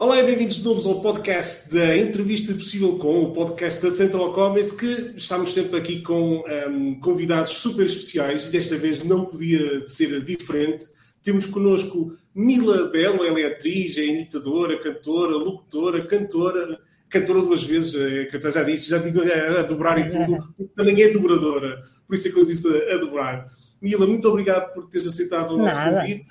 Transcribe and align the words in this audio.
Olá 0.00 0.18
e 0.18 0.24
bem-vindos 0.24 0.56
de 0.56 0.64
novo 0.64 0.88
ao 0.88 1.02
podcast 1.02 1.74
da 1.74 1.94
Entrevista 1.94 2.54
Possível 2.54 2.96
com, 2.96 3.22
o 3.22 3.32
podcast 3.34 3.82
da 3.82 3.90
Central 3.90 4.32
Commerce, 4.32 4.74
que 4.74 5.18
estamos 5.18 5.52
sempre 5.52 5.78
aqui 5.78 6.00
com 6.00 6.42
um, 6.70 6.98
convidados 7.00 7.50
super 7.58 7.84
especiais 7.84 8.46
e 8.46 8.50
desta 8.50 8.78
vez 8.78 9.04
não 9.04 9.26
podia 9.26 9.86
ser 9.86 10.24
diferente. 10.24 10.86
Temos 11.22 11.44
connosco 11.44 12.16
Mila 12.34 12.88
Belo, 12.88 13.22
ela 13.26 13.38
é 13.40 13.48
atriz, 13.48 13.98
é 13.98 14.06
imitadora, 14.06 14.82
cantora, 14.82 15.36
locutora, 15.36 16.06
cantora, 16.06 16.80
cantora 17.06 17.42
duas 17.42 17.64
vezes, 17.64 17.94
eh, 17.94 18.24
que 18.24 18.38
eu 18.38 18.50
já 18.50 18.62
disse, 18.62 18.88
já 18.88 18.96
digo 18.96 19.20
a, 19.20 19.60
a 19.60 19.62
dobrar 19.64 19.98
e 19.98 20.08
tudo, 20.08 20.54
também 20.74 21.02
é 21.02 21.12
dobradora, 21.12 21.82
por 22.08 22.14
isso 22.14 22.26
é 22.26 22.30
que 22.30 22.38
eu 22.38 22.44
disse 22.46 22.66
a, 22.66 22.94
a 22.94 22.96
dobrar. 22.96 23.44
Mila, 23.82 24.06
muito 24.06 24.26
obrigado 24.26 24.72
por 24.72 24.88
teres 24.88 25.06
aceitado 25.06 25.56
o 25.56 25.58
nosso 25.58 25.76
Nada. 25.76 26.00
convite. 26.00 26.26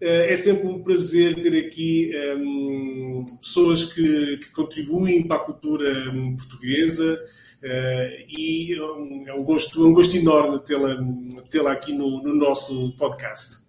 Eh, 0.00 0.32
é 0.32 0.36
sempre 0.36 0.66
um 0.66 0.82
prazer 0.82 1.36
ter 1.36 1.66
aqui 1.66 2.10
um, 2.36 3.20
ehm, 3.20 3.24
pessoas 3.40 3.92
que, 3.92 4.38
que, 4.38 4.50
contribuem 4.50 5.26
para 5.26 5.36
a 5.36 5.44
cultura 5.44 6.10
um, 6.10 6.34
portuguesa 6.36 7.14
uh, 7.62 8.24
e 8.28 8.78
um, 8.80 9.24
é 9.28 9.34
um 9.34 9.44
gosto, 9.44 9.86
um 9.86 9.92
gosto 9.92 10.16
enorme 10.16 10.58
tê-la 10.64 10.98
tê 11.50 11.60
aqui 11.68 11.92
no, 11.92 12.22
no, 12.22 12.34
nosso 12.34 12.94
podcast. 12.98 13.68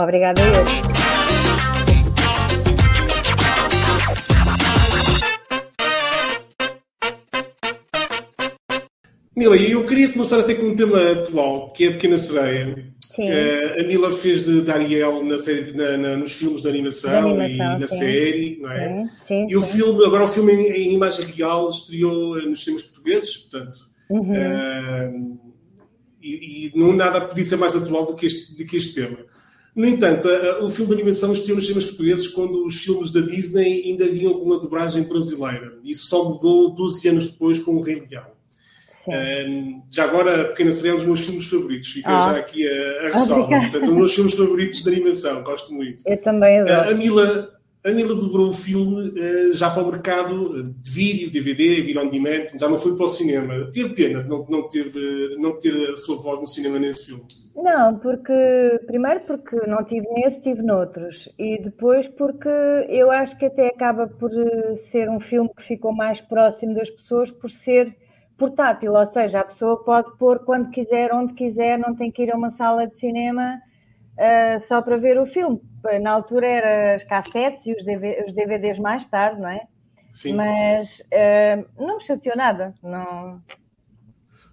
Obrigada 0.00 0.42
a 0.42 0.46
eu. 0.46 0.64
Mila, 9.34 9.56
eu 9.56 9.86
queria 9.86 10.12
começar 10.12 10.40
até 10.40 10.54
com 10.54 10.66
um 10.66 10.74
tema 10.76 11.12
atual, 11.12 11.72
que 11.72 11.84
é 11.84 11.88
a 11.88 11.92
Pequena 11.92 12.18
Sereia. 12.18 12.95
Uh, 13.22 13.80
a 13.80 13.82
Mila 13.84 14.12
fez 14.12 14.44
de, 14.44 14.60
de 14.60 14.70
Ariel 14.70 15.24
na 15.24 15.38
série, 15.38 15.72
na, 15.72 15.96
na, 15.96 16.16
nos 16.16 16.32
filmes 16.32 16.62
de 16.62 16.68
animação, 16.68 17.40
animação 17.40 17.76
e 17.76 17.80
na 17.80 17.86
sim. 17.86 17.98
série, 17.98 18.58
não 18.60 18.70
é? 18.70 19.00
Sim, 19.00 19.08
sim, 19.26 19.46
e 19.48 19.56
o 19.56 19.62
filme, 19.62 20.04
agora 20.04 20.24
o 20.24 20.28
filme 20.28 20.52
em, 20.52 20.72
em 20.72 20.94
imagem 20.94 21.24
real 21.26 21.70
estreou 21.70 22.36
nos 22.46 22.62
cinemas 22.62 22.82
portugueses, 22.84 23.36
portanto. 23.36 23.88
Uhum. 24.10 24.32
Uh, 24.32 25.38
e, 26.22 26.66
e, 26.66 26.78
não 26.78 26.92
nada 26.92 27.20
podia 27.20 27.44
ser 27.44 27.56
mais 27.56 27.74
atual 27.74 28.06
do 28.06 28.14
que 28.14 28.26
este, 28.26 28.54
do 28.54 28.66
que 28.66 28.76
este 28.76 28.94
tema. 28.94 29.18
No 29.74 29.86
entanto, 29.86 30.28
a, 30.28 30.32
a, 30.32 30.64
o 30.64 30.70
filme 30.70 30.88
de 30.88 30.94
animação 30.94 31.32
estreou 31.32 31.56
nos 31.56 31.66
cinemas 31.66 31.84
portugueses 31.84 32.28
quando 32.28 32.64
os 32.66 32.82
filmes 32.82 33.10
da 33.10 33.20
Disney 33.20 33.82
ainda 33.86 34.06
vinham 34.06 34.34
com 34.34 34.44
uma 34.44 34.58
dobragem 34.58 35.02
brasileira. 35.04 35.78
Isso 35.84 36.06
só 36.06 36.24
mudou 36.24 36.74
12 36.74 37.08
anos 37.08 37.30
depois 37.30 37.58
com 37.58 37.76
o 37.76 37.82
Rei 37.82 38.02
Leão 38.10 38.35
já 39.90 40.04
agora, 40.04 40.48
Pequena 40.48 40.70
Sereia 40.70 40.92
é 40.92 40.94
um 40.94 40.98
dos 40.98 41.06
meus 41.06 41.20
filmes 41.20 41.48
favoritos. 41.48 41.88
Fica 41.88 42.10
ah. 42.10 42.32
já 42.32 42.38
aqui 42.38 42.66
a, 42.66 43.06
a 43.06 43.10
ressalva. 43.10 43.60
Portanto, 43.60 43.82
um 43.82 43.86
dos 43.86 43.96
meus 43.96 44.14
filmes 44.14 44.34
favoritos 44.34 44.82
de 44.82 44.88
animação. 44.88 45.42
Gosto 45.42 45.72
muito. 45.72 46.02
Eu 46.06 46.20
também 46.20 46.60
adoro. 46.60 46.88
Uh, 46.88 46.92
a 46.92 46.94
Mila, 46.94 47.58
a 47.84 47.90
Mila 47.90 48.14
dobrou 48.14 48.48
o 48.48 48.52
filme 48.52 49.08
uh, 49.10 49.52
já 49.52 49.70
para 49.70 49.82
o 49.82 49.90
mercado 49.90 50.62
de 50.62 50.90
vídeo, 50.90 51.30
DVD, 51.30 51.82
vídeo 51.82 52.02
on 52.02 52.08
demand. 52.08 52.48
Já 52.58 52.68
não 52.68 52.76
foi 52.76 52.96
para 52.96 53.06
o 53.06 53.08
cinema. 53.08 53.70
Teve 53.72 53.94
pena 53.94 54.22
de 54.22 54.28
não, 54.28 54.44
não, 54.48 54.68
ter, 54.68 54.90
não 55.38 55.58
ter 55.58 55.92
a 55.92 55.96
sua 55.96 56.16
voz 56.16 56.40
no 56.40 56.46
cinema 56.46 56.78
nesse 56.78 57.06
filme. 57.06 57.24
Não, 57.54 57.98
porque 57.98 58.80
primeiro 58.86 59.20
porque 59.20 59.56
não 59.66 59.82
tive 59.82 60.06
nesse, 60.10 60.42
tive 60.42 60.62
noutros. 60.62 61.28
E 61.38 61.62
depois 61.62 62.06
porque 62.08 62.48
eu 62.88 63.10
acho 63.10 63.38
que 63.38 63.46
até 63.46 63.68
acaba 63.68 64.06
por 64.06 64.30
ser 64.76 65.08
um 65.08 65.18
filme 65.18 65.48
que 65.56 65.62
ficou 65.62 65.92
mais 65.92 66.20
próximo 66.20 66.74
das 66.74 66.90
pessoas 66.90 67.30
por 67.30 67.50
ser 67.50 67.96
portátil, 68.36 68.92
ou 68.92 69.06
seja, 69.06 69.40
a 69.40 69.44
pessoa 69.44 69.82
pode 69.82 70.16
pôr 70.18 70.40
quando 70.40 70.70
quiser, 70.70 71.12
onde 71.12 71.34
quiser, 71.34 71.78
não 71.78 71.94
tem 71.94 72.10
que 72.10 72.22
ir 72.22 72.30
a 72.30 72.36
uma 72.36 72.50
sala 72.50 72.86
de 72.86 72.98
cinema 72.98 73.60
uh, 74.16 74.60
só 74.66 74.82
para 74.82 74.96
ver 74.96 75.18
o 75.18 75.26
filme. 75.26 75.60
Na 76.02 76.12
altura 76.12 76.46
eram 76.46 76.96
as 76.96 77.04
cassetes 77.04 77.66
e 77.66 77.72
os, 77.72 77.84
DVD, 77.84 78.24
os 78.26 78.32
DVDs 78.32 78.78
mais 78.78 79.06
tarde, 79.06 79.40
não 79.40 79.48
é? 79.48 79.60
Sim. 80.12 80.34
Mas 80.34 81.00
uh, 81.00 81.66
não 81.78 81.98
me 81.98 82.04
chateou 82.04 82.36
nada. 82.36 82.74
Não... 82.82 83.40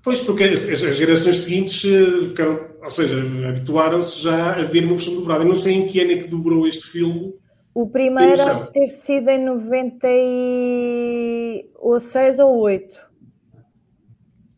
Pois, 0.03 0.21
porque 0.21 0.43
as, 0.43 0.69
as 0.69 0.97
gerações 0.97 1.37
seguintes 1.37 1.83
uh, 1.85 2.27
ficaram, 2.27 2.59
ou 2.81 2.91
seja, 2.91 3.15
habituaram-se 3.47 4.21
já 4.21 4.51
a 4.51 4.63
ver 4.63 4.83
uma 4.83 4.95
versão 4.95 5.15
dobrada. 5.15 5.43
Eu 5.43 5.47
não 5.47 5.55
sei 5.55 5.75
em 5.75 5.87
que 5.87 6.01
ano 6.01 6.11
é 6.11 6.17
que 6.17 6.27
dobrou 6.27 6.67
este 6.67 6.85
filme. 6.85 7.33
O 7.73 7.89
primeiro 7.89 8.67
ter 8.71 8.89
sido 8.89 9.29
em 9.29 9.43
96 9.43 12.39
ou 12.39 12.59
8. 12.59 13.12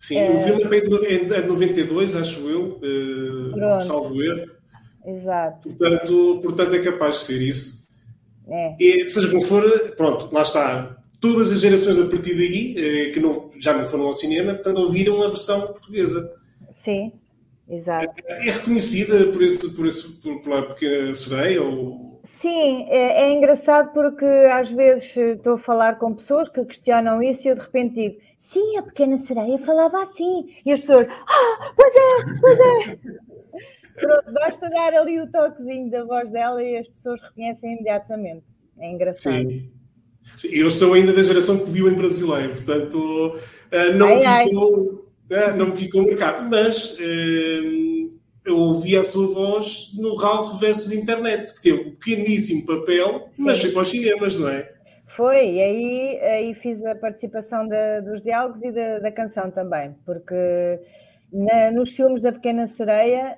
Sim, 0.05 0.17
é... 0.19 0.29
o 0.29 0.39
filme 0.39 0.63
é 0.77 1.41
de 1.41 1.47
92, 1.47 2.15
acho 2.15 2.47
eu, 2.47 2.79
uh, 2.79 3.83
salvo 3.83 4.21
erro. 4.21 4.51
Exato. 5.03 5.69
Portanto, 5.69 6.39
portanto, 6.43 6.75
é 6.75 6.79
capaz 6.79 7.19
de 7.19 7.25
ser 7.25 7.41
isso. 7.41 7.87
É. 8.47 8.75
E, 8.79 9.09
seja 9.09 9.29
como 9.29 9.41
for, 9.41 9.95
pronto, 9.97 10.29
lá 10.31 10.43
está. 10.43 10.95
Todas 11.19 11.51
as 11.51 11.59
gerações 11.59 11.97
a 11.97 12.05
partir 12.05 12.35
daí, 12.35 12.75
eh, 12.77 13.11
que 13.11 13.19
não, 13.19 13.49
já 13.59 13.75
não 13.75 13.87
foram 13.87 14.05
ao 14.05 14.13
cinema, 14.13 14.53
portanto, 14.53 14.77
ouviram 14.77 15.23
a 15.23 15.27
versão 15.27 15.61
portuguesa. 15.61 16.31
Sim, 16.73 17.11
exato. 17.67 18.13
É, 18.27 18.47
é 18.47 18.51
reconhecida 18.51 19.31
por 19.31 19.41
esse, 19.41 19.75
por 19.75 19.87
esse, 19.87 20.21
por, 20.21 20.39
pela 20.43 20.67
pequena 20.67 21.11
sereia? 21.15 21.63
Ou... 21.63 22.19
Sim, 22.21 22.85
é, 22.89 23.23
é 23.23 23.31
engraçado 23.31 23.91
porque 23.91 24.25
às 24.25 24.69
vezes 24.69 25.17
estou 25.17 25.53
a 25.53 25.57
falar 25.57 25.97
com 25.97 26.13
pessoas 26.13 26.47
que 26.47 26.63
questionam 26.63 27.23
isso 27.23 27.47
e 27.47 27.49
eu 27.49 27.55
de 27.55 27.61
repente 27.61 27.95
digo 27.95 28.17
Sim, 28.47 28.77
a 28.77 28.83
pequena 28.83 29.17
sereia 29.17 29.57
falava 29.59 30.03
assim. 30.03 30.47
E 30.65 30.71
as 30.71 30.79
pessoas, 30.79 31.07
ah, 31.09 31.71
pois 31.75 31.93
é, 31.95 32.39
pois 32.39 32.59
é. 32.59 32.99
Pronto, 33.99 34.33
basta 34.33 34.69
dar 34.69 34.93
ali 34.93 35.21
o 35.21 35.31
toquezinho 35.31 35.89
da 35.89 36.03
voz 36.03 36.29
dela 36.29 36.61
e 36.61 36.77
as 36.77 36.87
pessoas 36.89 37.21
reconhecem 37.21 37.73
imediatamente. 37.73 38.43
É 38.77 38.91
engraçado. 38.91 39.35
Sim. 39.35 39.71
Sim 40.37 40.49
eu 40.51 40.69
sou 40.69 40.93
ainda 40.93 41.13
da 41.13 41.23
geração 41.23 41.59
que 41.59 41.71
viu 41.71 41.87
em 41.89 41.93
brasileiro, 41.93 42.53
portanto 42.53 43.39
eh, 43.71 43.93
não, 43.93 44.07
ai, 44.07 44.47
ficou, 44.47 45.05
ai. 45.31 45.37
Eh, 45.37 45.53
não 45.53 45.67
me 45.67 45.75
ficou 45.75 46.05
marcado. 46.05 46.49
Mas 46.49 46.97
eh, 46.99 48.09
eu 48.45 48.57
ouvi 48.57 48.95
a 48.95 49.03
sua 49.03 49.27
voz 49.27 49.91
no 49.95 50.15
Ralph 50.15 50.59
versus 50.59 50.91
Internet, 50.91 51.53
que 51.55 51.61
teve 51.61 51.81
um 51.81 51.91
pequeníssimo 51.95 52.65
papel, 52.65 53.29
mas 53.37 53.61
foi 53.61 53.71
para 53.71 53.81
os 53.81 53.87
cinemas, 53.87 54.35
não 54.35 54.49
é? 54.49 54.74
Foi, 55.15 55.49
e 55.49 55.61
aí, 55.61 56.19
aí 56.21 56.53
fiz 56.53 56.83
a 56.85 56.93
participação 56.93 57.65
de, 57.65 58.01
dos 58.01 58.21
diálogos 58.21 58.61
e 58.63 58.71
da, 58.71 58.99
da 58.99 59.11
canção 59.11 59.49
também, 59.49 59.95
porque 60.05 60.81
na, 61.31 61.71
nos 61.71 61.91
filmes 61.91 62.23
da 62.23 62.33
Pequena 62.33 62.67
Sereia, 62.67 63.37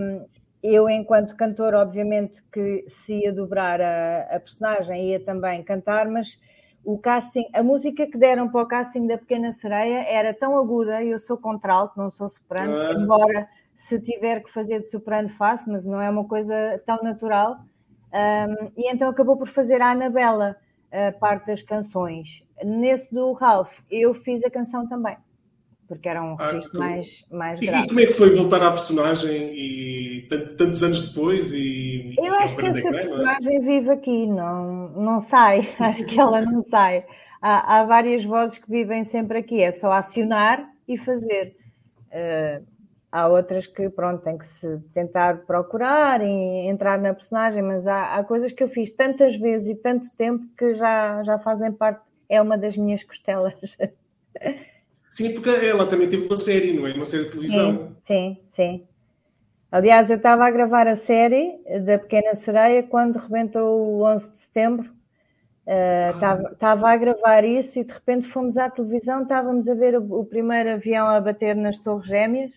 um, 0.00 0.24
eu, 0.62 0.88
enquanto 0.88 1.36
cantor, 1.36 1.74
obviamente 1.74 2.42
que 2.50 2.86
se 2.88 3.20
ia 3.20 3.34
dobrar 3.34 3.82
a, 3.82 4.34
a, 4.34 4.40
personagem, 4.40 5.10
ia 5.10 5.20
também 5.20 5.62
cantar, 5.62 6.08
mas 6.08 6.38
o 6.82 6.98
casting, 6.98 7.44
a 7.52 7.62
música 7.62 8.06
que 8.06 8.16
deram 8.16 8.48
para 8.48 8.62
o 8.62 8.66
casting 8.66 9.06
da 9.06 9.18
Pequena 9.18 9.52
Sereia 9.52 10.02
era 10.08 10.32
tão 10.32 10.56
aguda, 10.56 11.04
eu 11.04 11.18
sou 11.18 11.36
contralto, 11.36 11.98
não 11.98 12.10
sou 12.10 12.30
soprano, 12.30 12.74
ah. 12.74 12.94
embora 12.94 13.46
se 13.74 14.00
tiver 14.00 14.42
que 14.42 14.50
fazer 14.50 14.80
de 14.80 14.90
soprano 14.90 15.28
faço, 15.28 15.70
mas 15.70 15.84
não 15.84 16.00
é 16.00 16.08
uma 16.08 16.26
coisa 16.26 16.82
tão 16.86 17.02
natural. 17.02 17.58
Um, 18.10 18.72
e 18.76 18.90
então 18.90 19.08
acabou 19.08 19.36
por 19.36 19.48
fazer 19.48 19.82
a 19.82 19.90
Anabela 19.90 20.56
a 20.92 21.12
parte 21.12 21.46
das 21.46 21.62
canções. 21.62 22.42
Nesse 22.64 23.12
do 23.14 23.32
Ralph, 23.32 23.72
eu 23.90 24.12
fiz 24.12 24.44
a 24.44 24.50
canção 24.50 24.86
também, 24.86 25.16
porque 25.88 26.08
era 26.08 26.22
um 26.22 26.36
ah, 26.38 26.50
registro 26.50 26.78
mais, 26.78 27.24
mais 27.30 27.62
e, 27.62 27.66
grave. 27.66 27.84
E 27.84 27.88
como 27.88 28.00
é 28.00 28.06
que 28.06 28.12
foi 28.12 28.36
voltar 28.36 28.62
à 28.62 28.70
personagem 28.70 29.52
e 29.54 30.28
tantos 30.56 30.82
anos 30.82 31.08
depois? 31.08 31.52
E, 31.54 32.14
eu 32.18 32.34
acho 32.34 32.56
que 32.56 32.66
essa 32.66 32.88
é? 32.88 32.90
personagem 32.90 33.56
é? 33.56 33.60
vive 33.60 33.90
aqui, 33.90 34.26
não, 34.26 34.88
não 34.90 35.20
sai, 35.20 35.60
acho 35.78 36.04
que 36.04 36.20
ela 36.20 36.40
não 36.42 36.62
sai. 36.62 37.04
Há, 37.40 37.78
há 37.78 37.84
várias 37.84 38.24
vozes 38.24 38.58
que 38.58 38.70
vivem 38.70 39.04
sempre 39.04 39.38
aqui, 39.38 39.62
é 39.62 39.72
só 39.72 39.92
acionar 39.92 40.68
e 40.86 40.98
fazer. 40.98 41.56
Uh, 42.08 42.69
há 43.10 43.28
outras 43.28 43.66
que, 43.66 43.88
pronto, 43.88 44.22
tem 44.22 44.38
que 44.38 44.46
se 44.46 44.78
tentar 44.94 45.44
procurar 45.46 46.20
e 46.22 46.68
entrar 46.68 46.98
na 46.98 47.12
personagem, 47.12 47.62
mas 47.62 47.86
há, 47.86 48.16
há, 48.16 48.24
coisas 48.24 48.52
que 48.52 48.62
eu 48.62 48.68
fiz 48.68 48.90
tantas 48.92 49.36
vezes 49.36 49.68
e 49.68 49.74
tanto 49.74 50.10
tempo 50.16 50.44
que 50.56 50.74
já, 50.74 51.22
já 51.24 51.38
fazem 51.38 51.72
parte, 51.72 52.00
é 52.28 52.40
uma 52.40 52.56
das 52.56 52.76
minhas 52.76 53.02
costelas. 53.02 53.54
Sim, 55.10 55.34
porque 55.34 55.50
ela 55.50 55.86
também 55.86 56.08
teve 56.08 56.26
uma 56.26 56.36
série, 56.36 56.72
não 56.72 56.86
é? 56.86 56.92
Uma 56.92 57.04
série 57.04 57.24
de 57.24 57.30
televisão. 57.32 57.96
Sim, 57.98 58.36
sim. 58.38 58.38
sim. 58.48 58.86
Aliás, 59.72 60.08
eu 60.08 60.16
estava 60.16 60.46
a 60.46 60.50
gravar 60.50 60.86
a 60.86 60.94
série 60.94 61.58
da 61.84 61.98
Pequena 61.98 62.32
Sereia 62.36 62.84
quando 62.84 63.16
rebentou 63.16 63.98
o 63.98 64.04
11 64.04 64.30
de 64.30 64.38
setembro. 64.38 64.88
Estava 66.14 66.42
uh, 66.42 66.86
ah. 66.86 66.92
a 66.92 66.96
gravar 66.96 67.44
isso 67.44 67.80
e 67.80 67.84
de 67.84 67.92
repente 67.92 68.28
fomos 68.28 68.56
à 68.56 68.70
televisão, 68.70 69.22
estávamos 69.22 69.68
a 69.68 69.74
ver 69.74 69.96
o, 69.96 70.20
o 70.20 70.24
primeiro 70.24 70.70
avião 70.70 71.08
a 71.08 71.20
bater 71.20 71.56
nas 71.56 71.76
Torres 71.78 72.06
Gêmeas 72.06 72.52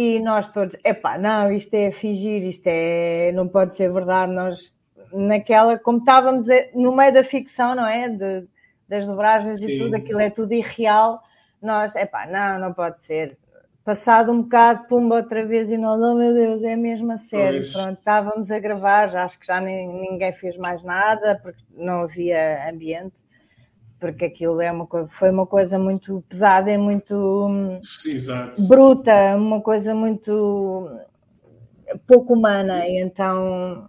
e 0.00 0.20
nós 0.20 0.48
todos, 0.48 0.76
epá, 0.84 1.18
não, 1.18 1.50
isto 1.50 1.74
é 1.74 1.90
fingir, 1.90 2.44
isto 2.44 2.68
é, 2.68 3.32
não 3.32 3.48
pode 3.48 3.74
ser 3.74 3.92
verdade, 3.92 4.30
nós 4.30 4.72
naquela, 5.12 5.76
como 5.76 5.98
estávamos 5.98 6.46
no 6.72 6.94
meio 6.94 7.12
da 7.12 7.24
ficção, 7.24 7.74
não 7.74 7.84
é? 7.84 8.08
De, 8.08 8.46
das 8.88 9.04
dobragens 9.04 9.58
Sim. 9.58 9.74
e 9.74 9.78
tudo, 9.80 9.96
aquilo 9.96 10.20
é 10.20 10.30
tudo 10.30 10.54
irreal, 10.54 11.20
nós, 11.60 11.96
epá, 11.96 12.26
não, 12.26 12.60
não 12.60 12.72
pode 12.72 13.02
ser. 13.02 13.36
passado 13.84 14.30
um 14.30 14.42
bocado, 14.42 14.84
pumba 14.84 15.16
outra 15.16 15.44
vez, 15.44 15.68
e 15.68 15.76
nós, 15.76 16.00
oh 16.00 16.14
meu 16.14 16.32
Deus, 16.32 16.62
é 16.62 16.76
mesmo 16.76 17.10
a 17.10 17.18
sério. 17.18 17.62
Pois. 17.62 17.72
Pronto, 17.72 17.98
estávamos 17.98 18.52
a 18.52 18.58
gravar, 18.60 19.08
já 19.08 19.24
acho 19.24 19.36
que 19.36 19.48
já 19.48 19.60
nem, 19.60 19.88
ninguém 19.88 20.32
fez 20.32 20.56
mais 20.56 20.80
nada, 20.84 21.40
porque 21.42 21.60
não 21.72 22.02
havia 22.02 22.70
ambiente, 22.70 23.16
porque 24.00 24.24
aquilo 24.24 24.60
é 24.60 24.70
uma 24.70 24.86
coisa, 24.86 25.08
foi 25.08 25.30
uma 25.30 25.46
coisa 25.46 25.78
muito 25.78 26.22
pesada 26.28 26.70
e 26.70 26.78
muito 26.78 27.80
Exato. 28.06 28.66
bruta, 28.68 29.36
uma 29.36 29.60
coisa 29.60 29.94
muito 29.94 30.90
pouco 32.06 32.34
humana, 32.34 32.86
e 32.86 33.00
então 33.00 33.88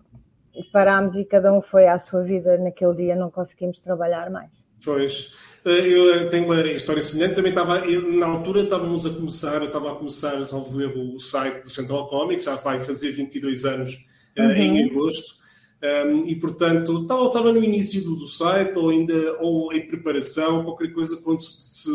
parámos 0.72 1.16
e 1.16 1.24
cada 1.24 1.54
um 1.54 1.62
foi 1.62 1.88
à 1.88 1.98
sua 2.00 2.22
vida 2.24 2.58
naquele 2.58 2.96
dia, 2.96 3.16
não 3.16 3.30
conseguimos 3.30 3.80
trabalhar 3.80 4.30
mais. 4.30 4.50
Pois. 4.84 5.34
Eh, 5.66 5.70
eu 5.70 6.30
tenho 6.30 6.46
uma 6.46 6.62
história 6.62 7.02
semelhante. 7.02 7.36
Também 7.36 7.52
estava, 7.52 7.80
eu, 7.80 8.14
na 8.14 8.28
altura 8.28 8.62
estávamos 8.62 9.06
a 9.06 9.10
começar, 9.10 9.56
eu 9.58 9.66
estava 9.66 9.92
a 9.92 9.96
começar, 9.96 10.46
salvo 10.46 10.82
erro, 10.82 11.16
o 11.16 11.20
site 11.20 11.64
do 11.64 11.70
Central 11.70 12.08
Comics, 12.08 12.46
já 12.46 12.56
vai 12.56 12.80
fazer 12.80 13.12
22 13.12 13.66
anos 13.66 14.06
eh, 14.36 14.42
uhum. 14.42 14.52
em 14.54 14.90
agosto. 14.90 15.39
Um, 15.82 16.26
e 16.26 16.36
portanto, 16.36 17.04
estava, 17.04 17.28
estava 17.28 17.54
no 17.54 17.64
início 17.64 18.04
do, 18.04 18.18
do, 18.18 18.28
site 18.28 18.78
ou 18.78 18.90
ainda 18.90 19.14
ou 19.40 19.72
em 19.72 19.88
preparação, 19.88 20.66
qualquer 20.66 20.92
coisa, 20.92 21.16
quando 21.18 21.40
se, 21.40 21.90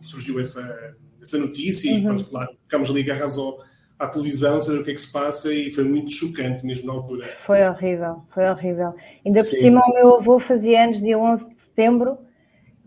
surgiu 0.00 0.40
essa, 0.40 0.96
essa 1.20 1.36
notícia 1.38 1.92
uhum. 1.92 1.98
e, 1.98 2.02
pronto, 2.02 2.24
claro, 2.24 2.56
ficámos 2.62 2.88
ali 2.88 3.02
agarrados 3.02 3.36
ao, 3.36 3.58
à 3.98 4.06
televisão, 4.08 4.58
saber 4.60 4.80
o 4.80 4.84
que 4.84 4.90
é 4.90 4.94
que 4.94 5.00
se 5.00 5.12
passa 5.12 5.52
e 5.52 5.70
foi 5.70 5.84
muito 5.84 6.14
chocante 6.14 6.64
mesmo 6.64 6.86
na 6.86 6.94
altura. 6.94 7.26
Foi 7.44 7.62
horrível, 7.66 8.22
foi 8.32 8.48
horrível. 8.48 8.94
Ainda 9.24 9.40
Sim. 9.40 9.50
por 9.50 9.56
cima 9.56 9.82
o 9.86 9.94
meu 9.94 10.14
avô 10.16 10.38
fazia 10.38 10.84
anos 10.84 11.02
dia 11.02 11.18
11 11.18 11.54
de 11.54 11.60
setembro 11.60 12.16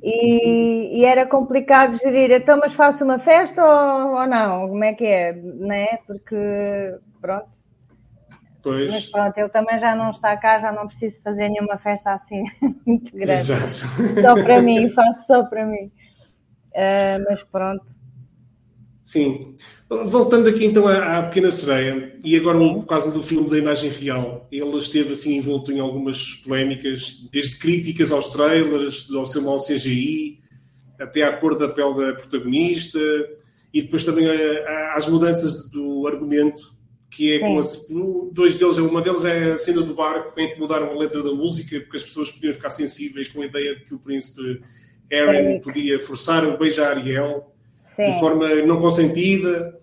e, 0.02 1.00
e, 1.00 1.06
era 1.06 1.28
complicado 1.28 1.98
gerir. 1.98 2.32
Então, 2.32 2.58
mas 2.58 2.74
faço 2.74 3.04
uma 3.04 3.20
festa 3.20 3.64
ou, 3.64 4.16
ou 4.16 4.28
não? 4.28 4.70
Como 4.70 4.84
é 4.84 4.94
que 4.94 5.06
é? 5.06 5.34
Né? 5.34 6.00
Porque, 6.08 6.36
pronto. 7.22 7.59
Pois. 8.62 8.92
Mas 8.92 9.06
pronto, 9.06 9.38
ele 9.38 9.50
também 9.50 9.80
já 9.80 9.96
não 9.96 10.12
está 10.12 10.36
cá, 10.36 10.60
já 10.60 10.72
não 10.72 10.88
preciso 10.88 11.22
fazer 11.22 11.50
nenhuma 11.50 11.78
festa 11.78 12.14
assim 12.14 12.44
muito 12.86 13.12
grande. 13.12 13.32
Exato. 13.32 14.22
Só 14.22 14.34
para 14.44 14.62
mim, 14.62 14.90
faço 14.92 15.28
só 15.28 15.44
para 15.44 15.66
mim. 15.66 15.92
Uh, 16.72 17.24
mas 17.30 17.44
pronto. 17.44 17.86
Sim. 19.02 19.56
Voltando 19.90 20.48
aqui 20.48 20.66
então 20.66 20.88
à, 20.88 21.18
à 21.18 21.24
Pequena 21.24 21.50
Sereia, 21.50 22.16
e 22.24 22.36
agora 22.36 22.60
por 22.60 22.86
causa 22.86 23.12
do 23.12 23.24
filme 23.24 23.50
da 23.50 23.58
imagem 23.58 23.90
real, 23.90 24.48
ele 24.52 24.78
esteve 24.78 25.14
assim 25.14 25.38
envolto 25.38 25.72
em 25.72 25.80
algumas 25.80 26.36
polémicas, 26.36 27.28
desde 27.32 27.58
críticas 27.58 28.12
aos 28.12 28.28
trailers, 28.28 29.10
ao 29.12 29.26
seu 29.26 29.42
mau 29.42 29.58
CGI, 29.58 30.40
até 31.00 31.24
à 31.24 31.36
cor 31.38 31.58
da 31.58 31.70
pele 31.70 31.96
da 31.96 32.14
protagonista, 32.14 33.00
e 33.74 33.82
depois 33.82 34.04
também 34.04 34.28
às 34.94 35.08
mudanças 35.08 35.72
do 35.72 36.06
argumento, 36.06 36.62
que 37.20 37.34
é 37.34 37.40
com 37.40 37.60
a, 37.60 37.64
dois 38.32 38.56
deles, 38.56 38.78
uma 38.78 39.02
deles 39.02 39.26
é 39.26 39.52
a 39.52 39.58
cena 39.58 39.82
do 39.82 39.94
barco, 39.94 40.40
em 40.40 40.54
que 40.54 40.58
mudaram 40.58 40.90
a 40.90 40.94
letra 40.94 41.22
da 41.22 41.34
música, 41.34 41.78
porque 41.82 41.98
as 41.98 42.04
pessoas 42.04 42.32
podiam 42.32 42.54
ficar 42.54 42.70
sensíveis 42.70 43.28
com 43.28 43.42
a 43.42 43.46
ideia 43.46 43.76
de 43.76 43.84
que 43.84 43.94
o 43.94 44.00
príncipe 44.00 44.62
Aaron 45.12 45.60
podia 45.60 46.00
forçar 46.00 46.46
o 46.46 46.58
beijo 46.58 46.82
a 46.82 46.88
Ariel 46.88 47.54
Sim. 47.94 48.06
de 48.06 48.20
forma 48.22 48.56
não 48.66 48.80
consentida. 48.80 49.78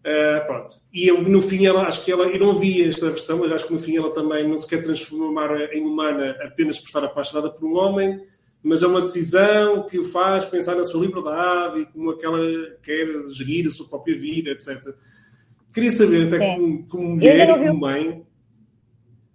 Uh, 0.00 0.44
pronto. 0.44 0.74
E 0.92 1.06
eu, 1.06 1.22
no 1.22 1.40
fim, 1.40 1.64
ela, 1.64 1.82
acho 1.82 2.04
que 2.04 2.10
ela, 2.10 2.24
eu 2.24 2.40
não 2.40 2.54
vi 2.54 2.82
esta 2.82 3.08
versão, 3.08 3.38
mas 3.38 3.52
acho 3.52 3.68
que 3.68 3.72
no 3.72 3.78
fim 3.78 3.96
ela 3.96 4.10
também 4.10 4.48
não 4.48 4.58
se 4.58 4.66
quer 4.66 4.82
transformar 4.82 5.72
em 5.72 5.86
humana 5.86 6.36
apenas 6.42 6.80
por 6.80 6.86
estar 6.86 7.04
apaixonada 7.04 7.50
por 7.50 7.64
um 7.64 7.76
homem, 7.76 8.20
mas 8.64 8.82
é 8.82 8.88
uma 8.88 9.00
decisão 9.00 9.86
que 9.86 9.96
o 9.96 10.04
faz 10.04 10.44
pensar 10.44 10.74
na 10.74 10.82
sua 10.82 11.06
liberdade 11.06 11.82
e 11.82 11.86
como 11.86 12.10
aquela 12.10 12.40
quer 12.82 13.06
gerir 13.32 13.68
a 13.68 13.70
sua 13.70 13.86
própria 13.86 14.18
vida, 14.18 14.50
etc. 14.50 14.92
Queria 15.72 15.90
saber, 15.90 16.26
até 16.26 16.56
como, 16.56 16.88
como 16.88 17.08
mulher 17.10 17.48
e 17.48 17.68
como 17.68 17.80
mãe, 17.80 18.26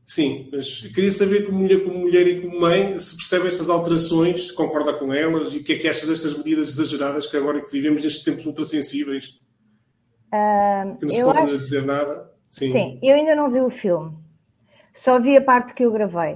Sim, 0.05 0.49
mas 0.51 0.81
queria 0.81 1.09
saber 1.09 1.47
como 1.47 1.57
mulher, 1.57 1.83
como 1.83 1.97
mulher 1.97 2.27
e 2.27 2.41
como 2.41 2.61
mãe 2.61 2.97
se 2.99 3.17
percebe 3.17 3.47
estas 3.47 3.71
alterações, 3.71 4.47
se 4.47 4.53
concorda 4.53 4.93
com 4.93 5.11
elas 5.11 5.51
e 5.53 5.57
o 5.57 5.63
que 5.63 5.73
é 5.73 5.77
que 5.79 5.87
acha 5.87 6.05
destas 6.05 6.37
medidas 6.37 6.67
exageradas 6.67 7.25
que 7.25 7.35
agora 7.35 7.59
que 7.59 7.71
vivemos 7.71 8.03
nestes 8.03 8.23
tempos 8.23 8.45
ultrassensíveis? 8.45 9.39
Uh, 10.27 10.95
que 10.97 11.05
não 11.05 11.09
se 11.09 11.23
pode 11.23 11.39
acho... 11.39 11.57
dizer 11.57 11.85
nada. 11.85 12.31
Sim. 12.51 12.71
Sim. 12.71 12.99
eu 13.01 13.15
ainda 13.15 13.35
não 13.35 13.49
vi 13.49 13.59
o 13.61 13.69
filme. 13.71 14.15
Só 14.93 15.19
vi 15.19 15.35
a 15.37 15.41
parte 15.41 15.73
que 15.73 15.83
eu 15.83 15.91
gravei. 15.91 16.35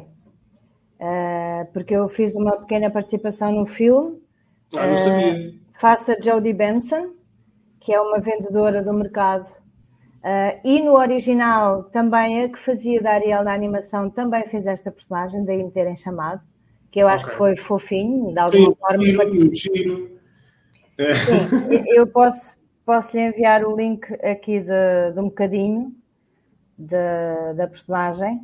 Uh, 0.99 1.71
porque 1.71 1.95
eu 1.95 2.09
fiz 2.09 2.35
uma 2.35 2.57
pequena 2.57 2.89
participação 2.89 3.51
no 3.51 3.67
filme. 3.67 4.19
Ah, 4.75 4.87
não 4.87 4.97
sabia. 4.97 5.51
Uh, 5.51 5.59
faço 5.79 6.11
a 6.11 6.19
Jodie 6.19 6.53
Benson, 6.53 7.13
que 7.79 7.93
é 7.93 8.01
uma 8.01 8.19
vendedora 8.19 8.83
do 8.83 8.93
mercado 8.93 9.47
Uh, 10.19 10.59
e 10.65 10.81
no 10.81 10.97
original 10.97 11.83
também 11.85 12.43
a 12.43 12.49
que 12.49 12.59
fazia 12.59 13.01
da 13.01 13.13
Ariel 13.13 13.43
na 13.43 13.53
animação 13.53 14.09
também 14.09 14.45
fez 14.49 14.67
esta 14.67 14.91
personagem, 14.91 15.45
daí 15.45 15.63
me 15.63 15.71
terem 15.71 15.95
chamado, 15.95 16.45
que 16.91 16.99
eu 16.99 17.07
acho 17.07 17.23
okay. 17.23 17.31
que 17.31 17.37
foi 17.37 17.55
fofinho, 17.55 18.33
de 18.33 18.39
alguma 18.39 18.69
Sim, 18.69 18.75
forma. 18.75 19.01
Giro, 19.01 19.55
giro. 19.55 20.19
Sim, 20.97 21.83
eu 21.87 22.05
posso, 22.05 22.57
posso 22.85 23.15
lhe 23.15 23.23
enviar 23.23 23.63
o 23.63 23.75
link 23.77 24.05
aqui 24.15 24.59
de, 24.59 25.13
de 25.13 25.19
um 25.19 25.25
bocadinho 25.25 25.95
de, 26.77 27.53
da 27.55 27.67
personagem, 27.67 28.41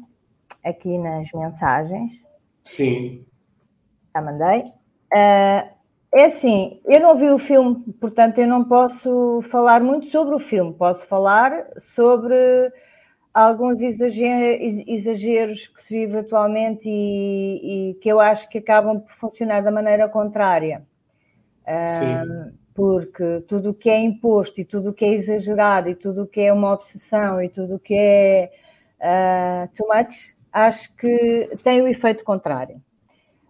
aqui 0.63 0.98
nas 0.98 1.30
mensagens. 1.33 2.13
Sim. 2.63 3.25
Já 4.13 4.22
mandei. 4.22 4.62
Uh, 5.13 5.75
é 6.13 6.25
assim, 6.25 6.79
eu 6.85 6.99
não 6.99 7.17
vi 7.17 7.29
o 7.29 7.37
filme, 7.37 7.83
portanto 7.99 8.39
eu 8.39 8.47
não 8.47 8.63
posso 8.63 9.41
falar 9.51 9.81
muito 9.81 10.07
sobre 10.07 10.35
o 10.35 10.39
filme. 10.39 10.73
Posso 10.73 11.05
falar 11.07 11.67
sobre 11.77 12.35
alguns 13.33 13.81
exageros 13.81 15.67
que 15.67 15.81
se 15.81 15.93
vive 15.93 16.19
atualmente 16.19 16.87
e, 16.87 17.91
e 17.91 17.93
que 17.95 18.07
eu 18.07 18.19
acho 18.19 18.47
que 18.49 18.59
acabam 18.59 19.01
por 19.01 19.11
funcionar 19.11 19.61
da 19.61 19.71
maneira 19.71 20.07
contrária. 20.07 20.85
Sim. 21.87 22.53
porque 22.75 23.41
tudo 23.47 23.71
o 23.71 23.73
que 23.73 23.89
é 23.89 23.97
imposto 23.99 24.61
e 24.61 24.65
tudo 24.65 24.89
o 24.89 24.93
que 24.93 25.03
é 25.03 25.13
exagerado 25.13 25.89
e 25.89 25.95
tudo 25.95 26.23
o 26.23 26.27
que 26.27 26.41
é 26.41 26.53
uma 26.53 26.73
obsessão 26.73 27.41
e 27.41 27.49
tudo 27.49 27.75
o 27.75 27.79
que 27.79 27.95
é 27.95 28.51
uh, 28.99 29.75
too 29.75 29.87
much, 29.87 30.35
acho 30.51 30.93
que 30.95 31.49
tem 31.63 31.81
o 31.81 31.87
efeito 31.87 32.23
contrário. 32.23 32.81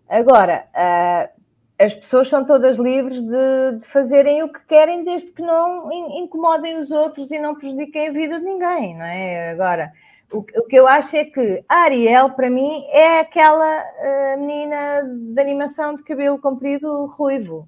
Agora, 0.07 0.67
uh, 0.71 1.34
as 1.77 1.93
pessoas 1.93 2.29
são 2.29 2.45
todas 2.45 2.77
livres 2.77 3.21
de, 3.21 3.79
de, 3.79 3.87
fazerem 3.87 4.43
o 4.43 4.51
que 4.51 4.59
querem, 4.65 5.03
desde 5.03 5.31
que 5.31 5.41
não 5.41 5.91
incomodem 5.91 6.77
os 6.77 6.89
outros 6.89 7.31
e 7.31 7.39
não 7.39 7.55
prejudiquem 7.55 8.07
a 8.07 8.11
vida 8.11 8.39
de 8.39 8.45
ninguém, 8.45 8.95
não 8.95 9.05
é? 9.05 9.51
Agora, 9.51 9.91
o, 10.31 10.37
o 10.37 10.63
que 10.67 10.75
eu 10.75 10.87
acho 10.87 11.15
é 11.17 11.25
que 11.25 11.63
a 11.67 11.83
Ariel, 11.83 12.31
para 12.31 12.49
mim, 12.49 12.85
é 12.89 13.19
aquela 13.19 13.83
uh, 13.83 14.39
menina 14.39 15.03
de 15.03 15.41
animação 15.41 15.95
de 15.95 16.03
cabelo 16.03 16.39
comprido 16.39 17.07
ruivo, 17.07 17.67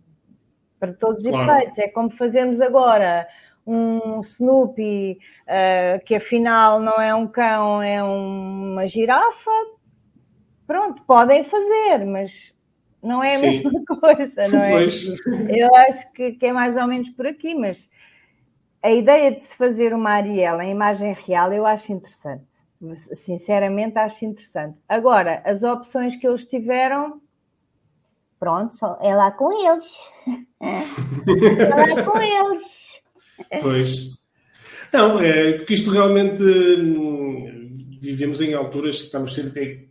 para 0.79 0.93
todos 0.93 1.25
os 1.25 1.29
claro. 1.29 1.51
efeitos. 1.51 1.79
É 1.79 1.89
como 1.89 2.09
fazemos 2.09 2.61
agora 2.61 3.27
um 3.65 4.21
Snoopy, 4.21 5.19
uh, 5.43 6.05
que 6.05 6.15
afinal 6.15 6.79
não 6.79 7.01
é 7.01 7.13
um 7.13 7.27
cão, 7.27 7.81
é 7.81 8.01
uma 8.01 8.87
girafa. 8.87 9.51
Pronto, 10.65 11.03
podem 11.03 11.43
fazer, 11.43 12.05
mas 12.05 12.56
não 13.01 13.23
é 13.23 13.35
a 13.35 13.37
Sim. 13.37 13.63
mesma 13.63 13.83
coisa, 13.85 14.47
não 14.47 14.59
é? 14.59 14.71
Pois. 14.71 15.05
Eu 15.49 15.75
acho 15.75 16.11
que, 16.13 16.31
que, 16.33 16.45
é 16.45 16.53
mais 16.53 16.75
ou 16.75 16.87
menos 16.87 17.09
por 17.09 17.27
aqui, 17.27 17.53
mas 17.53 17.87
a 18.81 18.91
ideia 18.91 19.31
de 19.31 19.43
se 19.45 19.55
fazer 19.55 19.93
uma 19.93 20.11
Ariel 20.11 20.61
em 20.61 20.71
imagem 20.71 21.15
real 21.25 21.51
eu 21.53 21.65
acho 21.65 21.91
interessante. 21.91 22.45
Sinceramente, 23.13 23.97
acho 23.97 24.23
interessante. 24.23 24.77
Agora, 24.87 25.41
as 25.45 25.63
opções 25.63 26.15
que 26.15 26.27
eles 26.27 26.45
tiveram, 26.45 27.19
pronto, 28.39 28.77
é 29.01 29.15
lá 29.15 29.31
com 29.31 29.51
eles. 29.51 29.91
é 30.61 31.67
lá 31.69 32.03
com 32.03 32.21
eles. 32.21 33.01
Pois. 33.61 34.17
Não, 34.93 35.19
é 35.19 35.53
porque 35.53 35.73
isto 35.73 35.91
realmente 35.91 36.41
hum, 36.43 37.77
vivemos 37.99 38.41
em 38.41 38.53
alturas 38.53 38.99
que 38.99 39.05
estamos 39.05 39.33
sempre 39.33 39.86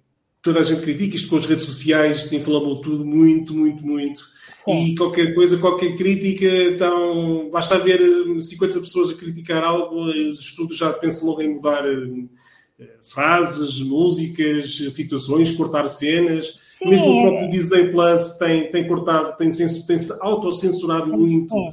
toda 0.46 0.60
a 0.60 0.62
gente 0.62 0.82
critica, 0.82 1.16
isto 1.16 1.28
com 1.28 1.38
as 1.38 1.46
redes 1.46 1.64
sociais 1.64 2.32
inflamou 2.32 2.80
tudo 2.80 3.04
muito, 3.04 3.52
muito, 3.52 3.84
muito. 3.84 4.20
Sim. 4.64 4.86
E 4.86 4.94
qualquer 4.94 5.34
coisa, 5.34 5.58
qualquer 5.58 5.96
crítica, 5.96 6.46
então 6.46 7.50
basta 7.50 7.74
haver 7.74 8.00
50 8.40 8.78
pessoas 8.78 9.10
a 9.10 9.14
criticar 9.14 9.64
algo, 9.64 10.04
os 10.04 10.40
estudos 10.40 10.76
já 10.76 10.92
pensam 10.92 11.28
logo 11.28 11.42
em 11.42 11.54
mudar 11.54 11.84
eh, 11.84 12.86
frases, 13.02 13.80
músicas, 13.80 14.76
situações, 14.94 15.50
cortar 15.50 15.88
cenas. 15.88 16.60
Sim, 16.72 16.90
Mesmo 16.90 17.08
o 17.08 17.22
próprio 17.22 17.50
Disney 17.50 17.90
Plus 17.90 18.38
tem, 18.38 18.70
tem 18.70 18.86
cortado, 18.86 19.36
tem, 19.36 19.50
tem 19.50 19.98
se 19.98 20.12
autocensurado 20.20 21.12
muito. 21.12 21.52
Sim. 21.52 21.70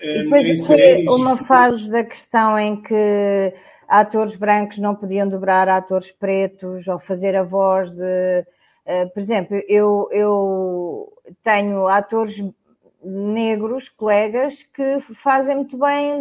Eh, 0.00 0.22
depois 0.22 0.70
em 0.70 1.08
uma 1.08 1.36
fase 1.36 1.90
da 1.90 2.04
questão 2.04 2.56
em 2.56 2.80
que 2.80 3.52
atores 3.88 4.36
brancos 4.36 4.78
não 4.78 4.94
podiam 4.94 5.28
dobrar 5.28 5.68
atores 5.68 6.10
pretos 6.10 6.86
ou 6.88 6.98
fazer 6.98 7.36
a 7.36 7.42
voz 7.42 7.90
de. 7.90 8.44
Uh, 8.86 9.08
por 9.12 9.20
exemplo, 9.20 9.62
eu, 9.66 10.08
eu 10.12 11.12
tenho 11.42 11.88
atores 11.88 12.42
negros, 13.02 13.88
colegas, 13.88 14.62
que 14.62 15.00
fazem 15.00 15.56
muito 15.56 15.78
bem 15.78 16.20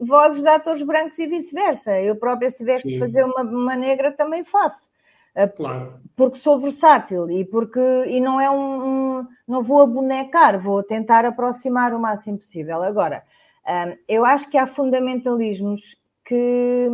vozes 0.00 0.42
de 0.42 0.48
atores 0.48 0.82
brancos 0.82 1.18
e 1.18 1.26
vice-versa. 1.26 2.00
Eu 2.00 2.16
própria, 2.16 2.50
se 2.50 2.58
tiver 2.58 2.80
que 2.80 2.98
fazer 2.98 3.24
uma, 3.24 3.42
uma 3.42 3.76
negra, 3.76 4.12
também 4.12 4.44
faço. 4.44 4.90
Eh, 5.34 5.46
claro. 5.48 5.94
Porque 6.14 6.36
sou 6.38 6.58
versátil 6.60 7.30
e 7.30 7.44
porque 7.44 7.80
e 8.06 8.20
não 8.20 8.40
é 8.40 8.50
um, 8.50 9.18
um, 9.20 9.26
não 9.48 9.62
vou 9.62 9.80
abonecar, 9.80 10.58
vou 10.58 10.82
tentar 10.82 11.24
aproximar 11.24 11.94
o 11.94 12.00
máximo 12.00 12.38
possível. 12.38 12.82
Agora, 12.82 13.22
um, 13.66 13.96
eu 14.06 14.24
acho 14.24 14.50
que 14.50 14.58
há 14.58 14.66
fundamentalismos 14.66 15.96
que, 16.32 16.88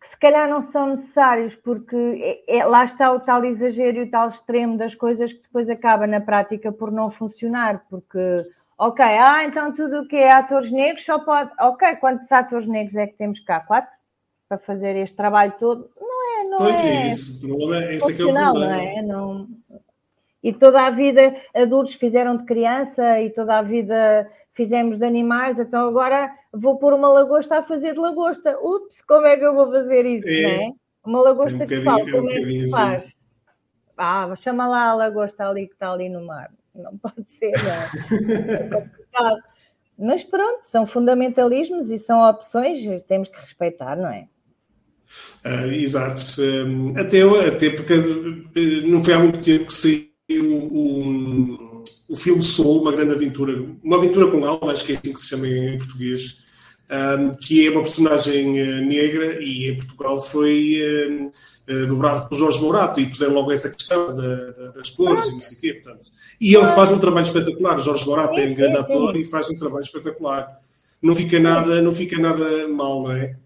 que, 0.00 0.08
se 0.08 0.18
calhar 0.18 0.48
não 0.48 0.62
são 0.62 0.88
necessários, 0.88 1.54
porque 1.54 2.42
é, 2.46 2.58
é, 2.58 2.64
lá 2.64 2.84
está 2.84 3.12
o 3.12 3.20
tal 3.20 3.44
exagero 3.44 3.98
e 3.98 4.02
o 4.02 4.10
tal 4.10 4.28
extremo 4.28 4.78
das 4.78 4.94
coisas 4.94 5.34
que 5.34 5.42
depois 5.42 5.68
acaba 5.68 6.06
na 6.06 6.20
prática 6.20 6.72
por 6.72 6.90
não 6.90 7.10
funcionar, 7.10 7.84
porque 7.90 8.18
ok, 8.78 9.04
ah, 9.04 9.44
então 9.44 9.72
tudo 9.74 10.00
o 10.00 10.08
que 10.08 10.16
é 10.16 10.32
atores 10.32 10.70
negros 10.70 11.04
só 11.04 11.18
pode. 11.18 11.50
Ok, 11.60 11.96
quantos 11.96 12.32
atores 12.32 12.66
negros 12.66 12.96
é 12.96 13.06
que 13.06 13.18
temos 13.18 13.38
cá? 13.40 13.60
Quatro? 13.60 13.94
Para 14.48 14.58
fazer 14.58 14.96
este 14.96 15.14
trabalho 15.14 15.52
todo? 15.58 15.90
Não 16.00 16.40
é, 16.40 16.44
não 16.44 16.56
pois 16.56 16.80
é. 16.82 16.86
é 16.86 17.06
isso. 17.08 17.44
O 17.44 17.48
problema 17.48 17.84
é 17.84 17.94
esse 17.96 18.12
é 18.12 18.16
que 18.16 18.22
é 18.22 18.24
o 18.24 18.32
problema. 18.32 18.66
Não 18.66 18.74
é? 18.74 19.02
Não... 19.02 19.48
E 20.42 20.52
toda 20.52 20.86
a 20.86 20.90
vida 20.90 21.36
adultos 21.54 21.94
fizeram 21.94 22.36
de 22.36 22.44
criança 22.44 23.20
e 23.20 23.28
toda 23.30 23.58
a 23.58 23.62
vida 23.62 24.30
fizemos 24.56 24.98
de 24.98 25.04
animais, 25.04 25.58
então 25.58 25.86
agora 25.86 26.32
vou 26.50 26.78
pôr 26.78 26.94
uma 26.94 27.08
lagosta 27.08 27.58
a 27.58 27.62
fazer 27.62 27.92
de 27.92 28.00
lagosta. 28.00 28.58
Ups, 28.58 29.02
como 29.02 29.26
é 29.26 29.36
que 29.36 29.44
eu 29.44 29.54
vou 29.54 29.70
fazer 29.70 30.06
isso, 30.06 30.26
é, 30.26 30.42
não 30.42 30.50
é? 30.50 30.70
Uma 31.04 31.20
lagosta 31.20 31.62
é 31.62 31.64
um 31.64 31.68
que 31.68 31.84
fala, 31.84 32.10
como 32.10 32.30
é 32.30 32.40
que 32.40 32.66
se 32.66 32.70
faz? 32.70 33.04
Assim. 33.04 33.12
Ah, 33.98 34.34
chama 34.36 34.66
lá 34.66 34.88
a 34.88 34.94
lagosta 34.94 35.46
ali 35.46 35.66
que 35.66 35.74
está 35.74 35.92
ali 35.92 36.08
no 36.08 36.24
mar. 36.24 36.50
Não 36.74 36.96
pode 36.96 37.26
ser, 37.38 37.52
não. 37.52 38.54
é 38.54 38.68
complicado. 38.70 39.42
Mas 39.98 40.24
pronto, 40.24 40.62
são 40.62 40.86
fundamentalismos 40.86 41.90
e 41.90 41.98
são 41.98 42.26
opções, 42.28 42.82
temos 43.06 43.28
que 43.28 43.38
respeitar, 43.38 43.96
não 43.96 44.08
é? 44.08 44.26
Uh, 45.44 45.72
exato. 45.72 46.40
Um, 46.40 46.98
até, 46.98 47.22
até 47.46 47.70
porque 47.70 47.94
uh, 47.94 48.88
não 48.88 49.02
foi 49.02 49.14
há 49.14 49.18
muito 49.18 49.40
tempo 49.40 49.66
que 49.66 49.74
saiu 49.74 50.68
o, 50.70 51.65
o 52.08 52.16
filme 52.16 52.42
Soul, 52.42 52.82
uma 52.82 52.92
grande 52.92 53.12
aventura, 53.12 53.64
uma 53.82 53.96
aventura 53.96 54.30
com 54.30 54.44
alma, 54.44 54.72
acho 54.72 54.84
que 54.84 54.92
é 54.92 54.94
assim 54.94 55.12
que 55.12 55.20
se 55.20 55.28
chama 55.28 55.48
em 55.48 55.78
português, 55.78 56.44
um, 56.90 57.30
que 57.32 57.66
é 57.66 57.70
uma 57.70 57.82
personagem 57.82 58.60
uh, 58.60 58.86
negra 58.86 59.42
e 59.42 59.70
em 59.70 59.76
Portugal 59.76 60.20
foi 60.20 60.80
uh, 60.80 61.26
uh, 61.72 61.86
dobrado 61.88 62.28
por 62.28 62.38
Jorge 62.38 62.60
Mourato 62.60 63.00
e 63.00 63.06
puseram 63.06 63.34
logo 63.34 63.50
essa 63.50 63.70
questão 63.70 64.14
da, 64.14 64.50
da, 64.52 64.68
das 64.68 64.90
cores 64.90 65.26
e 65.26 65.32
não 65.32 65.40
sei 65.40 65.58
o 65.58 65.60
quê, 65.60 65.74
portanto. 65.74 66.06
E 66.40 66.54
ele 66.54 66.66
faz 66.68 66.92
um 66.92 66.98
trabalho 66.98 67.26
espetacular, 67.26 67.80
Jorge 67.80 68.06
Mourato 68.06 68.38
é 68.38 68.46
um 68.46 68.54
grande 68.54 68.78
ator 68.78 69.16
e 69.16 69.24
faz 69.24 69.50
um 69.50 69.58
trabalho 69.58 69.82
espetacular. 69.82 70.60
Não 71.02 71.14
fica 71.14 71.40
nada, 71.40 71.82
não 71.82 71.92
fica 71.92 72.18
nada 72.18 72.68
mal, 72.68 73.02
não 73.02 73.12
é? 73.12 73.36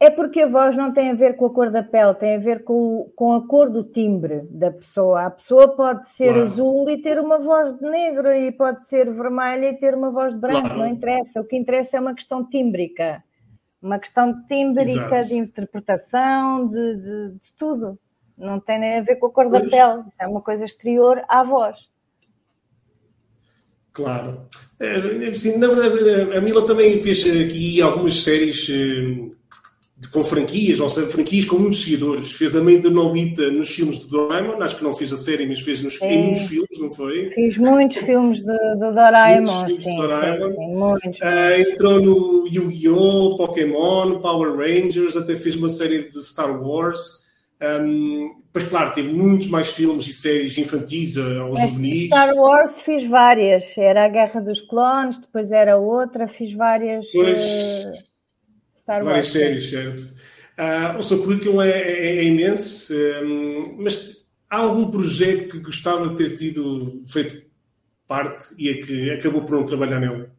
É 0.00 0.10
porque 0.10 0.42
a 0.42 0.46
voz 0.46 0.76
não 0.76 0.92
tem 0.92 1.10
a 1.10 1.14
ver 1.14 1.34
com 1.34 1.46
a 1.46 1.50
cor 1.50 1.70
da 1.70 1.82
pele, 1.82 2.14
tem 2.14 2.36
a 2.36 2.38
ver 2.38 2.62
com, 2.62 3.10
com 3.16 3.32
a 3.34 3.44
cor 3.44 3.68
do 3.68 3.82
timbre 3.82 4.42
da 4.48 4.70
pessoa. 4.70 5.26
A 5.26 5.30
pessoa 5.30 5.74
pode 5.74 6.08
ser 6.08 6.34
claro. 6.34 6.42
azul 6.42 6.88
e 6.88 7.02
ter 7.02 7.18
uma 7.18 7.38
voz 7.38 7.76
de 7.76 7.82
negro, 7.82 8.32
e 8.32 8.52
pode 8.52 8.84
ser 8.84 9.12
vermelha 9.12 9.70
e 9.70 9.76
ter 9.76 9.94
uma 9.94 10.10
voz 10.10 10.32
de 10.32 10.38
branco, 10.38 10.60
claro. 10.60 10.78
não 10.78 10.86
interessa. 10.86 11.40
O 11.40 11.44
que 11.44 11.56
interessa 11.56 11.96
é 11.96 12.00
uma 12.00 12.14
questão 12.14 12.48
tímbrica, 12.48 13.24
uma 13.82 13.98
questão 13.98 14.40
tímbrica 14.46 15.16
Exato. 15.16 15.26
de 15.26 15.34
interpretação, 15.34 16.68
de, 16.68 16.96
de, 16.96 17.30
de, 17.32 17.52
tudo. 17.58 17.98
Não 18.36 18.60
tem 18.60 18.78
nem 18.78 18.98
a 18.98 19.02
ver 19.02 19.16
com 19.16 19.26
a 19.26 19.32
cor 19.32 19.50
pois. 19.50 19.64
da 19.64 19.68
pele, 19.68 20.04
isso 20.08 20.22
é 20.22 20.28
uma 20.28 20.40
coisa 20.40 20.64
exterior 20.64 21.24
à 21.28 21.42
voz. 21.42 21.76
Claro. 23.92 24.46
É, 24.80 24.96
na 25.58 25.66
verdade, 25.66 26.36
a 26.36 26.40
Mila 26.40 26.64
também 26.64 27.02
fez 27.02 27.26
aqui 27.26 27.82
algumas 27.82 28.22
séries 28.22 28.68
eh, 28.70 29.37
com 30.12 30.22
franquias, 30.22 30.78
ou 30.80 30.88
seja, 30.88 31.08
franquias 31.08 31.44
com 31.44 31.56
muitos 31.56 31.82
seguidores. 31.82 32.32
Fez 32.32 32.54
a 32.54 32.62
mãe 32.62 32.80
de 32.80 32.88
Nobita 32.88 33.50
nos 33.50 33.70
filmes 33.70 33.98
de 33.98 34.08
Doraemon, 34.08 34.62
acho 34.62 34.76
que 34.76 34.84
não 34.84 34.94
fez 34.94 35.12
a 35.12 35.16
série, 35.16 35.46
mas 35.46 35.60
fez 35.60 35.82
nos, 35.82 36.00
em 36.02 36.24
muitos 36.24 36.46
filmes, 36.46 36.78
não 36.78 36.90
foi? 36.90 37.30
Fiz 37.30 37.58
muitos 37.58 37.98
filmes 37.98 38.38
de, 38.38 38.74
de 38.74 38.94
Doraemon. 38.94 39.42
Muitos 39.42 39.64
filmes 39.64 39.82
sim, 39.82 39.90
de 39.90 39.96
Doraemon. 39.96 40.50
Sim, 40.50 40.74
muitos. 40.74 41.20
Uh, 41.20 41.72
entrou 41.72 42.00
no 42.00 42.46
Yu-Gi-Oh!, 42.46 43.36
Pokémon, 43.36 44.20
Power 44.20 44.56
Rangers, 44.56 45.16
até 45.16 45.34
fez 45.34 45.56
uma 45.56 45.68
série 45.68 46.08
de 46.08 46.24
Star 46.24 46.62
Wars. 46.62 47.26
Um, 47.60 48.36
pois 48.52 48.68
claro, 48.68 48.92
teve 48.92 49.12
muitos 49.12 49.48
mais 49.48 49.72
filmes 49.72 50.06
e 50.06 50.12
séries 50.12 50.56
infantis 50.56 51.16
ou 51.16 51.56
juvenis. 51.56 52.06
Star 52.06 52.34
Wars 52.36 52.80
fiz 52.80 53.08
várias. 53.08 53.64
Era 53.76 54.04
a 54.04 54.08
Guerra 54.08 54.40
dos 54.40 54.60
Clones, 54.60 55.18
depois 55.18 55.50
era 55.50 55.76
outra, 55.76 56.28
fiz 56.28 56.54
várias. 56.54 57.04
Pois... 57.10 57.84
Uh 57.84 58.07
Star 58.88 59.04
Várias 59.04 59.28
séries, 59.28 59.68
certo. 59.68 59.98
Uh, 60.58 60.98
o 60.98 61.02
seu 61.02 61.22
currículo 61.22 61.60
é, 61.60 61.70
é, 61.70 62.16
é 62.16 62.24
imenso, 62.24 62.94
um, 63.22 63.76
mas 63.82 64.26
há 64.48 64.56
algum 64.56 64.90
projeto 64.90 65.50
que 65.50 65.60
gostava 65.60 66.08
de 66.08 66.16
ter 66.16 66.34
tido 66.34 67.02
feito 67.06 67.46
parte 68.08 68.54
e 68.58 68.70
é 68.70 68.74
que 68.82 69.10
acabou 69.10 69.42
por 69.42 69.58
não 69.58 69.66
trabalhar 69.66 70.00
nele? 70.00 70.30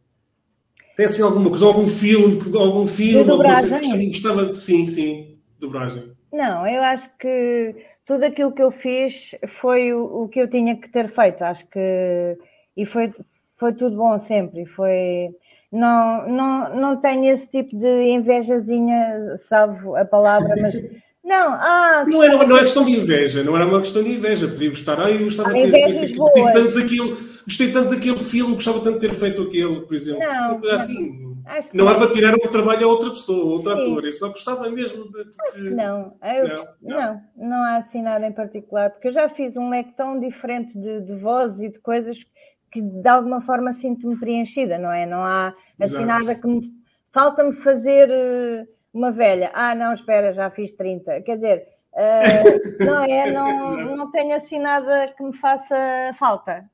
Tem 0.96 1.06
assim 1.06 1.22
alguma 1.22 1.48
coisa, 1.48 1.68
algum 1.68 1.86
filme, 1.86 2.42
algum 2.58 2.88
filme, 2.88 3.30
alguma 3.30 3.54
coisa 3.54 3.80
que 3.80 4.08
gostava 4.08 4.48
de. 4.48 4.56
Sim, 4.56 4.88
sim, 4.88 5.38
dobragem. 5.60 6.12
Não, 6.34 6.68
eu 6.68 6.82
acho 6.82 7.08
que 7.18 7.76
tudo 8.04 8.26
aquilo 8.26 8.52
que 8.52 8.64
eu 8.64 8.72
fiz 8.72 9.36
foi 9.48 9.94
o, 9.94 10.24
o 10.24 10.28
que 10.28 10.42
eu 10.42 10.50
tinha 10.50 10.76
que 10.76 10.90
ter 10.90 11.08
feito. 11.08 11.44
Acho 11.44 11.68
que. 11.68 12.38
E 12.76 12.86
foi, 12.86 13.14
foi 13.58 13.74
tudo 13.74 13.96
bom 13.96 14.18
sempre. 14.18 14.66
Foi 14.66 15.30
não, 15.72 16.28
não, 16.28 16.76
não 16.76 16.98
tenho 16.98 17.26
esse 17.26 17.48
tipo 17.48 17.78
de 17.78 18.10
invejazinha, 18.10 19.36
salvo 19.38 19.96
a 19.96 20.04
palavra, 20.04 20.56
mas 20.60 20.76
não, 21.24 21.54
ah, 21.54 22.06
não, 22.08 22.24
era, 22.24 22.48
não 22.48 22.58
é 22.58 22.62
questão 22.62 22.84
de 22.84 22.98
inveja, 22.98 23.44
não 23.44 23.56
era 23.56 23.68
uma 23.68 23.80
questão 23.80 24.04
de 24.04 24.12
inveja, 24.12 24.48
podia 24.48 24.70
gostar, 24.70 25.00
ah, 25.00 25.12
eu 25.12 25.24
gostava 25.26 25.54
de 25.54 25.70
ter 25.70 26.00
feito 26.00 26.18
gostei 26.18 26.44
tanto 26.52 26.80
daquilo, 26.80 27.18
gostei 27.46 27.72
tanto 27.72 27.90
daquele 27.90 28.18
filme, 28.18 28.56
gostava 28.56 28.80
tanto 28.80 29.00
de 29.00 29.08
ter 29.08 29.14
feito 29.14 29.42
aquele, 29.44 29.82
por 29.82 29.94
exemplo. 29.94 30.20
Não, 30.20 30.60
assim, 30.72 31.30
não, 31.72 31.86
não 31.86 31.92
é 31.92 31.98
para 31.98 32.10
tirar 32.10 32.34
o 32.34 32.48
trabalho 32.48 32.88
a 32.88 32.92
outra 32.92 33.12
pessoa, 33.12 33.54
outro 33.54 33.72
Sim. 33.72 33.82
ator, 33.82 34.06
eu 34.06 34.12
só 34.12 34.30
gostava 34.30 34.70
mesmo 34.72 35.12
de. 35.12 35.24
Porque... 35.24 35.70
Não, 35.70 36.16
eu, 36.24 36.48
não, 36.48 36.66
não, 36.82 37.00
não, 37.00 37.22
não, 37.38 37.64
há 37.64 37.78
assim 37.78 38.02
nada 38.02 38.26
em 38.26 38.32
particular, 38.32 38.90
porque 38.90 39.10
eu 39.10 39.14
já 39.14 39.30
fiz 39.30 39.56
um 39.56 39.70
leque 39.70 39.94
tão 39.96 40.20
diferente 40.20 40.76
de, 40.76 41.02
de 41.02 41.16
vozes 41.16 41.62
e 41.62 41.70
de 41.70 41.80
coisas 41.80 42.18
que 42.24 42.39
de 42.76 43.08
alguma 43.08 43.42
forma 43.42 43.74
sinto-me 43.74 44.18
preenchida, 44.18 44.78
não 44.78 44.92
é? 44.92 45.06
Não 45.06 45.24
há 45.24 45.56
assim 45.80 46.06
nada 46.06 46.36
que 46.36 46.48
me. 46.48 46.72
Falta-me 47.12 47.54
fazer 47.54 48.10
eh, 48.12 48.68
uma 48.94 49.12
velha. 49.12 49.50
Ah, 49.54 49.74
não, 49.74 49.94
espera, 49.94 50.34
já 50.34 50.50
fiz 50.52 50.72
30. 50.74 51.22
Quer 51.22 51.36
dizer, 51.36 51.68
uh, 51.94 52.86
não 52.86 53.04
é? 53.04 53.32
Não, 53.34 53.96
não 53.96 54.12
tenho 54.12 54.36
assim 54.36 54.60
nada 54.60 55.14
que 55.18 55.24
me 55.24 55.34
faça 55.34 55.76
falta. 56.20 56.70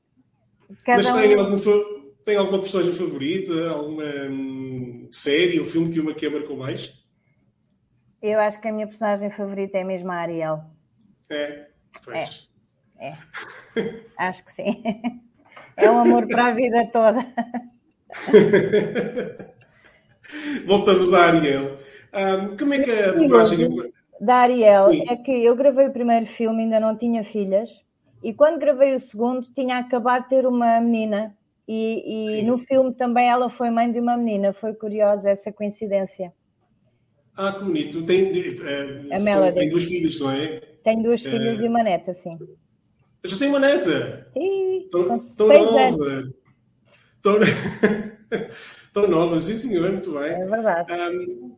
Cada 0.84 1.02
Mas 1.02 1.12
tem, 1.12 1.36
um... 1.36 1.40
algum, 1.40 1.56
tem 2.24 2.36
alguma 2.36 2.58
personagem 2.58 2.92
favorita? 2.92 3.70
Alguma 3.70 4.04
hum, 4.28 5.08
série 5.10 5.58
ou 5.58 5.64
filme 5.64 5.90
que 5.90 6.00
uma 6.00 6.12
que 6.12 6.28
marcou 6.28 6.56
mais? 6.56 6.92
Eu 8.20 8.40
acho 8.40 8.60
que 8.60 8.68
a 8.68 8.72
minha 8.72 8.86
personagem 8.86 9.30
favorita 9.30 9.78
é 9.78 9.84
mesmo 9.84 10.10
a 10.10 10.16
Ariel. 10.16 10.64
É, 11.30 11.68
pois. 12.04 12.50
É, 12.98 13.08
é. 13.08 13.16
acho 14.16 14.44
que 14.44 14.52
sim. 14.52 14.82
É 15.76 15.90
um 15.90 15.98
amor 15.98 16.26
para 16.26 16.46
a 16.46 16.54
vida 16.54 16.88
toda. 16.92 17.26
Voltamos 20.66 21.12
à 21.12 21.26
Ariel. 21.26 21.74
Um, 22.14 22.56
como 22.56 22.74
é 22.74 22.82
que 22.82 22.90
é 22.90 23.10
a 23.10 23.12
dublagem. 23.12 23.68
Da 24.18 24.36
Ariel 24.36 24.90
Sim. 24.90 25.04
é 25.10 25.16
que 25.16 25.44
eu 25.44 25.54
gravei 25.54 25.88
o 25.88 25.92
primeiro 25.92 26.24
filme, 26.26 26.62
ainda 26.62 26.80
não 26.80 26.96
tinha 26.96 27.22
filhas, 27.22 27.84
e 28.22 28.32
quando 28.32 28.58
gravei 28.58 28.96
o 28.96 29.00
segundo, 29.00 29.46
tinha 29.54 29.76
acabado 29.76 30.22
de 30.22 30.30
ter 30.30 30.46
uma 30.46 30.80
menina, 30.80 31.36
e, 31.68 32.38
e 32.38 32.42
no 32.42 32.58
filme 32.58 32.94
também 32.94 33.28
ela 33.28 33.50
foi 33.50 33.70
mãe 33.70 33.90
de 33.90 33.98
uma 33.98 34.16
menina. 34.16 34.52
Foi 34.52 34.72
curiosa 34.72 35.30
essa 35.30 35.52
coincidência. 35.52 36.32
Ah, 37.36 37.52
que 37.52 37.64
bonito. 37.64 38.02
Tem, 38.04 38.32
é, 39.10 39.20
são, 39.20 39.52
tem 39.52 39.70
duas 39.70 39.84
filhas, 39.84 40.20
não 40.20 40.30
é? 40.30 40.60
Tenho 40.84 41.02
duas 41.02 41.24
é... 41.24 41.30
filhas 41.30 41.60
e 41.60 41.68
uma 41.68 41.82
neta, 41.82 42.14
sim. 42.14 42.38
Eu 43.26 43.30
já 43.30 43.38
tenho 43.38 43.50
uma 43.50 43.58
neta. 43.58 44.28
Tão 45.36 45.48
nova. 45.48 46.32
Tão 48.94 49.08
nova, 49.08 49.40
sim 49.40 49.56
senhor, 49.56 49.90
muito 49.90 50.12
bem. 50.12 50.30
É 50.30 50.46
verdade. 50.46 50.92
Um, 50.92 51.56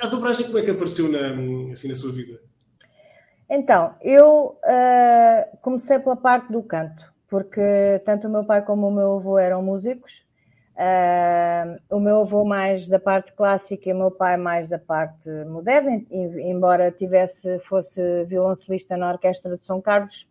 a 0.00 0.06
dobragem 0.06 0.46
como 0.46 0.58
é 0.58 0.62
que 0.62 0.70
apareceu 0.70 1.10
na, 1.10 1.72
assim, 1.72 1.88
na 1.88 1.96
sua 1.96 2.12
vida? 2.12 2.40
Então, 3.50 3.96
eu 4.00 4.56
uh, 4.62 5.56
comecei 5.62 5.98
pela 5.98 6.14
parte 6.14 6.52
do 6.52 6.62
canto, 6.62 7.12
porque 7.28 8.00
tanto 8.04 8.28
o 8.28 8.30
meu 8.30 8.44
pai 8.44 8.64
como 8.64 8.86
o 8.86 8.94
meu 8.94 9.16
avô 9.16 9.36
eram 9.36 9.60
músicos. 9.60 10.24
Uh, 10.76 11.96
o 11.96 11.98
meu 11.98 12.20
avô 12.20 12.44
mais 12.44 12.86
da 12.86 13.00
parte 13.00 13.32
clássica 13.32 13.88
e 13.88 13.92
o 13.92 13.98
meu 13.98 14.12
pai 14.12 14.36
mais 14.36 14.68
da 14.68 14.78
parte 14.78 15.28
moderna, 15.48 16.00
embora 16.08 16.92
tivesse 16.92 17.58
fosse 17.58 18.00
violoncelista 18.26 18.96
na 18.96 19.10
orquestra 19.10 19.56
de 19.56 19.66
São 19.66 19.82
Carlos, 19.82 20.28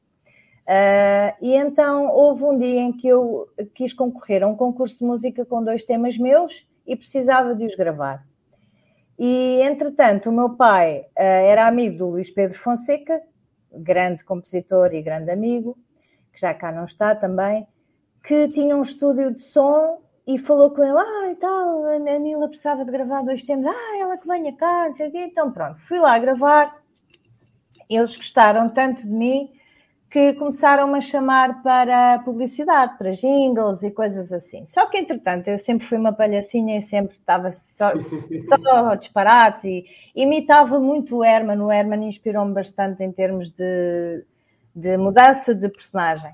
Uh, 0.68 1.32
e 1.42 1.56
então 1.56 2.08
houve 2.08 2.44
um 2.44 2.58
dia 2.58 2.82
em 2.82 2.92
que 2.92 3.08
eu 3.08 3.48
quis 3.74 3.94
concorrer 3.94 4.44
a 4.44 4.48
um 4.48 4.56
concurso 4.56 4.98
de 4.98 5.06
música 5.06 5.46
com 5.46 5.64
dois 5.64 5.82
temas 5.86 6.18
meus 6.18 6.68
e 6.86 6.94
precisava 6.94 7.56
de 7.56 7.66
os 7.66 7.74
gravar. 7.74 8.28
E 9.18 9.62
entretanto, 9.62 10.30
o 10.30 10.34
meu 10.34 10.58
pai 10.58 11.00
uh, 11.00 11.06
era 11.16 11.68
amigo 11.68 11.98
do 11.98 12.10
Luís 12.10 12.30
Pedro 12.30 12.60
Fonseca, 12.60 13.22
grande 13.72 14.26
compositor 14.26 14.94
e 14.94 15.02
grande 15.02 15.32
amigo, 15.32 15.78
que 16.34 16.42
já 16.42 16.54
cá 16.54 16.70
não 16.70 16.84
está 16.84 17.16
também, 17.16 17.66
que 18.26 18.50
tinha 18.50 18.76
um 18.76 18.82
estúdio 18.82 19.34
de 19.34 19.42
som 19.42 20.02
e 20.28 20.38
falou 20.38 20.72
com 20.72 20.84
ele, 20.84 21.00
ah, 21.00 21.32
e 21.32 21.36
tal, 21.38 21.86
a 21.86 22.20
Nila 22.20 22.50
precisava 22.50 22.84
de 22.84 22.92
gravar 22.92 23.22
dois 23.22 23.42
temas, 23.42 23.74
ah, 23.74 23.98
ela 24.02 24.18
que 24.18 24.28
venha 24.28 24.54
cá, 24.58 24.88
não 24.88 24.94
sei 24.94 25.08
o 25.08 25.12
quê. 25.12 25.30
Então 25.32 25.50
pronto, 25.50 25.80
fui 25.80 25.98
lá 25.98 26.20
gravar, 26.20 26.76
eles 27.90 28.18
gostaram 28.18 28.68
tanto 28.68 29.04
de 29.04 29.10
mim 29.10 29.57
que 30.10 30.34
começaram 30.34 30.96
a 30.96 31.02
chamar 31.02 31.62
para 31.62 32.20
publicidade, 32.20 32.98
para 32.98 33.12
jingles 33.12 33.84
e 33.84 33.92
coisas 33.92 34.32
assim. 34.32 34.66
Só 34.66 34.86
que, 34.86 34.98
entretanto, 34.98 35.50
eu 35.50 35.58
sempre 35.58 35.86
fui 35.86 35.98
uma 35.98 36.14
palhacinha 36.14 36.78
e 36.78 36.82
sempre 36.82 37.18
estava 37.18 37.52
só, 37.52 37.90
só 38.48 38.96
disparate 38.96 39.68
e 39.68 39.86
imitava 40.16 40.80
muito 40.80 41.18
o 41.18 41.24
Herman. 41.24 41.60
O 41.62 41.72
Herman 41.72 42.08
inspirou-me 42.08 42.54
bastante 42.54 43.04
em 43.04 43.12
termos 43.12 43.52
de, 43.52 44.24
de 44.74 44.96
mudança 44.98 45.54
de 45.54 45.68
personagem. 45.68 46.34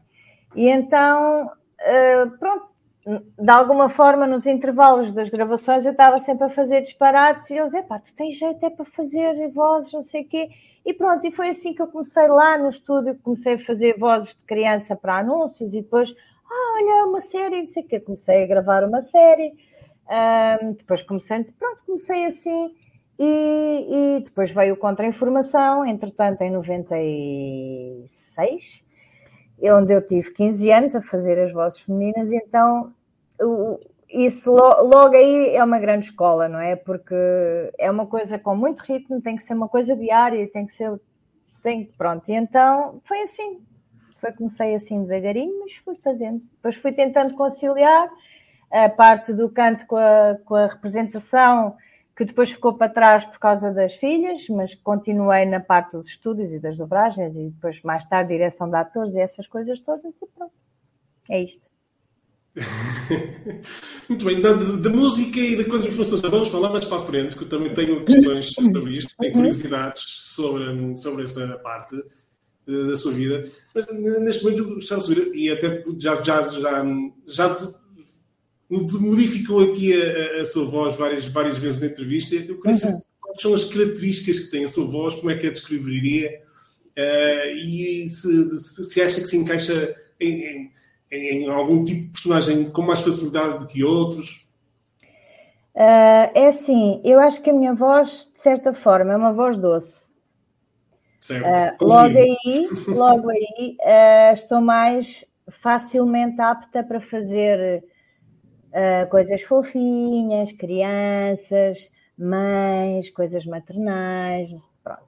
E 0.56 0.70
então, 0.70 1.52
eh, 1.80 2.26
pronto, 2.40 2.73
de 3.06 3.52
alguma 3.52 3.90
forma, 3.90 4.26
nos 4.26 4.46
intervalos 4.46 5.14
das 5.14 5.30
gravações, 5.30 5.86
eu 5.86 5.92
estava 5.92 6.18
sempre 6.20 6.46
a 6.46 6.50
fazer 6.50 6.82
disparates 6.82 7.50
e 7.50 7.58
eles, 7.58 7.74
pá, 7.86 8.00
tu 8.00 8.16
tens 8.16 8.38
jeito 8.38 8.66
é 8.66 8.70
para 8.70 8.86
fazer 8.86 9.50
vozes, 9.50 9.92
não 9.92 10.02
sei 10.02 10.22
o 10.22 10.28
quê. 10.28 10.50
E 10.86 10.94
pronto, 10.94 11.26
e 11.26 11.32
foi 11.32 11.50
assim 11.50 11.74
que 11.74 11.82
eu 11.82 11.88
comecei 11.88 12.28
lá 12.28 12.58
no 12.58 12.70
estúdio, 12.70 13.18
comecei 13.22 13.56
a 13.56 13.60
fazer 13.60 13.98
vozes 13.98 14.36
de 14.36 14.44
criança 14.44 14.96
para 14.96 15.20
anúncios 15.20 15.74
e 15.74 15.82
depois, 15.82 16.14
ah, 16.50 16.74
olha, 16.78 17.06
uma 17.08 17.22
série, 17.22 17.62
não 17.62 17.68
sei 17.68 17.84
o 17.84 17.88
quê, 17.88 18.00
comecei 18.00 18.44
a 18.44 18.48
gravar 18.48 18.84
uma 18.84 19.02
série, 19.02 19.54
um, 20.64 20.74
depois 20.74 21.02
comecei, 21.04 21.44
pronto, 21.58 21.82
comecei 21.86 22.26
assim 22.26 22.76
e, 23.20 24.18
e 24.20 24.24
depois 24.24 24.52
veio 24.52 24.74
o 24.74 24.78
Contra-Informação, 24.78 25.86
entretanto 25.86 26.42
em 26.42 26.52
96, 26.52 28.84
onde 29.72 29.94
eu 29.94 30.06
tive 30.06 30.32
15 30.32 30.72
anos 30.72 30.96
a 30.96 31.02
fazer 31.02 31.40
as 31.40 31.52
vozes 31.52 31.80
femininas 31.80 32.32
e 32.32 32.36
então 32.36 32.94
isso 34.10 34.52
logo 34.52 35.16
aí 35.16 35.56
é 35.56 35.64
uma 35.64 35.80
grande 35.80 36.06
escola, 36.06 36.48
não 36.48 36.60
é? 36.60 36.76
Porque 36.76 37.16
é 37.80 37.90
uma 37.90 38.06
coisa 38.06 38.38
com 38.38 38.56
muito 38.56 38.82
ritmo, 38.82 39.22
tem 39.22 39.36
que 39.36 39.44
ser 39.44 39.56
uma 39.56 39.68
coisa 39.68 39.96
diária, 39.96 40.50
tem 40.52 40.66
que 40.66 40.74
ser. 40.74 41.00
Tem, 41.64 41.86
pronto, 41.98 42.30
e 42.30 42.34
então 42.34 43.02
foi 43.04 43.22
assim. 43.22 43.62
Foi, 44.20 44.32
comecei 44.32 44.76
assim 44.76 45.04
devagarinho, 45.04 45.60
mas 45.62 45.76
fui 45.76 45.96
fazendo. 45.96 46.42
Depois 46.56 46.76
fui 46.76 46.92
tentando 46.92 47.34
conciliar 47.34 48.10
a 48.72 48.88
parte 48.90 49.34
do 49.34 49.50
canto 49.50 49.86
com 49.88 49.98
a, 49.98 50.38
com 50.46 50.56
a 50.56 50.68
representação, 50.68 51.76
que 52.16 52.26
depois 52.26 52.52
ficou 52.52 52.74
para 52.74 52.92
trás 52.92 53.26
por 53.26 53.40
causa 53.40 53.72
das 53.72 53.96
filhas, 53.96 54.48
mas 54.50 54.76
continuei 54.76 55.46
na 55.46 55.60
parte 55.60 55.94
dos 55.94 56.06
estúdios 56.06 56.54
e 56.54 56.60
das 56.60 56.78
dobragens, 56.78 57.36
e 57.36 57.50
depois 57.50 57.82
mais 57.82 58.06
tarde 58.06 58.34
direção 58.34 58.70
de 58.70 58.76
atores 58.76 59.16
e 59.16 59.20
essas 59.20 59.48
coisas 59.48 59.80
todas, 59.80 60.14
e 60.22 60.26
pronto. 60.36 60.54
É 61.30 61.42
isto. 61.42 61.68
Muito 64.08 64.26
bem, 64.26 64.40
da, 64.40 64.54
da, 64.54 64.90
música 64.92 65.40
e 65.40 65.56
da 65.56 65.64
contra-informação 65.64 66.20
já 66.20 66.30
vamos 66.30 66.50
falar 66.50 66.70
mais 66.70 66.86
para 66.86 66.98
a 66.98 67.06
frente, 67.06 67.36
que 67.36 67.46
eu 67.46 67.50
também 67.50 67.74
tenho 67.74 68.06
questões 68.06 68.54
sobre 68.54 68.98
isto, 68.98 69.16
tenho 69.18 69.34
curiosidades 69.34 70.04
sobre, 70.06 70.96
sobre 70.96 71.24
essa 71.24 71.58
parte 71.64 71.96
uh, 71.96 72.88
da 72.90 72.96
sua 72.96 73.12
vida. 73.12 73.50
Mas 73.74 73.88
neste 74.22 74.44
momento 74.44 74.76
gostava 74.76 75.02
de 75.02 75.08
saber, 75.08 75.32
e 75.34 75.50
até 75.50 75.82
já, 75.98 76.22
já, 76.22 76.48
já, 76.50 76.86
já 77.26 77.74
modificou 79.00 79.72
aqui 79.72 79.94
a, 79.94 80.42
a, 80.42 80.46
sua 80.46 80.66
voz 80.66 80.96
várias, 80.96 81.26
várias 81.26 81.58
vezes 81.58 81.80
na 81.80 81.88
entrevista. 81.88 82.36
Eu 82.36 82.60
queria 82.60 82.74
saber 82.74 83.02
quais 83.20 83.42
são 83.42 83.54
as 83.54 83.66
características 83.66 84.40
que 84.40 84.52
tem 84.52 84.66
a 84.66 84.68
sua 84.68 84.86
voz, 84.86 85.16
como 85.16 85.32
é 85.32 85.38
que 85.38 85.48
a 85.48 85.52
descreveria 85.52 86.42
uh, 86.98 87.58
e 87.58 88.08
se, 88.10 88.58
se, 88.58 89.02
acha 89.02 89.22
que 89.22 89.28
se 89.28 89.38
encaixa 89.38 89.96
em, 90.20 90.44
em 90.46 90.72
em, 91.14 91.50
algum 91.50 91.84
tipo 91.84 92.02
de 92.02 92.10
personagem 92.10 92.70
com 92.70 92.82
mais 92.82 93.02
facilidade 93.02 93.60
do 93.60 93.68
que 93.68 93.84
outros? 93.84 94.48
Uh, 95.76 96.30
é 96.34 96.48
assim, 96.48 97.02
eu 97.04 97.20
acho 97.20 97.42
que 97.42 97.50
a 97.50 97.54
minha 97.54 97.74
voz, 97.74 98.30
de 98.34 98.42
certa 98.42 98.74
forma, 98.74 99.14
é 99.14 99.18
uma 99.18 99.34
voz 99.34 99.58
doce. 99.58 100.12
Certo. 101.20 101.84
Uh, 101.84 101.88
logo 101.88 102.18
aí, 102.18 102.70
logo 102.88 103.30
aí 103.30 103.78
estou 104.34 104.60
mais 104.60 105.26
facilmente 105.50 106.42
apta 106.42 106.84
para 106.84 107.00
fazer 107.00 107.84
coisas 109.10 109.42
fofinhas, 109.44 110.52
crianças, 110.52 111.92
mães, 112.18 113.10
coisas 113.10 113.46
maternais, 113.46 114.50
pronto. 114.84 115.04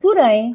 Porém, 0.00 0.54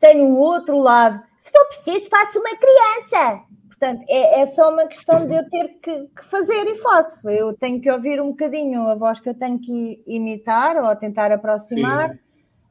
tenho 0.00 0.24
um 0.24 0.36
outro 0.36 0.78
lado. 0.78 1.22
Se 1.36 1.50
for 1.50 1.66
preciso, 1.66 2.08
faço 2.10 2.38
uma 2.38 2.56
criança. 2.56 3.42
Portanto, 3.68 4.04
é, 4.08 4.40
é 4.40 4.46
só 4.46 4.72
uma 4.72 4.86
questão 4.86 5.26
de 5.26 5.34
eu 5.34 5.48
ter 5.50 5.68
que, 5.82 6.06
que, 6.08 6.24
fazer 6.24 6.66
e 6.66 6.76
faço. 6.76 7.28
Eu 7.28 7.52
tenho 7.54 7.80
que 7.80 7.90
ouvir 7.90 8.20
um 8.20 8.28
bocadinho 8.28 8.88
a 8.88 8.94
voz 8.94 9.18
que 9.18 9.28
eu 9.28 9.34
tenho 9.34 9.58
que 9.58 10.02
imitar 10.06 10.76
ou 10.76 10.94
tentar 10.96 11.32
aproximar. 11.32 12.10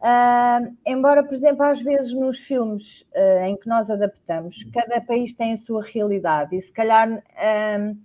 Uh, 0.03 0.75
embora, 0.85 1.23
por 1.23 1.33
exemplo, 1.33 1.63
às 1.63 1.79
vezes 1.81 2.13
nos 2.13 2.37
filmes 2.39 3.01
uh, 3.15 3.45
em 3.45 3.55
que 3.55 3.69
nós 3.69 3.89
adaptamos, 3.89 4.65
cada 4.73 4.99
país 4.99 5.33
tem 5.33 5.53
a 5.53 5.57
sua 5.57 5.81
realidade 5.81 6.55
e 6.57 6.61
se 6.61 6.73
calhar, 6.73 7.09
uh, 7.09 7.97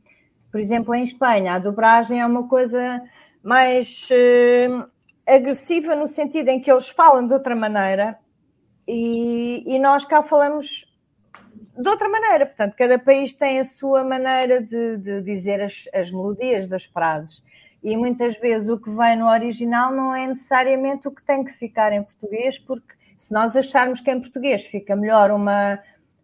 por 0.50 0.60
exemplo, 0.60 0.94
em 0.94 1.04
Espanha, 1.04 1.54
a 1.54 1.58
dobragem 1.58 2.20
é 2.20 2.26
uma 2.26 2.48
coisa 2.48 3.02
mais 3.42 4.08
agressiva 5.26 5.94
no 5.94 6.08
sentido 6.08 6.48
em 6.48 6.60
que 6.60 6.70
eles 6.70 6.88
falam 6.88 7.26
de 7.26 7.34
outra 7.34 7.54
maneira 7.54 8.18
e, 8.86 9.62
e 9.66 9.78
nós 9.78 10.04
cá 10.04 10.22
falamos 10.22 10.86
de 11.76 11.88
outra 11.88 12.08
maneira. 12.08 12.46
Portanto, 12.46 12.74
cada 12.74 12.98
país 12.98 13.34
tem 13.34 13.60
a 13.60 13.64
sua 13.64 14.02
maneira 14.02 14.62
de, 14.62 14.96
de 14.96 15.22
dizer 15.22 15.60
as, 15.60 15.84
as, 15.92 16.10
melodias 16.10 16.66
das 16.66 16.84
frases. 16.84 17.42
E 17.82 17.96
muitas 17.96 18.36
vezes 18.38 18.68
o 18.68 18.78
que 18.78 18.90
vem 18.90 19.16
no 19.16 19.28
original 19.28 19.92
não 19.92 20.14
é 20.14 20.26
necessariamente 20.26 21.06
o 21.06 21.10
que 21.12 21.22
tem 21.22 21.44
que 21.44 21.52
ficar 21.52 21.92
em 21.92 22.02
português, 22.02 22.58
porque 22.58 22.94
se 23.16 23.32
nós 23.32 23.54
acharmos 23.54 24.00
que 24.00 24.10
em 24.10 24.20
português 24.20 24.64
fica 24.64 24.96
melhor 24.96 25.30
uma, 25.30 25.78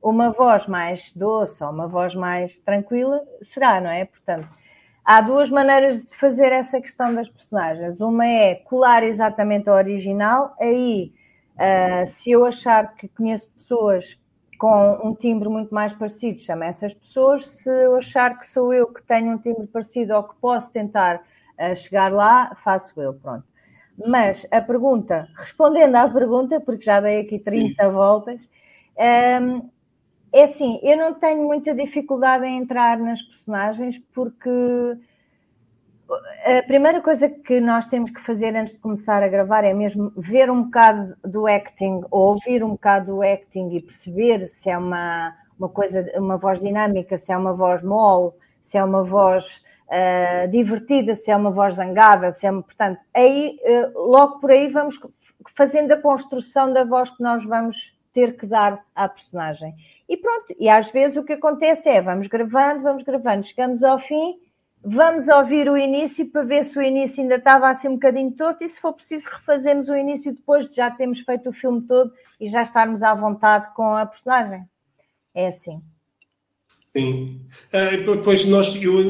uma 0.04 0.30
voz 0.30 0.66
mais 0.66 1.14
doce 1.14 1.64
ou 1.64 1.70
uma 1.70 1.88
voz 1.88 2.14
mais 2.14 2.58
tranquila, 2.58 3.22
será, 3.40 3.80
não 3.80 3.88
é? 3.88 4.04
Portanto, 4.04 4.46
há 5.02 5.22
duas 5.22 5.48
maneiras 5.48 6.04
de 6.04 6.14
fazer 6.14 6.52
essa 6.52 6.78
questão 6.78 7.14
das 7.14 7.26
personagens. 7.28 8.02
Uma 8.02 8.26
é 8.26 8.54
colar 8.54 9.02
exatamente 9.02 9.68
ao 9.68 9.76
original, 9.76 10.54
aí. 10.60 11.12
Uh, 11.54 12.04
se 12.08 12.32
eu 12.32 12.44
achar 12.44 12.96
que 12.96 13.06
conheço 13.06 13.48
pessoas 13.50 14.20
com 14.58 15.08
um 15.08 15.14
timbre 15.14 15.48
muito 15.48 15.72
mais 15.72 15.92
parecido, 15.92 16.42
chama 16.42 16.66
essas 16.66 16.92
pessoas. 16.92 17.46
Se 17.46 17.70
eu 17.70 17.94
achar 17.96 18.36
que 18.36 18.44
sou 18.44 18.74
eu 18.74 18.88
que 18.88 19.00
tenho 19.04 19.32
um 19.32 19.38
timbre 19.38 19.66
parecido 19.68 20.14
ou 20.14 20.24
que 20.24 20.34
posso 20.40 20.72
tentar 20.72 21.22
uh, 21.58 21.76
chegar 21.76 22.12
lá, 22.12 22.56
faço 22.56 23.00
eu, 23.00 23.14
pronto. 23.14 23.44
Mas 23.96 24.44
a 24.50 24.60
pergunta, 24.60 25.28
respondendo 25.36 25.94
à 25.94 26.08
pergunta, 26.08 26.60
porque 26.60 26.82
já 26.82 27.00
dei 27.00 27.20
aqui 27.20 27.38
30 27.38 27.84
Sim. 27.84 27.90
voltas, 27.90 28.40
um, 28.40 29.02
ehm, 29.02 29.62
é 30.34 30.42
assim, 30.42 30.80
eu 30.82 30.96
não 30.96 31.14
tenho 31.14 31.44
muita 31.44 31.72
dificuldade 31.72 32.44
em 32.44 32.58
entrar 32.58 32.98
nas 32.98 33.22
personagens 33.22 34.00
porque 34.12 34.50
a 36.44 36.62
primeira 36.66 37.00
coisa 37.00 37.28
que 37.28 37.60
nós 37.60 37.86
temos 37.86 38.10
que 38.10 38.20
fazer 38.20 38.56
antes 38.56 38.74
de 38.74 38.80
começar 38.80 39.22
a 39.22 39.28
gravar 39.28 39.62
é 39.62 39.72
mesmo 39.72 40.12
ver 40.16 40.50
um 40.50 40.64
bocado 40.64 41.16
do 41.24 41.46
acting, 41.46 42.00
ou 42.10 42.32
ouvir 42.32 42.64
um 42.64 42.70
bocado 42.70 43.14
do 43.14 43.22
acting 43.22 43.76
e 43.76 43.80
perceber 43.80 44.44
se 44.48 44.68
é 44.68 44.76
uma, 44.76 45.36
uma 45.56 45.68
coisa, 45.68 46.04
uma 46.16 46.36
voz 46.36 46.58
dinâmica, 46.58 47.16
se 47.16 47.32
é 47.32 47.36
uma 47.36 47.52
voz 47.52 47.80
mole, 47.80 48.32
se 48.60 48.76
é 48.76 48.82
uma 48.82 49.04
voz 49.04 49.62
uh, 49.86 50.50
divertida, 50.50 51.14
se 51.14 51.30
é 51.30 51.36
uma 51.36 51.52
voz 51.52 51.76
zangada, 51.76 52.32
se 52.32 52.44
é 52.44 52.50
uma, 52.50 52.62
portanto, 52.62 52.98
aí 53.14 53.56
uh, 53.62 54.10
logo 54.10 54.40
por 54.40 54.50
aí 54.50 54.66
vamos 54.66 54.98
fazendo 55.54 55.92
a 55.92 55.96
construção 55.96 56.72
da 56.72 56.82
voz 56.82 57.08
que 57.10 57.22
nós 57.22 57.44
vamos 57.44 57.94
ter 58.12 58.36
que 58.36 58.46
dar 58.46 58.84
à 58.94 59.08
personagem. 59.08 59.74
E 60.08 60.16
pronto, 60.16 60.54
e 60.58 60.68
às 60.68 60.90
vezes 60.90 61.16
o 61.16 61.24
que 61.24 61.32
acontece 61.32 61.88
é, 61.88 62.00
vamos 62.00 62.26
gravando, 62.26 62.82
vamos 62.82 63.02
gravando, 63.02 63.42
chegamos 63.42 63.82
ao 63.82 63.98
fim 63.98 64.38
Vamos 64.86 65.28
ouvir 65.28 65.66
o 65.66 65.78
início 65.78 66.30
para 66.30 66.42
ver 66.42 66.62
se 66.62 66.78
o 66.78 66.82
início 66.82 67.22
ainda 67.22 67.36
estava 67.36 67.70
assim 67.70 67.88
um 67.88 67.94
bocadinho 67.94 68.30
torto 68.32 68.62
e 68.62 68.68
se 68.68 68.78
for 68.78 68.92
preciso 68.92 69.30
refazemos 69.30 69.88
o 69.88 69.96
início 69.96 70.30
depois 70.34 70.68
de 70.68 70.76
já 70.76 70.90
termos 70.90 71.20
feito 71.20 71.48
o 71.48 71.52
filme 71.54 71.80
todo 71.86 72.12
e 72.38 72.50
já 72.50 72.60
estarmos 72.60 73.02
à 73.02 73.14
vontade 73.14 73.72
com 73.72 73.96
a 73.96 74.04
personagem. 74.04 74.68
É 75.32 75.46
assim. 75.46 75.82
Sim. 76.96 77.40
Uh, 77.72 78.22
pois 78.22 78.44
nós, 78.46 78.80
eu, 78.80 79.02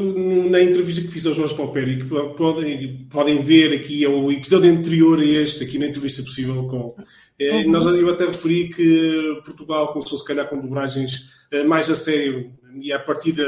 na 0.49 0.61
entrevista 0.61 1.01
que 1.01 1.07
fiz 1.07 1.25
ao 1.27 1.35
Jorge 1.35 1.53
Palperi, 1.53 1.99
que 1.99 2.35
podem, 2.35 3.07
podem 3.11 3.41
ver 3.41 3.75
aqui, 3.75 4.03
é 4.03 4.09
o 4.09 4.31
episódio 4.31 4.71
anterior 4.71 5.19
a 5.19 5.23
este, 5.23 5.63
aqui 5.63 5.77
na 5.77 5.85
entrevista 5.85 6.23
possível 6.23 6.67
com. 6.67 6.95
Eh, 7.39 7.63
uhum. 7.63 7.71
nós, 7.71 7.85
eu 7.85 8.09
até 8.09 8.25
referi 8.25 8.69
que 8.69 9.41
Portugal 9.45 9.93
começou, 9.93 10.17
se 10.17 10.25
calhar, 10.25 10.49
com 10.49 10.59
dobragens 10.59 11.29
uh, 11.53 11.67
mais 11.67 11.89
a 11.89 11.95
sério, 11.95 12.51
e 12.81 12.91
a 12.91 12.97
partir 12.97 13.33
de 13.33 13.43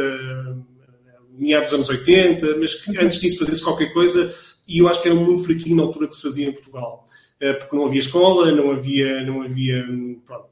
meados 1.31 1.71
dos 1.71 1.87
anos 1.87 1.89
80, 1.89 2.57
mas 2.59 2.75
que 2.75 2.95
antes 2.99 3.19
disso 3.19 3.39
fazia-se 3.39 3.63
qualquer 3.63 3.91
coisa, 3.91 4.33
e 4.67 4.79
eu 4.79 4.87
acho 4.87 5.01
que 5.01 5.07
era 5.07 5.17
muito 5.17 5.43
fraquinho 5.43 5.77
na 5.77 5.83
altura 5.83 6.07
que 6.07 6.15
se 6.15 6.21
fazia 6.21 6.47
em 6.47 6.51
Portugal. 6.51 7.05
Uh, 7.41 7.57
porque 7.57 7.75
não 7.75 7.85
havia 7.87 7.99
escola, 7.99 8.51
não 8.51 8.69
havia. 8.71 9.23
Não 9.23 9.41
havia 9.41 9.83
pronto, 10.25 10.49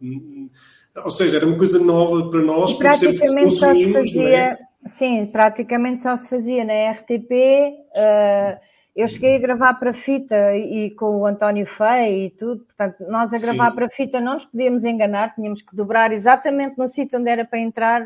ou 1.03 1.09
seja, 1.09 1.37
era 1.37 1.45
uma 1.45 1.57
coisa 1.57 1.83
nova 1.83 2.29
para 2.29 2.41
nós, 2.41 2.71
e 2.71 2.77
praticamente 2.77 3.53
só 3.53 3.73
se 3.73 3.89
é? 3.89 3.93
fazia, 3.93 4.37
é? 4.37 4.57
sim, 4.85 5.25
praticamente 5.25 6.01
só 6.01 6.15
se 6.15 6.29
fazia 6.29 6.63
na 6.63 6.91
RTP. 6.91 7.31
Uh, 7.31 7.95
eh, 7.95 8.59
eu 8.95 9.09
cheguei 9.09 9.35
a 9.35 9.39
gravar 9.39 9.73
para 9.73 9.93
fita 9.93 10.55
e, 10.55 10.89
com 10.91 11.17
o 11.17 11.25
António 11.25 11.65
Fei 11.65 12.27
e 12.27 12.29
tudo, 12.29 12.63
portanto, 12.63 13.03
nós 13.09 13.33
a 13.33 13.39
gravar 13.45 13.71
sim. 13.71 13.75
para 13.75 13.89
fita 13.89 14.21
não 14.21 14.35
nos 14.35 14.45
podíamos 14.45 14.85
enganar, 14.85 15.35
tínhamos 15.35 15.61
que 15.61 15.75
dobrar 15.75 16.13
exatamente 16.13 16.77
no 16.77 16.87
sítio 16.87 17.19
onde 17.19 17.29
era 17.29 17.43
para 17.43 17.59
entrar, 17.59 18.05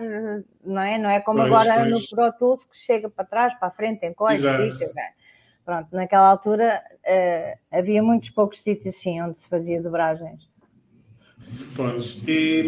não 0.66 0.82
é? 0.82 0.98
Não 0.98 1.10
é 1.10 1.20
como 1.20 1.40
pois, 1.40 1.54
agora 1.54 1.88
pois. 1.88 2.10
no 2.10 2.16
Pro 2.16 2.34
Tools 2.34 2.66
que 2.66 2.76
chega 2.76 3.08
para 3.08 3.24
trás, 3.24 3.54
para 3.54 3.68
a 3.68 3.72
frente, 3.72 4.04
em 4.04 4.14
coisa, 4.14 4.58
Pronto, 5.64 5.90
naquela 5.92 6.28
altura 6.28 6.82
uh, 7.06 7.78
havia 7.78 8.02
muitos 8.02 8.32
poucos 8.32 8.60
sítios 8.60 8.96
sim 8.96 9.22
onde 9.22 9.38
se 9.38 9.48
fazia 9.48 9.80
dobragens. 9.80 10.49
Pois. 11.76 12.18
E, 12.28 12.66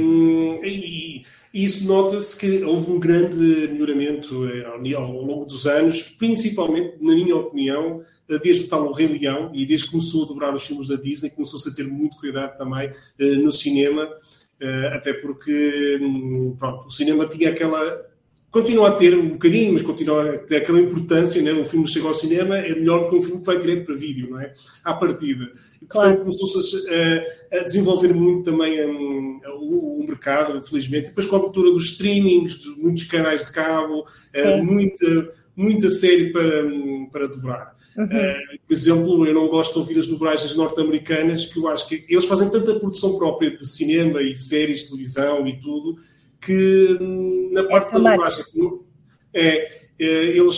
e, 0.63 1.23
e 1.53 1.65
isso 1.65 1.85
nota-se 1.87 2.39
que 2.39 2.63
houve 2.63 2.91
um 2.91 2.99
grande 2.99 3.67
melhoramento 3.67 4.47
eh, 4.47 4.65
ao, 4.65 5.03
ao, 5.03 5.21
longo 5.21 5.45
dos 5.45 5.67
anos, 5.67 6.01
principalmente, 6.11 6.95
na 7.01 7.13
minha 7.13 7.35
opinião, 7.35 8.01
eh, 8.29 8.39
desde 8.39 8.65
o 8.65 8.69
tal 8.69 8.91
Rei 8.93 9.07
Leão 9.07 9.51
e 9.53 9.65
desde 9.65 9.87
que 9.87 9.91
começou 9.91 10.23
a 10.23 10.27
dobrar 10.27 10.55
os 10.55 10.63
filmes 10.63 10.87
da 10.87 10.95
Disney, 10.95 11.29
começou-se 11.29 11.67
a 11.69 11.73
ter 11.73 11.87
muito 11.87 12.17
cuidado 12.17 12.57
também 12.57 12.89
uh, 12.89 13.43
no 13.43 13.51
cinema, 13.51 14.07
até 14.93 15.11
porque 15.11 15.97
hum, 15.99 16.55
pronto, 16.57 16.85
o 16.85 16.91
cinema 16.91 17.27
tinha 17.27 17.49
aquela 17.49 18.10
continua 18.51 18.89
a 18.89 18.91
ter 18.91 19.17
um 19.17 19.29
bocadinho, 19.29 19.73
mas 19.73 19.81
continua 19.81 20.29
a 20.29 20.37
ter 20.37 20.57
aquela 20.57 20.81
importância, 20.81 21.41
né? 21.41 21.53
um 21.53 21.63
filme 21.63 21.85
que 21.85 21.93
chega 21.93 22.07
ao 22.07 22.13
cinema 22.13 22.57
é 22.57 22.75
melhor 22.75 23.01
do 23.01 23.09
que 23.09 23.15
um 23.15 23.21
filme 23.21 23.39
que 23.39 23.45
vai 23.45 23.57
direto 23.57 23.85
para 23.85 23.95
vídeo, 23.95 24.29
não 24.29 24.39
é? 24.39 24.53
À 24.83 24.93
partida. 24.93 25.45
E, 25.81 25.85
portanto, 25.85 25.87
claro. 25.87 26.17
começou-se 26.17 26.85
a, 26.89 27.57
a, 27.57 27.63
desenvolver 27.63 28.13
muito 28.13 28.51
também 28.51 28.85
um, 28.85 29.39
o, 29.57 30.01
o, 30.01 30.05
mercado, 30.05 30.61
felizmente. 30.61 31.09
Depois 31.09 31.25
com 31.25 31.37
a 31.37 31.39
abertura 31.39 31.71
dos 31.71 31.91
streamings, 31.91 32.59
de 32.59 32.69
muitos 32.81 33.03
canais 33.03 33.45
de 33.45 33.53
cabo, 33.53 34.01
uh, 34.01 34.63
muita, 34.63 35.29
muita 35.55 35.87
série 35.87 36.33
para, 36.33 36.65
para 37.09 37.27
dobrar. 37.27 37.77
Uhum. 37.97 38.05
Uh, 38.05 38.59
por 38.67 38.73
exemplo, 38.73 39.25
eu 39.25 39.33
não 39.33 39.47
gosto 39.47 39.73
de 39.73 39.79
ouvir 39.79 39.97
as 39.97 40.07
dobragens 40.07 40.55
norte-americanas, 40.55 41.45
que 41.45 41.57
eu 41.57 41.69
acho 41.69 41.87
que 41.87 42.05
eles 42.09 42.25
fazem 42.25 42.49
tanta 42.49 42.77
produção 42.79 43.17
própria 43.17 43.49
de 43.49 43.65
cinema 43.65 44.21
e 44.21 44.35
séries, 44.35 44.83
televisão 44.83 45.47
e 45.47 45.57
tudo, 45.57 45.97
que 46.41 46.97
hum, 46.99 47.51
na 47.53 47.63
parte 47.63 47.95
é 47.95 47.99
da 47.99 48.29
é, 49.33 49.81
é, 49.99 50.37
eles 50.37 50.55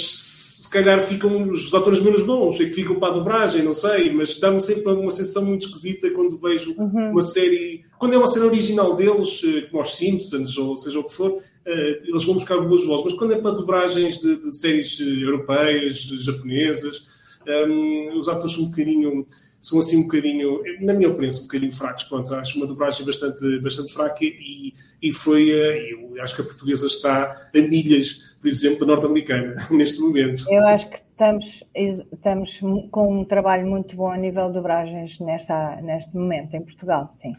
se 0.63 0.69
calhar 0.69 0.99
ficam 1.01 1.49
os 1.51 1.73
atores 1.75 1.99
menos 1.99 2.23
bons, 2.23 2.59
é 2.59 2.65
que 2.65 2.73
ficam 2.73 2.95
para 2.95 3.09
a 3.13 3.17
dobragem, 3.17 3.61
não 3.61 3.73
sei, 3.73 4.11
mas 4.11 4.39
dá-me 4.39 4.59
sempre 4.61 4.91
uma 4.91 5.11
sensação 5.11 5.45
muito 5.45 5.67
esquisita 5.67 6.09
quando 6.11 6.37
vejo 6.37 6.73
uhum. 6.77 7.11
uma 7.11 7.21
série, 7.21 7.83
quando 7.99 8.13
é 8.13 8.17
uma 8.17 8.27
série 8.27 8.45
original 8.45 8.95
deles, 8.95 9.41
eh, 9.43 9.67
como 9.69 9.83
os 9.83 9.95
Simpsons 9.95 10.57
ou 10.57 10.75
seja 10.75 10.99
o 10.99 11.03
que 11.03 11.13
for, 11.13 11.39
eh, 11.65 12.01
eles 12.05 12.23
vão 12.23 12.35
buscar 12.35 12.57
boas 12.61 12.85
vozes, 12.85 13.05
mas 13.05 13.13
quando 13.13 13.33
é 13.33 13.37
para 13.37 13.51
dobragens 13.51 14.19
de, 14.19 14.41
de 14.41 14.57
séries 14.57 14.99
eh, 14.99 15.03
europeias, 15.03 15.99
japonesas, 15.99 17.07
um, 17.45 18.17
os 18.17 18.29
atores 18.29 18.53
são 18.53 18.63
um 18.63 18.69
bocadinho 18.69 19.25
são 19.63 19.79
assim 19.79 19.97
um 19.97 20.03
bocadinho, 20.03 20.61
na 20.81 20.93
minha 20.93 21.07
opinião, 21.07 21.33
um 21.33 21.43
bocadinho 21.43 21.71
fracos. 21.71 22.03
Pronto, 22.03 22.35
acho 22.35 22.57
uma 22.57 22.67
dobragem 22.67 23.05
bastante, 23.05 23.59
bastante 23.61 23.93
fraca 23.93 24.17
e, 24.21 24.73
e 25.01 25.13
foi, 25.13 25.51
eu 25.89 26.21
acho 26.21 26.35
que 26.35 26.41
a 26.41 26.45
portuguesa 26.45 26.85
está 26.85 27.31
a 27.55 27.57
milhas, 27.61 28.35
por 28.41 28.49
exemplo, 28.49 28.81
da 28.81 28.87
norte-americana, 28.87 29.55
neste 29.71 30.01
momento. 30.01 30.43
Eu 30.49 30.67
acho 30.67 30.89
que 30.89 30.97
estamos, 30.97 31.63
estamos 31.73 32.59
com 32.91 33.21
um 33.21 33.23
trabalho 33.23 33.65
muito 33.65 33.95
bom 33.95 34.11
a 34.11 34.17
nível 34.17 34.47
de 34.47 34.55
dobragens 34.55 35.17
nesta, 35.21 35.77
neste 35.81 36.13
momento, 36.13 36.53
em 36.55 36.61
Portugal, 36.61 37.09
sim. 37.15 37.33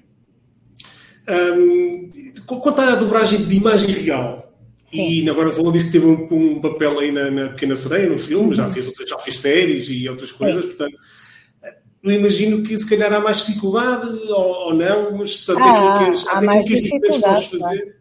Um, 1.28 2.08
quanto 2.46 2.80
à 2.80 2.94
dobragem 2.96 3.44
de 3.44 3.56
imagem 3.56 3.90
real, 3.90 4.50
Sim. 4.86 5.24
E 5.24 5.28
agora 5.28 5.50
falou 5.50 5.72
disso 5.72 5.86
que 5.86 5.92
teve 5.92 6.06
um, 6.06 6.28
um 6.30 6.60
papel 6.60 6.98
aí 7.00 7.10
na, 7.10 7.30
na, 7.30 7.48
Pequena 7.48 7.74
Sereia, 7.74 8.08
no 8.08 8.18
filme, 8.18 8.48
uhum. 8.48 8.54
já, 8.54 8.70
fez, 8.70 8.92
já 9.08 9.18
fez 9.18 9.38
séries 9.38 9.88
e 9.88 10.08
outras 10.08 10.30
coisas, 10.30 10.62
Sim. 10.62 10.68
portanto, 10.68 10.98
eu 12.04 12.12
imagino 12.12 12.62
que 12.62 12.76
se 12.76 12.88
calhar 12.88 13.10
há 13.14 13.18
mais 13.18 13.46
dificuldade 13.46 14.06
ou, 14.30 14.66
ou 14.66 14.74
não, 14.74 15.16
mas 15.16 15.48
ah, 15.48 15.52
aquilo 15.52 15.94
que, 15.94 16.28
há 16.28 16.38
aquilo 16.38 16.64
que 16.64 16.74
as 16.74 16.80
diferentes 16.82 17.18
podes 17.18 17.46
fazer. 17.46 17.96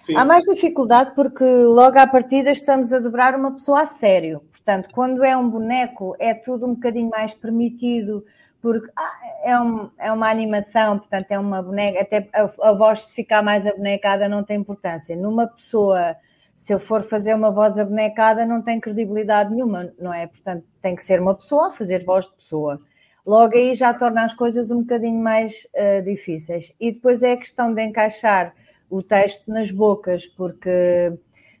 Sim. 0.00 0.16
Há 0.16 0.24
mais 0.24 0.44
dificuldade 0.44 1.12
porque 1.14 1.44
logo 1.44 1.96
à 1.98 2.06
partida 2.06 2.50
estamos 2.50 2.92
a 2.92 2.98
dobrar 2.98 3.36
uma 3.36 3.52
pessoa 3.52 3.82
a 3.82 3.86
sério. 3.86 4.40
Portanto, 4.50 4.88
quando 4.92 5.24
é 5.24 5.36
um 5.36 5.48
boneco, 5.48 6.16
é 6.18 6.34
tudo 6.34 6.66
um 6.66 6.74
bocadinho 6.74 7.08
mais 7.10 7.32
permitido, 7.32 8.24
porque 8.60 8.90
ah, 8.96 9.18
é, 9.44 9.60
um, 9.60 9.88
é 9.98 10.10
uma 10.10 10.28
animação, 10.28 10.98
portanto, 10.98 11.30
é 11.30 11.38
uma 11.38 11.62
boneca, 11.62 12.00
até 12.00 12.28
a, 12.32 12.70
a 12.70 12.72
voz 12.72 13.06
se 13.06 13.14
ficar 13.14 13.40
mais 13.40 13.64
abonecada 13.68 14.28
não 14.28 14.42
tem 14.42 14.58
importância. 14.58 15.14
Numa 15.14 15.46
pessoa, 15.46 16.16
se 16.56 16.72
eu 16.72 16.80
for 16.80 17.04
fazer 17.04 17.34
uma 17.34 17.52
voz 17.52 17.78
abonecada, 17.78 18.44
não 18.44 18.62
tem 18.62 18.80
credibilidade 18.80 19.54
nenhuma, 19.54 19.92
não 19.96 20.12
é? 20.12 20.26
Portanto, 20.26 20.64
tem 20.82 20.96
que 20.96 21.04
ser 21.04 21.20
uma 21.20 21.36
pessoa 21.36 21.68
a 21.68 21.72
fazer 21.72 22.04
voz 22.04 22.26
de 22.26 22.32
pessoa. 22.32 22.80
Logo 23.28 23.58
aí 23.58 23.74
já 23.74 23.92
torna 23.92 24.24
as 24.24 24.32
coisas 24.32 24.70
um 24.70 24.80
bocadinho 24.80 25.22
mais 25.22 25.68
uh, 25.74 26.02
difíceis. 26.02 26.72
E 26.80 26.90
depois 26.90 27.22
é 27.22 27.32
a 27.32 27.36
questão 27.36 27.74
de 27.74 27.82
encaixar 27.82 28.54
o 28.88 29.02
texto 29.02 29.52
nas 29.52 29.70
bocas, 29.70 30.26
porque 30.26 31.12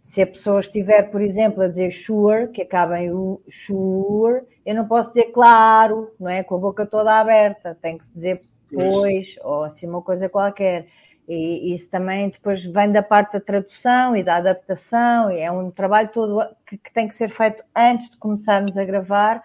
se 0.02 0.22
a 0.22 0.26
pessoa 0.26 0.60
estiver, 0.60 1.10
por 1.10 1.20
exemplo, 1.20 1.62
a 1.62 1.68
dizer 1.68 1.90
sure, 1.90 2.48
que 2.48 2.62
acaba 2.62 2.98
em 2.98 3.10
o 3.12 3.42
sure, 3.50 4.44
eu 4.64 4.74
não 4.74 4.88
posso 4.88 5.10
dizer 5.10 5.24
claro, 5.24 6.10
não 6.18 6.30
é? 6.30 6.42
Com 6.42 6.54
a 6.54 6.58
boca 6.58 6.86
toda 6.86 7.20
aberta, 7.20 7.76
tem 7.82 7.98
que 7.98 8.06
dizer 8.14 8.40
pois, 8.72 9.36
ou 9.42 9.64
assim 9.64 9.86
uma 9.86 10.00
coisa 10.00 10.26
qualquer. 10.26 10.86
E 11.28 11.74
isso 11.74 11.90
também 11.90 12.30
depois 12.30 12.64
vem 12.64 12.90
da 12.90 13.02
parte 13.02 13.34
da 13.34 13.40
tradução 13.40 14.16
e 14.16 14.22
da 14.22 14.36
adaptação, 14.36 15.30
e 15.30 15.40
é 15.40 15.52
um 15.52 15.70
trabalho 15.70 16.08
todo 16.08 16.48
que, 16.66 16.78
que 16.78 16.90
tem 16.94 17.06
que 17.06 17.14
ser 17.14 17.28
feito 17.28 17.62
antes 17.76 18.08
de 18.08 18.16
começarmos 18.16 18.78
a 18.78 18.84
gravar, 18.86 19.42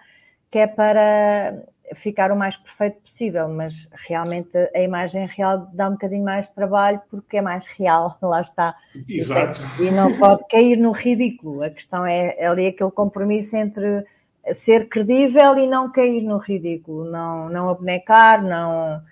que 0.50 0.58
é 0.58 0.66
para 0.66 1.62
ficar 1.94 2.32
o 2.32 2.36
mais 2.36 2.56
perfeito 2.56 3.00
possível, 3.00 3.48
mas 3.48 3.88
realmente 4.08 4.56
a 4.74 4.80
imagem 4.80 5.26
real 5.26 5.68
dá 5.72 5.88
um 5.88 5.92
bocadinho 5.92 6.24
mais 6.24 6.48
de 6.48 6.54
trabalho 6.54 7.00
porque 7.10 7.36
é 7.36 7.42
mais 7.42 7.66
real, 7.66 8.16
lá 8.22 8.40
está. 8.40 8.74
Exato. 9.08 9.60
E 9.82 9.90
não 9.90 10.16
pode 10.18 10.46
cair 10.48 10.76
no 10.76 10.92
ridículo. 10.92 11.62
A 11.62 11.70
questão 11.70 12.06
é, 12.06 12.36
é 12.38 12.46
ali 12.46 12.66
aquele 12.66 12.90
compromisso 12.90 13.56
entre 13.56 14.04
ser 14.52 14.88
credível 14.88 15.56
e 15.58 15.66
não 15.66 15.90
cair 15.90 16.22
no 16.22 16.38
ridículo, 16.38 17.04
não, 17.04 17.48
não 17.48 17.68
abnecar, 17.68 18.42
não. 18.42 19.02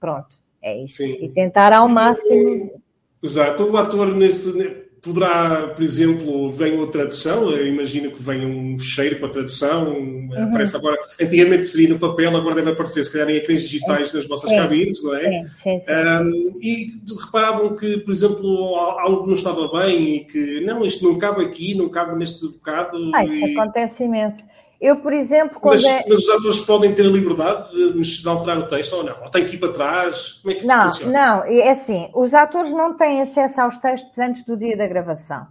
Pronto, 0.00 0.36
é 0.62 0.84
isso. 0.84 0.98
Sim. 0.98 1.24
E 1.24 1.28
tentar 1.28 1.72
ao 1.72 1.88
máximo. 1.88 2.82
Exato. 3.22 3.64
O 3.64 3.76
ator 3.76 4.14
nesse 4.14 4.87
Poderá, 5.02 5.68
por 5.68 5.82
exemplo, 5.82 6.50
vem 6.50 6.78
outra 6.78 7.02
tradução, 7.02 7.56
imagino 7.56 8.10
que 8.10 8.22
venha 8.22 8.46
um 8.46 8.78
fecheiro 8.78 9.16
para 9.16 9.28
a 9.28 9.30
tradução, 9.30 9.92
uhum. 9.92 10.30
aparece 10.48 10.76
agora, 10.76 10.98
antigamente 11.20 11.66
seria 11.66 11.88
no 11.90 11.98
papel, 11.98 12.36
agora 12.36 12.56
deve 12.56 12.70
aparecer, 12.70 13.04
se 13.04 13.12
calhar, 13.12 13.30
em 13.30 13.36
ecrãs 13.36 13.62
digitais 13.62 14.12
nas 14.12 14.26
vossas 14.26 14.50
cabines, 14.50 15.02
não 15.02 15.14
é? 15.14 15.42
Sim, 15.42 15.48
sim, 15.48 15.78
sim. 15.80 15.92
Um, 15.92 16.52
e 16.60 16.92
reparavam 17.24 17.76
que, 17.76 17.98
por 17.98 18.10
exemplo, 18.10 18.76
algo 18.76 19.26
não 19.26 19.34
estava 19.34 19.68
bem 19.68 20.16
e 20.16 20.24
que, 20.24 20.60
não, 20.62 20.84
isto 20.84 21.04
não 21.04 21.18
cabe 21.18 21.44
aqui, 21.44 21.74
não 21.74 21.88
cabe 21.88 22.18
neste 22.18 22.46
bocado. 22.48 22.98
Ah, 23.14 23.24
isso 23.24 23.46
e... 23.46 23.56
acontece 23.56 24.04
imenso. 24.04 24.42
Eu, 24.80 24.96
por 24.96 25.12
exemplo, 25.12 25.58
quando 25.58 25.82
mas, 25.82 25.84
é... 25.84 26.04
mas 26.08 26.18
os 26.20 26.28
atores 26.28 26.60
podem 26.60 26.94
ter 26.94 27.02
a 27.04 27.10
liberdade 27.10 27.72
de, 27.72 28.22
de, 28.22 28.28
alterar 28.28 28.58
o 28.58 28.68
texto 28.68 28.92
ou 28.94 29.02
não? 29.02 29.20
Ou 29.22 29.28
tem 29.28 29.44
que 29.44 29.56
ir 29.56 29.58
para 29.58 29.72
trás? 29.72 30.34
Como 30.34 30.52
é 30.52 30.54
que 30.54 30.60
isso 30.60 30.68
não, 30.68 30.84
funciona? 30.84 31.12
Não, 31.12 31.44
é 31.44 31.70
assim, 31.70 32.10
os 32.14 32.32
atores 32.32 32.70
não 32.70 32.96
têm 32.96 33.20
acesso 33.20 33.60
aos 33.60 33.76
textos 33.78 34.16
antes 34.18 34.44
do 34.44 34.56
dia 34.56 34.76
da 34.76 34.86
gravação. 34.86 35.48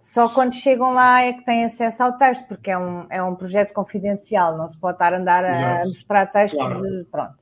Só 0.00 0.28
quando 0.28 0.54
chegam 0.54 0.94
lá 0.94 1.22
é 1.22 1.32
que 1.32 1.44
têm 1.44 1.64
acesso 1.64 2.02
ao 2.02 2.12
texto, 2.12 2.46
porque 2.46 2.70
é 2.70 2.78
um, 2.78 3.06
é 3.10 3.22
um 3.22 3.34
projeto 3.34 3.72
confidencial, 3.72 4.56
não 4.56 4.68
se 4.68 4.78
pode 4.78 4.94
estar 4.94 5.12
a 5.12 5.18
andar 5.18 5.44
a 5.44 5.50
Exato. 5.50 5.88
mostrar 5.88 6.26
textos. 6.26 6.58
Claro. 6.58 6.82
De, 6.82 7.04
pronto. 7.10 7.34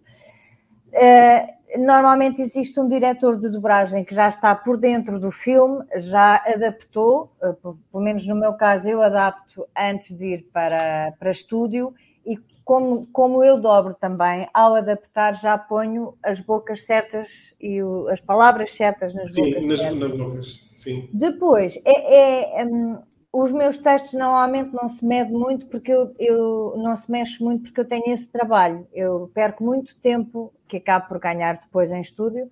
Uh, 0.93 1.54
normalmente 1.79 2.41
existe 2.41 2.79
um 2.79 2.89
diretor 2.89 3.39
de 3.39 3.49
dobragem 3.49 4.05
que 4.05 4.15
já 4.15 4.29
está 4.29 4.55
por 4.55 4.77
dentro 4.77 5.19
do 5.19 5.31
filme, 5.31 5.85
já 5.97 6.37
adaptou, 6.47 7.33
eh, 7.43 7.53
pelo 7.53 8.05
menos 8.05 8.27
no 8.27 8.35
meu 8.35 8.55
caso, 8.55 8.89
eu 8.89 9.03
adapto 9.03 9.67
antes 9.77 10.17
de 10.17 10.35
ir 10.35 10.49
para, 10.53 11.13
para 11.19 11.31
estúdio 11.31 11.95
e 12.25 12.39
como, 12.65 13.07
como 13.13 13.45
eu 13.45 13.61
dobro 13.61 13.95
também, 13.95 14.49
ao 14.55 14.75
adaptar 14.75 15.35
já 15.35 15.59
ponho 15.59 16.15
as 16.23 16.41
bocas 16.41 16.85
certas 16.85 17.55
e 17.61 17.83
o, 17.83 18.09
as 18.09 18.21
palavras 18.21 18.73
certas 18.73 19.13
nas 19.15 19.35
sim, 19.35 19.51
bocas. 19.51 19.63
Nas, 19.65 19.81
certas. 19.81 19.99
nas 19.99 20.19
bocas, 20.19 20.61
sim. 20.75 21.09
Depois, 21.13 21.79
é, 21.85 22.63
é 22.63 22.65
um, 22.65 22.99
os 23.37 23.51
meus 23.51 23.77
textos 23.79 24.12
normalmente 24.12 24.73
não 24.73 24.87
se 24.87 25.05
medem 25.05 25.33
muito 25.33 25.66
porque 25.66 25.92
eu, 25.92 26.14
eu, 26.20 26.75
não 26.77 26.94
se 26.94 27.11
mexe 27.11 27.42
muito 27.42 27.64
porque 27.64 27.81
eu 27.81 27.85
tenho 27.85 28.12
esse 28.12 28.29
trabalho. 28.29 28.87
Eu 28.92 29.29
perco 29.35 29.64
muito 29.64 29.97
tempo, 29.97 30.53
que 30.68 30.77
acabo 30.77 31.09
por 31.09 31.18
ganhar 31.18 31.57
depois 31.57 31.90
em 31.90 32.01
estúdio, 32.01 32.49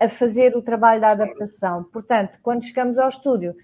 a 0.00 0.08
fazer 0.08 0.56
o 0.56 0.62
trabalho 0.62 1.00
da 1.00 1.10
adaptação. 1.10 1.84
Portanto, 1.84 2.40
quando 2.42 2.64
chegamos 2.64 2.98
ao 2.98 3.08
estúdio, 3.08 3.54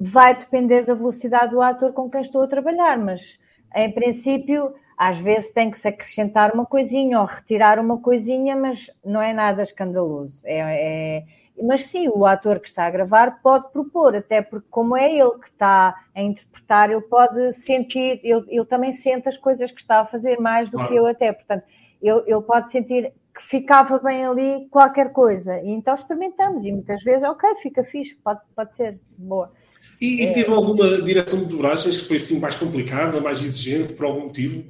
vai 0.00 0.34
depender 0.34 0.86
da 0.86 0.94
velocidade 0.94 1.50
do 1.50 1.60
ator 1.60 1.92
com 1.92 2.08
quem 2.08 2.22
estou 2.22 2.42
a 2.42 2.48
trabalhar, 2.48 2.98
mas 2.98 3.38
em 3.74 3.92
princípio, 3.92 4.74
às 4.96 5.18
vezes 5.18 5.50
tem 5.52 5.70
que 5.70 5.76
se 5.76 5.86
acrescentar 5.86 6.54
uma 6.54 6.64
coisinha 6.64 7.20
ou 7.20 7.26
retirar 7.26 7.78
uma 7.78 8.00
coisinha, 8.00 8.56
mas 8.56 8.90
não 9.04 9.20
é 9.20 9.34
nada 9.34 9.62
escandaloso. 9.62 10.40
É, 10.46 10.60
é 10.60 11.24
mas 11.62 11.86
sim, 11.86 12.08
o 12.08 12.26
ator 12.26 12.60
que 12.60 12.68
está 12.68 12.86
a 12.86 12.90
gravar 12.90 13.40
pode 13.42 13.70
propor, 13.72 14.14
até 14.14 14.42
porque, 14.42 14.66
como 14.70 14.96
é 14.96 15.10
ele 15.10 15.38
que 15.38 15.48
está 15.48 15.94
a 16.14 16.22
interpretar, 16.22 16.90
ele 16.90 17.00
pode 17.00 17.52
sentir, 17.54 18.20
ele, 18.22 18.44
ele 18.48 18.64
também 18.64 18.92
sente 18.92 19.28
as 19.28 19.36
coisas 19.38 19.70
que 19.70 19.80
está 19.80 20.00
a 20.00 20.06
fazer 20.06 20.38
mais 20.38 20.70
do 20.70 20.76
claro. 20.76 20.92
que 20.92 20.98
eu, 20.98 21.06
até. 21.06 21.32
Portanto, 21.32 21.64
ele, 22.02 22.22
ele 22.26 22.42
pode 22.42 22.70
sentir 22.70 23.12
que 23.34 23.42
ficava 23.42 23.98
bem 23.98 24.24
ali 24.24 24.66
qualquer 24.70 25.12
coisa. 25.12 25.60
E 25.60 25.70
então 25.70 25.94
experimentamos, 25.94 26.64
e 26.64 26.72
muitas 26.72 27.02
vezes, 27.02 27.22
ok, 27.22 27.54
fica 27.56 27.84
fixe, 27.84 28.14
pode, 28.22 28.40
pode 28.54 28.74
ser 28.74 28.98
boa. 29.18 29.52
E, 30.00 30.24
e 30.24 30.32
teve 30.32 30.50
é... 30.50 30.54
alguma 30.54 31.02
direção 31.02 31.40
de 31.40 31.46
dobragens 31.46 31.96
que 31.96 32.08
foi 32.08 32.16
assim 32.16 32.40
mais 32.40 32.54
complicada, 32.54 33.20
mais 33.20 33.42
exigente, 33.42 33.92
por 33.92 34.06
algum 34.06 34.24
motivo? 34.24 34.64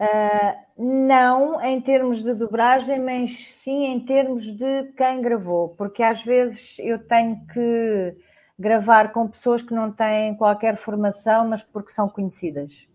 Uh, 0.00 0.56
não 0.80 1.62
em 1.62 1.78
termos 1.78 2.24
de 2.24 2.32
dobragem, 2.32 2.98
mas 2.98 3.32
sim 3.48 3.84
em 3.84 4.00
termos 4.00 4.44
de 4.44 4.84
quem 4.96 5.20
gravou, 5.20 5.68
porque 5.70 6.02
às 6.02 6.22
vezes 6.22 6.76
eu 6.78 6.98
tenho 6.98 7.38
que 7.52 8.16
gravar 8.58 9.12
com 9.12 9.28
pessoas 9.28 9.60
que 9.60 9.74
não 9.74 9.92
têm 9.92 10.34
qualquer 10.34 10.76
formação, 10.76 11.46
mas 11.46 11.62
porque 11.62 11.92
são 11.92 12.08
conhecidas. 12.08 12.88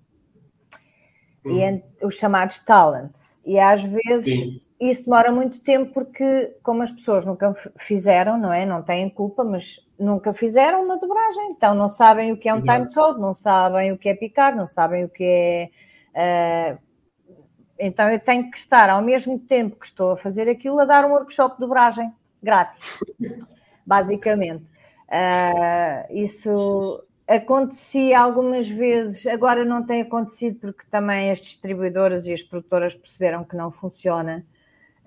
Hum. 1.45 1.59
E 1.59 2.05
os 2.05 2.15
chamados 2.15 2.59
talents. 2.61 3.39
E 3.45 3.59
às 3.59 3.83
vezes 3.83 4.25
sim. 4.25 4.61
isso 4.79 5.03
demora 5.03 5.31
muito 5.31 5.61
tempo 5.61 5.93
porque, 5.93 6.55
como 6.63 6.81
as 6.81 6.91
pessoas 6.91 7.23
nunca 7.23 7.53
fizeram, 7.77 8.35
não 8.35 8.51
é? 8.51 8.65
Não 8.65 8.81
têm 8.81 9.07
culpa, 9.09 9.43
mas 9.43 9.79
nunca 9.99 10.33
fizeram 10.33 10.83
uma 10.83 10.97
dobragem, 10.97 11.49
então 11.51 11.75
não 11.75 11.87
sabem 11.87 12.31
o 12.31 12.37
que 12.37 12.49
é 12.49 12.53
um 12.53 12.57
Exato. 12.57 12.87
time 12.87 12.93
code, 12.95 13.21
não 13.21 13.33
sabem 13.35 13.91
o 13.91 13.97
que 13.97 14.09
é 14.09 14.15
picar, 14.15 14.55
não 14.55 14.65
sabem 14.65 15.05
o 15.05 15.09
que 15.09 15.23
é. 15.23 15.69
Uh, 16.15 16.84
então 17.79 18.09
eu 18.09 18.19
tenho 18.19 18.49
que 18.49 18.57
estar 18.57 18.89
ao 18.89 19.01
mesmo 19.01 19.37
tempo 19.39 19.77
que 19.77 19.85
estou 19.85 20.11
a 20.11 20.17
fazer 20.17 20.49
aquilo 20.49 20.79
a 20.79 20.85
dar 20.85 21.05
um 21.05 21.11
workshop 21.11 21.55
de 21.55 21.61
dobragem 21.61 22.11
grátis, 22.41 23.03
basicamente. 23.85 24.63
Uh, 25.07 26.13
isso 26.13 27.03
acontecia 27.27 28.19
algumas 28.19 28.67
vezes, 28.67 29.25
agora 29.27 29.65
não 29.65 29.85
tem 29.85 30.01
acontecido 30.01 30.59
porque 30.59 30.85
também 30.89 31.31
as 31.31 31.39
distribuidoras 31.39 32.27
e 32.27 32.33
as 32.33 32.43
produtoras 32.43 32.95
perceberam 32.95 33.43
que 33.43 33.55
não 33.55 33.71
funciona 33.71 34.45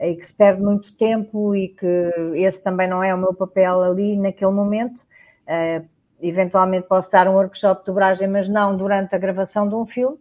e 0.00 0.14
que 0.14 0.26
se 0.26 0.34
perde 0.34 0.62
muito 0.62 0.92
tempo 0.94 1.54
e 1.54 1.68
que 1.68 1.86
esse 2.34 2.62
também 2.62 2.88
não 2.88 3.02
é 3.02 3.14
o 3.14 3.18
meu 3.18 3.34
papel 3.34 3.82
ali 3.82 4.16
naquele 4.16 4.52
momento. 4.52 4.98
Uh, 5.46 5.86
eventualmente 6.20 6.86
posso 6.86 7.10
dar 7.10 7.28
um 7.28 7.34
workshop 7.34 7.80
de 7.80 7.86
dobragem, 7.86 8.28
mas 8.28 8.48
não 8.48 8.76
durante 8.76 9.14
a 9.14 9.18
gravação 9.18 9.68
de 9.68 9.74
um 9.74 9.86
filme. 9.86 10.18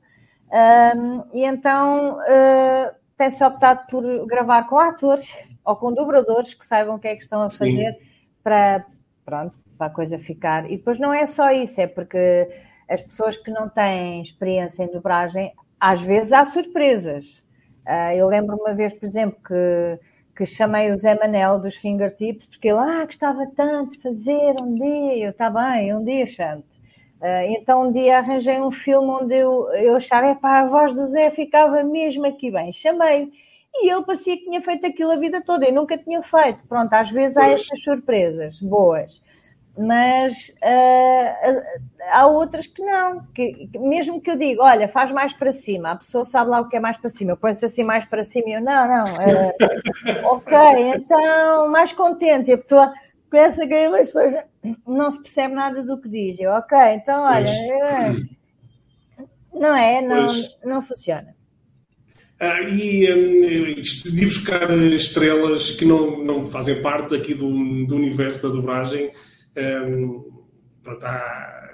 Um, 0.50 1.24
e 1.34 1.44
então 1.44 2.18
uh, 2.20 2.96
tem-se 3.18 3.44
optado 3.44 3.86
por 3.90 4.26
gravar 4.26 4.64
com 4.64 4.80
atores 4.80 5.36
ou 5.66 5.76
com 5.76 5.94
dobradores 5.94 6.54
que 6.54 6.66
saibam 6.66 6.96
o 6.96 7.00
que 7.00 7.08
é 7.08 7.16
que 7.16 7.24
estão 7.24 7.42
a 7.42 7.50
fazer 7.50 7.94
Sim. 7.94 8.08
para, 8.42 8.86
pronto, 9.26 9.58
para 9.78 9.88
a 9.88 9.90
coisa 9.90 10.18
ficar. 10.18 10.66
E 10.72 10.78
depois 10.78 11.00
não 11.00 11.14
é 11.14 11.26
só 11.26 11.52
isso, 11.52 11.82
é 11.82 11.88
porque 11.88 12.48
as 12.90 13.02
pessoas 13.02 13.36
que 13.36 13.52
não 13.52 13.68
têm 13.68 14.22
experiência 14.22 14.84
em 14.84 14.92
dobragem, 14.92 15.54
às 15.80 16.02
vezes 16.02 16.32
há 16.32 16.46
surpresas. 16.46 17.44
Uh, 17.86 18.16
eu 18.16 18.28
lembro 18.28 18.56
uma 18.56 18.74
vez, 18.74 18.94
por 18.94 19.06
exemplo, 19.06 19.38
que, 19.46 20.00
que 20.36 20.46
chamei 20.46 20.92
o 20.92 20.98
Zé 20.98 21.16
Manel 21.16 21.60
dos 21.60 21.76
Fingertips, 21.76 22.48
porque 22.48 22.70
ele 22.70 22.80
ah, 22.80 23.06
gostava 23.06 23.46
tanto 23.56 23.92
de 23.92 24.02
fazer 24.02 24.56
um 24.62 24.74
dia, 24.76 25.26
eu 25.26 25.32
está 25.32 25.50
bem, 25.50 25.94
um 25.94 26.04
dia, 26.04 26.26
Chante. 26.26 26.77
Uh, 27.22 27.58
então 27.60 27.88
um 27.88 27.92
dia 27.92 28.20
arranjei 28.20 28.62
um 28.62 28.70
filme 28.70 29.08
onde 29.10 29.36
eu, 29.36 29.68
eu 29.74 29.96
achava, 29.96 30.36
para 30.36 30.62
a 30.62 30.68
voz 30.68 30.96
do 30.96 31.06
Zé 31.08 31.32
ficava 31.32 31.84
mesmo 31.84 32.26
aqui 32.26 32.52
bem. 32.52 32.72
Chamei 32.72 33.32
e 33.80 33.90
ele 33.90 34.04
parecia 34.04 34.38
que 34.38 34.46
tinha 34.46 34.62
feito 34.62 34.86
aquilo 34.86 35.12
a 35.12 35.16
vida 35.16 35.42
toda, 35.42 35.66
eu 35.66 35.74
nunca 35.74 35.98
tinha 35.98 36.22
feito. 36.22 36.60
Pronto, 36.68 36.92
às 36.94 37.10
vezes 37.12 37.38
há 37.38 37.48
estas 37.50 37.82
surpresas 37.84 38.60
boas, 38.60 39.22
mas 39.78 40.50
uh, 40.64 41.62
há 42.12 42.26
outras 42.26 42.66
que 42.66 42.82
não. 42.82 43.24
Que, 43.34 43.70
mesmo 43.80 44.20
que 44.20 44.32
eu 44.32 44.38
diga, 44.38 44.64
olha, 44.64 44.88
faz 44.88 45.12
mais 45.12 45.34
para 45.34 45.52
cima, 45.52 45.92
a 45.92 45.96
pessoa 45.96 46.26
sabe 46.26 46.50
lá 46.50 46.62
o 46.62 46.70
que 46.70 46.78
é 46.78 46.80
mais 46.80 46.98
para 46.98 47.10
cima, 47.10 47.32
eu 47.32 47.38
põe-se 47.38 47.66
assim 47.66 47.84
mais 47.84 48.06
para 48.06 48.24
cima 48.24 48.50
e 48.50 48.54
eu, 48.54 48.62
não, 48.62 48.88
não, 48.88 49.04
uh, 49.04 50.34
ok, 50.34 50.58
então 50.96 51.70
mais 51.70 51.92
contente, 51.92 52.50
e 52.50 52.54
a 52.54 52.58
pessoa 52.58 52.92
começa 53.30 53.64
a 53.64 53.66
ganhar, 53.66 53.90
mas 53.92 54.08
depois 54.08 54.34
não 54.86 55.12
se 55.12 55.22
percebe 55.22 55.54
nada 55.54 55.84
do 55.84 56.00
que 56.00 56.10
diz. 56.10 56.40
Eu, 56.40 56.52
ok, 56.52 56.78
então 56.96 57.24
olha, 57.24 57.50
é, 57.50 58.16
não 59.54 59.76
é, 59.76 60.02
não, 60.02 60.32
não 60.64 60.82
funciona. 60.82 61.36
Ah, 62.40 62.62
e 62.62 63.12
um, 63.12 63.82
de 63.82 64.26
buscar 64.26 64.70
estrelas 64.72 65.72
que 65.72 65.86
não, 65.86 66.24
não 66.24 66.46
fazem 66.46 66.82
parte 66.82 67.16
aqui 67.16 67.34
do, 67.34 67.50
do 67.86 67.96
universo 67.96 68.44
da 68.44 68.50
dobragem, 68.50 69.12
um, 69.58 70.24
pronto, 70.84 71.04
há, 71.04 71.74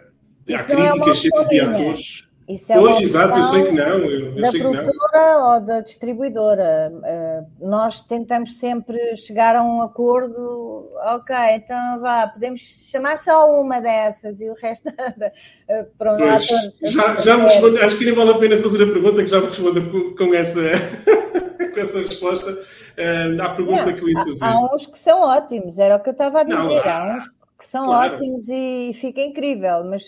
há 0.55 0.63
críticas 0.63 1.17
sempre 1.17 1.49
de 1.49 1.59
atores. 1.59 2.32
Isso 2.47 2.73
é 2.73 2.75
pois, 2.75 2.99
exato, 2.99 3.39
eu 3.39 3.43
sei 3.43 3.65
que 3.65 3.71
não. 3.71 3.99
Eu, 3.99 4.37
eu 4.37 4.41
da 4.41 4.83
produtora 4.83 5.37
ou 5.37 5.61
da 5.61 5.79
distribuidora. 5.79 6.91
Uh, 6.93 7.67
nós 7.67 8.01
tentamos 8.01 8.57
sempre 8.57 9.15
chegar 9.15 9.55
a 9.55 9.63
um 9.63 9.81
acordo. 9.81 10.91
Ok, 11.15 11.35
então 11.55 11.99
vá, 12.01 12.27
podemos 12.27 12.61
chamar 12.91 13.17
só 13.17 13.49
uma 13.61 13.79
dessas 13.79 14.41
e 14.41 14.49
o 14.49 14.55
resto 14.55 14.91
nada. 14.97 15.31
Uh, 15.69 15.85
pronto, 15.97 16.19
pois, 16.19 16.91
já, 16.91 17.15
já 17.15 17.37
me 17.37 17.43
responde, 17.45 17.79
acho 17.79 17.97
que 17.97 18.05
nem 18.05 18.13
vale 18.13 18.31
a 18.31 18.37
pena 18.37 18.57
fazer 18.57 18.83
a 18.83 18.91
pergunta, 18.91 19.23
que 19.23 19.29
já 19.29 19.39
me 19.39 19.47
responda 19.47 19.81
com, 19.81 20.15
com 20.15 20.33
essa, 20.33 20.61
com 21.73 21.79
essa 21.79 21.99
resposta 21.99 22.51
uh, 22.51 23.41
à 23.41 23.49
pergunta 23.49 23.85
não, 23.85 23.93
que 23.93 24.01
eu 24.01 24.09
ia 24.09 24.23
fazer. 24.23 24.45
Há, 24.45 24.49
há 24.49 24.75
uns 24.75 24.85
que 24.85 24.97
são 24.97 25.21
ótimos, 25.21 25.79
era 25.79 25.95
o 25.95 25.99
que 26.01 26.09
eu 26.09 26.13
estava 26.13 26.41
a 26.41 26.43
dizer. 26.43 26.57
Não, 26.57 26.75
há, 26.75 27.13
há 27.13 27.17
uns 27.17 27.27
que 27.57 27.65
são 27.65 27.85
claro. 27.85 28.15
ótimos 28.15 28.49
e 28.49 28.91
fica 28.99 29.21
incrível, 29.21 29.85
mas 29.85 30.03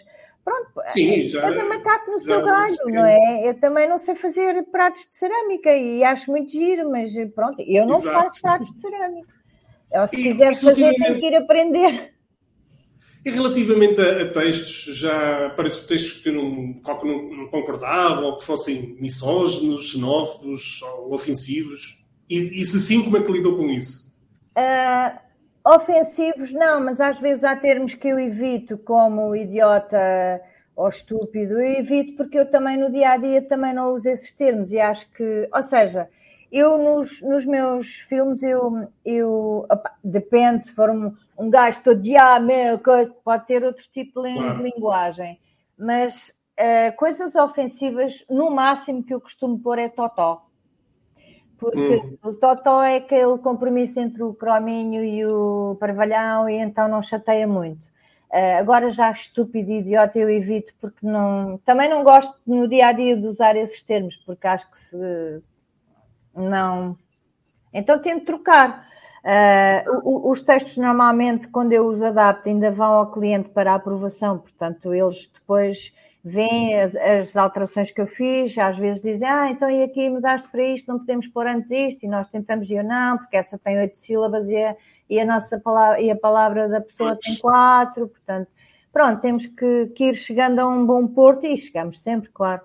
Pronto, 0.46 0.70
Sim, 0.90 1.28
já, 1.28 1.42
cada 1.42 1.66
macaco 1.66 2.12
no 2.12 2.20
seu 2.20 2.46
galho, 2.46 2.78
não 2.86 3.04
é? 3.04 3.50
Eu 3.50 3.60
também 3.60 3.90
não 3.90 3.98
sei 3.98 4.14
fazer 4.14 4.62
pratos 4.72 5.02
de 5.10 5.18
cerâmica 5.18 5.76
e 5.76 6.04
acho 6.04 6.30
muito 6.30 6.52
giro, 6.52 6.88
mas 6.92 7.12
pronto, 7.34 7.60
eu 7.68 7.88
não 7.88 7.98
Exato. 7.98 8.16
faço 8.16 8.42
pratos 8.44 8.72
de 8.76 8.80
cerâmica. 8.80 9.34
Ou 9.92 10.08
se 10.08 10.20
e, 10.20 10.24
quiser 10.24 10.56
fazer, 10.56 10.94
tem 10.94 11.20
que 11.20 11.28
ir 11.28 11.36
aprender. 11.36 12.14
E 13.26 13.32
relativamente 13.32 14.00
a, 14.00 14.22
a 14.22 14.30
textos, 14.30 14.96
já 14.96 15.48
aparecem 15.48 15.88
textos 15.88 16.22
que 16.22 16.30
não, 16.30 16.68
que 16.68 17.08
não, 17.08 17.24
não 17.32 17.48
concordavam, 17.48 18.26
ou 18.26 18.38
que 18.38 18.46
fossem 18.46 18.96
misóginos, 19.02 19.94
xenófobos 19.94 20.80
ou 20.84 21.12
ofensivos? 21.12 22.06
E, 22.30 22.38
e 22.38 22.66
se 22.66 22.80
sim, 22.80 23.04
como 23.04 23.18
é 23.18 23.24
que 23.24 23.32
lidou 23.32 23.58
com 23.58 23.68
isso? 23.72 24.16
Uh, 24.56 25.25
Ofensivos, 25.65 26.54
não, 26.54 26.80
mas 26.80 27.01
às 27.01 27.19
vezes 27.19 27.43
há 27.43 27.56
termos 27.56 27.95
que 27.95 28.08
eu 28.08 28.19
evito, 28.19 28.78
como 28.78 29.36
idiota 29.36 30.39
ou 30.75 30.88
estúpido. 30.88 31.60
Eu 31.60 31.80
evito 31.80 32.15
porque 32.17 32.38
eu 32.38 32.45
também 32.45 32.78
no 32.78 32.91
dia 32.91 33.10
a 33.10 33.17
dia 33.17 33.41
também 33.41 33.73
não 33.73 33.91
uso 33.91 34.08
esses 34.08 34.32
termos 34.32 34.71
e 34.71 34.80
acho 34.80 35.10
que, 35.12 35.49
ou 35.51 35.63
seja, 35.63 36.08
eu 36.51 36.78
nos, 36.78 37.19
nos 37.23 37.47
meus 37.47 37.95
filmes, 38.01 38.43
eu, 38.43 38.88
eu 39.04 39.65
opa, 39.67 39.95
depende 40.04 40.67
se 40.67 40.71
for 40.71 40.91
um, 40.91 41.15
um 41.36 41.49
gajo 41.49 41.82
todo 41.82 41.99
de 41.99 42.15
ah, 42.15 42.39
meu, 42.39 42.78
coisa, 42.78 43.12
pode 43.23 43.47
ter 43.47 43.63
outro 43.63 43.86
tipo 43.91 44.21
de 44.21 44.36
claro. 44.36 44.62
linguagem, 44.62 45.39
mas 45.75 46.32
uh, 46.60 46.95
coisas 46.95 47.34
ofensivas, 47.36 48.23
no 48.30 48.51
máximo 48.51 49.04
que 49.04 49.15
eu 49.15 49.19
costumo 49.19 49.58
pôr 49.58 49.80
é 49.80 49.89
totó 49.89 50.45
porque 51.58 51.98
hum. 51.98 52.18
o 52.24 52.34
Totó 52.34 52.84
é 52.84 52.98
aquele 52.98 53.38
compromisso 53.38 54.00
entre 54.00 54.24
o 54.24 54.34
Crominho 54.34 55.04
e 55.04 55.26
o 55.26 55.76
Parvalhão 55.80 56.50
e 56.50 56.58
então 56.58 56.88
não 56.88 57.02
chateia 57.02 57.48
muito. 57.48 57.86
Uh, 58.32 58.60
agora 58.60 58.89
já 58.89 59.12
estúpido 59.12 59.72
e 59.72 59.80
idiota 59.80 60.20
eu 60.20 60.30
evito 60.30 60.74
porque 60.82 61.06
não, 61.06 61.58
também 61.63 61.89
não 61.89 62.04
gosto 62.04 62.36
no 62.46 62.68
dia 62.68 62.88
a 62.88 62.91
dia 62.91 63.15
de 63.15 63.28
usar 63.28 63.56
esses 63.56 63.82
termos 63.84 64.18
porque 64.18 64.48
acho 64.48 64.70
que 64.70 64.78
se 64.78 64.98
não, 66.36 66.98
então 67.74 68.00
tento 68.00 68.26
trocar. 68.26 68.86
Uh, 69.24 70.30
os 70.30 70.41
textos 70.41 70.78
normalmente 70.78 71.48
quando 71.48 71.74
eu 71.74 71.88
os 71.88 72.00
adapto 72.00 72.48
ainda 72.48 72.70
vão 72.70 72.94
ao 72.94 73.12
cliente 73.12 73.50
para 73.50 73.74
aprovação, 73.74 74.38
portanto 74.38 74.94
eles 74.94 75.32
depois 75.34 75.91
veem 76.28 76.82
as, 76.82 76.96
as, 76.96 77.38
alterações 77.38 77.92
que 77.92 78.02
eu 78.02 78.08
fiz, 78.08 78.58
às 78.58 78.76
vezes 78.80 79.04
dizem, 79.04 79.30
ah, 79.30 79.52
então 79.52 79.70
e 79.70 79.84
aqui 79.84 80.10
mudaste 80.10 80.50
para 80.50 80.64
isto, 80.64 80.88
não 80.88 80.98
podemos 80.98 81.28
pôr 81.28 81.46
antes 81.46 81.70
isto, 81.70 82.04
e 82.04 82.10
nós 82.10 82.28
tentamos 82.30 82.68
dizer, 82.68 82.84
não, 82.84 83.20
porque 83.20 83.38
essa 83.38 83.60
tem 83.60 83.78
oito 83.78 84.00
sílabas 84.00 84.50
e 84.50 84.58
a, 84.58 84.76
e 85.08 85.20
a 85.20 85.26
nossa 85.26 85.60
palavra, 85.60 86.02
e 86.02 86.10
a 86.10 86.16
palavra 86.16 86.68
da 86.68 86.82
pessoa 86.82 87.16
tem 87.16 87.36
quatro, 87.38 88.08
portanto, 88.08 88.48
pronto, 88.92 89.22
temos 89.22 89.46
que, 89.46 89.92
que 89.96 90.06
ir 90.06 90.16
chegando 90.16 90.58
a 90.58 90.68
um 90.68 90.84
bom 90.84 91.06
porto 91.06 91.46
e 91.46 91.56
chegamos 91.56 92.00
sempre, 92.00 92.32
claro. 92.34 92.62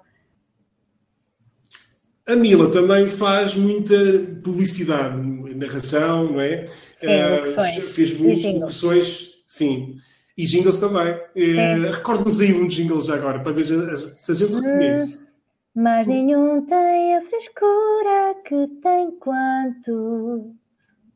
A 2.27 2.35
Mila 2.35 2.71
também 2.71 3.09
faz 3.09 3.55
muita 3.57 3.95
publicidade, 4.43 5.21
narração, 5.55 6.33
não 6.33 6.41
é? 6.41 6.67
Sim, 6.67 7.07
uh, 7.07 7.91
fez 7.91 8.19
muitas 8.19 8.55
locuções, 8.55 9.31
sim. 9.47 9.99
E 10.37 10.45
jingles 10.45 10.79
também. 10.79 11.15
Uh, 11.15 11.91
Recorde-nos 11.91 12.41
aí 12.41 12.55
um 12.55 12.67
jingle 12.67 13.01
já 13.01 13.15
agora, 13.15 13.41
para 13.41 13.53
ver 13.53 13.65
se 13.65 14.33
a 14.33 14.35
gente 14.35 14.57
reconhece. 14.57 15.31
Mas 15.75 16.07
nenhum 16.07 16.67
tem 16.67 17.17
a 17.17 17.23
frescura 17.23 18.35
que 18.45 18.67
tem 18.83 19.11
quanto. 19.19 20.55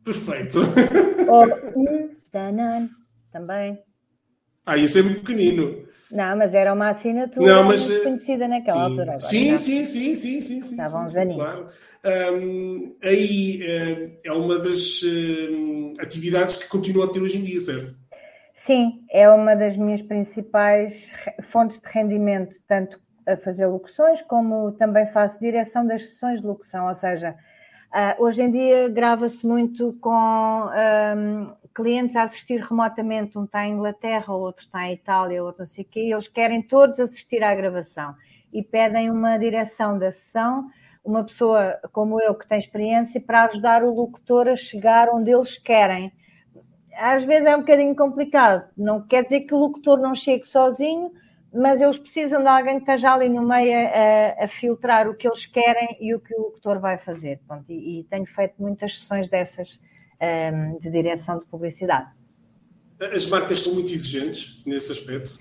Perfeito. 0.04 0.60
Ou, 1.28 1.46
tanan, 2.30 2.88
também. 3.32 3.78
Ah, 4.66 4.76
isso 4.76 4.98
é 4.98 5.02
muito 5.02 5.20
pequenino. 5.20 5.84
Não, 6.10 6.36
mas 6.36 6.54
era 6.54 6.72
uma 6.72 6.90
assinatura 6.90 7.44
não, 7.44 7.64
mas, 7.64 7.88
muito 7.88 8.00
eh, 8.00 8.04
conhecida 8.04 8.46
naquela 8.46 8.78
sim. 8.78 8.84
altura. 8.84 9.02
Agora, 9.02 9.18
sim, 9.18 9.58
sim, 9.58 9.84
sim, 9.84 10.14
sim, 10.14 10.40
sim, 10.40 10.62
sim. 10.62 10.70
Estavam 10.70 11.04
uns 11.04 11.16
aninhos. 11.16 11.42
Claro. 11.42 11.68
Um, 12.04 12.96
aí 13.02 13.60
uh, 13.62 14.18
é 14.22 14.32
uma 14.32 14.58
das 14.58 15.02
uh, 15.02 15.92
atividades 15.98 16.58
que 16.58 16.68
continua 16.68 17.06
a 17.06 17.08
ter 17.08 17.20
hoje 17.20 17.38
em 17.38 17.42
dia, 17.42 17.60
certo? 17.60 17.96
Sim, 18.66 19.04
é 19.10 19.28
uma 19.28 19.54
das 19.54 19.76
minhas 19.76 20.00
principais 20.00 21.12
fontes 21.42 21.78
de 21.78 21.86
rendimento, 21.86 22.56
tanto 22.66 22.98
a 23.26 23.36
fazer 23.36 23.66
locuções, 23.66 24.22
como 24.22 24.72
também 24.72 25.06
faço 25.08 25.38
direção 25.38 25.86
das 25.86 26.08
sessões 26.08 26.40
de 26.40 26.46
locução, 26.46 26.88
ou 26.88 26.94
seja, 26.94 27.36
uh, 27.92 28.22
hoje 28.22 28.40
em 28.40 28.50
dia 28.50 28.88
grava-se 28.88 29.46
muito 29.46 29.92
com 30.00 30.10
um, 30.14 31.54
clientes 31.74 32.16
a 32.16 32.22
assistir 32.22 32.58
remotamente, 32.58 33.36
um 33.36 33.44
está 33.44 33.66
em 33.66 33.74
Inglaterra, 33.74 34.32
outro 34.32 34.64
está 34.64 34.88
em 34.88 34.94
Itália, 34.94 35.44
outro 35.44 35.64
não 35.64 35.70
sei 35.70 35.84
o 35.84 35.86
quê, 35.86 36.00
e 36.06 36.12
eles 36.12 36.28
querem 36.28 36.62
todos 36.62 36.98
assistir 36.98 37.42
à 37.42 37.54
gravação 37.54 38.14
e 38.50 38.62
pedem 38.62 39.10
uma 39.10 39.36
direção 39.36 39.98
da 39.98 40.10
sessão, 40.10 40.70
uma 41.04 41.22
pessoa 41.22 41.78
como 41.92 42.18
eu 42.18 42.34
que 42.34 42.48
tem 42.48 42.58
experiência 42.58 43.20
para 43.20 43.44
ajudar 43.44 43.84
o 43.84 43.94
locutor 43.94 44.48
a 44.48 44.56
chegar 44.56 45.10
onde 45.10 45.30
eles 45.30 45.58
querem. 45.58 46.10
Às 46.96 47.24
vezes 47.24 47.46
é 47.46 47.56
um 47.56 47.60
bocadinho 47.60 47.94
complicado, 47.94 48.68
não 48.76 49.00
quer 49.00 49.24
dizer 49.24 49.40
que 49.40 49.54
o 49.54 49.58
locutor 49.58 49.98
não 49.98 50.14
chegue 50.14 50.46
sozinho, 50.46 51.12
mas 51.52 51.80
eles 51.80 51.98
precisam 51.98 52.42
de 52.42 52.48
alguém 52.48 52.76
que 52.76 52.82
esteja 52.90 53.14
ali 53.14 53.28
no 53.28 53.42
meio 53.42 53.72
a, 53.72 54.44
a 54.44 54.48
filtrar 54.48 55.08
o 55.08 55.14
que 55.14 55.28
eles 55.28 55.46
querem 55.46 55.96
e 56.00 56.14
o 56.14 56.20
que 56.20 56.34
o 56.34 56.42
locutor 56.42 56.80
vai 56.80 56.98
fazer. 56.98 57.40
Pronto, 57.46 57.64
e, 57.68 58.00
e 58.00 58.04
tenho 58.04 58.26
feito 58.26 58.54
muitas 58.58 58.98
sessões 58.98 59.28
dessas 59.28 59.78
um, 60.20 60.24
ehm, 60.24 60.78
de 60.78 60.90
direção 60.90 61.38
de 61.38 61.44
publicidade. 61.46 62.10
As 63.00 63.26
marcas 63.26 63.60
são 63.60 63.74
muito 63.74 63.92
exigentes 63.92 64.62
nesse 64.66 64.90
aspecto? 64.90 65.38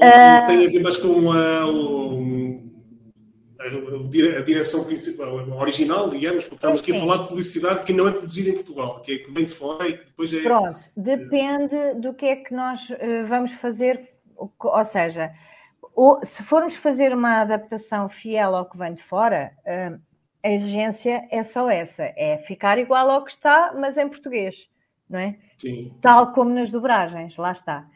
Uh... 0.00 0.46
Tem 0.46 0.66
a 0.66 0.70
ver 0.70 0.80
mais 0.80 0.96
com 0.96 1.32
a, 1.32 1.66
a, 3.60 4.42
direção 4.42 4.84
principal, 4.84 5.38
a 5.38 5.56
original, 5.56 6.08
digamos, 6.08 6.44
porque 6.44 6.56
estamos 6.56 6.80
aqui 6.80 6.96
a 6.96 7.00
falar 7.00 7.16
de 7.18 7.28
publicidade 7.28 7.82
que 7.82 7.92
não 7.92 8.06
é 8.06 8.12
produzida 8.12 8.50
em 8.50 8.54
Portugal, 8.54 9.00
que 9.00 9.12
é 9.12 9.18
que 9.18 9.30
vem 9.32 9.44
de 9.44 9.52
fora 9.52 9.88
e 9.88 9.98
que 9.98 10.04
depois 10.04 10.32
é. 10.32 10.42
Pronto, 10.42 10.78
depende 10.96 11.94
do 11.94 12.14
que 12.14 12.26
é 12.26 12.36
que 12.36 12.54
nós 12.54 12.80
uh, 12.90 13.26
vamos 13.28 13.52
fazer, 13.54 14.08
ou 14.36 14.84
seja, 14.84 15.32
ou, 15.94 16.20
se 16.22 16.42
formos 16.44 16.76
fazer 16.76 17.12
uma 17.12 17.40
adaptação 17.40 18.08
fiel 18.08 18.54
ao 18.54 18.70
que 18.70 18.78
vem 18.78 18.94
de 18.94 19.02
fora, 19.02 19.52
uh, 19.66 20.00
a 20.42 20.50
exigência 20.50 21.26
é 21.30 21.42
só 21.42 21.68
essa, 21.68 22.04
é 22.16 22.38
ficar 22.46 22.78
igual 22.78 23.10
ao 23.10 23.24
que 23.24 23.32
está, 23.32 23.74
mas 23.76 23.98
em 23.98 24.08
português, 24.08 24.68
não 25.10 25.18
é? 25.18 25.36
Sim. 25.56 25.92
Tal 26.00 26.32
como 26.32 26.50
nas 26.50 26.70
dobragens, 26.70 27.36
lá 27.36 27.50
está. 27.50 27.88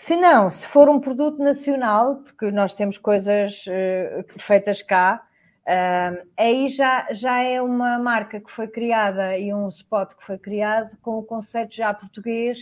Se 0.00 0.16
não, 0.16 0.48
se 0.48 0.64
for 0.64 0.88
um 0.88 1.00
produto 1.00 1.42
nacional, 1.42 2.18
porque 2.22 2.52
nós 2.52 2.72
temos 2.72 2.96
coisas 2.96 3.64
uh, 3.66 4.38
feitas 4.38 4.80
cá, 4.80 5.26
uh, 5.66 6.24
aí 6.36 6.68
já, 6.68 7.08
já 7.12 7.42
é 7.42 7.60
uma 7.60 7.98
marca 7.98 8.40
que 8.40 8.48
foi 8.48 8.68
criada 8.68 9.36
e 9.36 9.52
um 9.52 9.68
spot 9.68 10.14
que 10.14 10.24
foi 10.24 10.38
criado 10.38 10.96
com 11.02 11.18
o 11.18 11.24
conceito 11.24 11.74
já 11.74 11.92
português, 11.92 12.60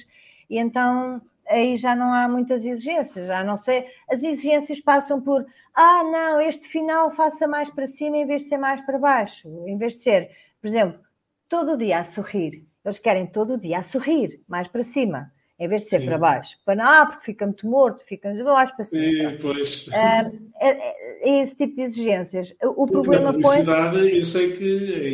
e 0.49 0.59
então 0.59 1.20
aí 1.46 1.77
já 1.77 1.94
não 1.94 2.11
há 2.11 2.27
muitas 2.27 2.64
exigências, 2.64 3.27
já 3.27 3.44
não 3.44 3.59
sei. 3.59 3.87
As 4.11 4.25
exigências 4.25 4.81
passam 4.81 5.20
por 5.20 5.44
ah, 5.75 6.05
não, 6.05 6.40
este 6.40 6.66
final 6.68 7.11
faça 7.14 7.46
mais 7.46 7.68
para 7.68 7.87
cima 7.87 8.16
em 8.16 8.27
vez 8.27 8.44
de 8.44 8.49
ser 8.49 8.57
mais 8.57 8.81
para 8.81 8.99
baixo, 8.99 9.46
em 9.66 9.77
vez 9.77 9.92
de 9.96 10.01
ser, 10.01 10.31
por 10.59 10.68
exemplo, 10.68 10.99
todo 11.51 11.77
dia 11.77 11.99
a 11.99 12.05
sorrir. 12.05 12.66
Eles 12.83 12.99
querem 12.99 13.27
todo 13.27 13.59
dia 13.59 13.81
a 13.81 13.83
sorrir, 13.83 14.42
mais 14.49 14.68
para 14.68 14.83
cima, 14.83 15.31
em 15.59 15.69
vez 15.69 15.85
de 15.85 15.88
ser 15.88 16.01
Sim. 16.01 16.07
para 16.07 16.19
baixo. 16.19 16.57
Para 16.64 16.75
não, 16.77 16.85
ah, 16.85 17.07
porque 17.07 17.25
fica 17.25 17.47
muito 17.47 17.66
morto, 17.66 18.05
fica 18.07 18.33
mais 18.45 18.71
para 18.73 18.85
cima. 18.85 19.33
Pois. 19.40 19.88
Ah, 19.92 20.31
é, 20.61 20.69
é, 20.69 21.40
esse 21.40 21.57
tipo 21.57 21.77
de 21.77 21.83
exigências. 21.83 22.55
O 22.62 22.87
problema 22.87 23.27
na 23.27 23.33
publicidade, 23.33 23.99
põe... 23.99 24.16
eu 24.16 24.23
sei 24.23 24.53
que 24.53 24.64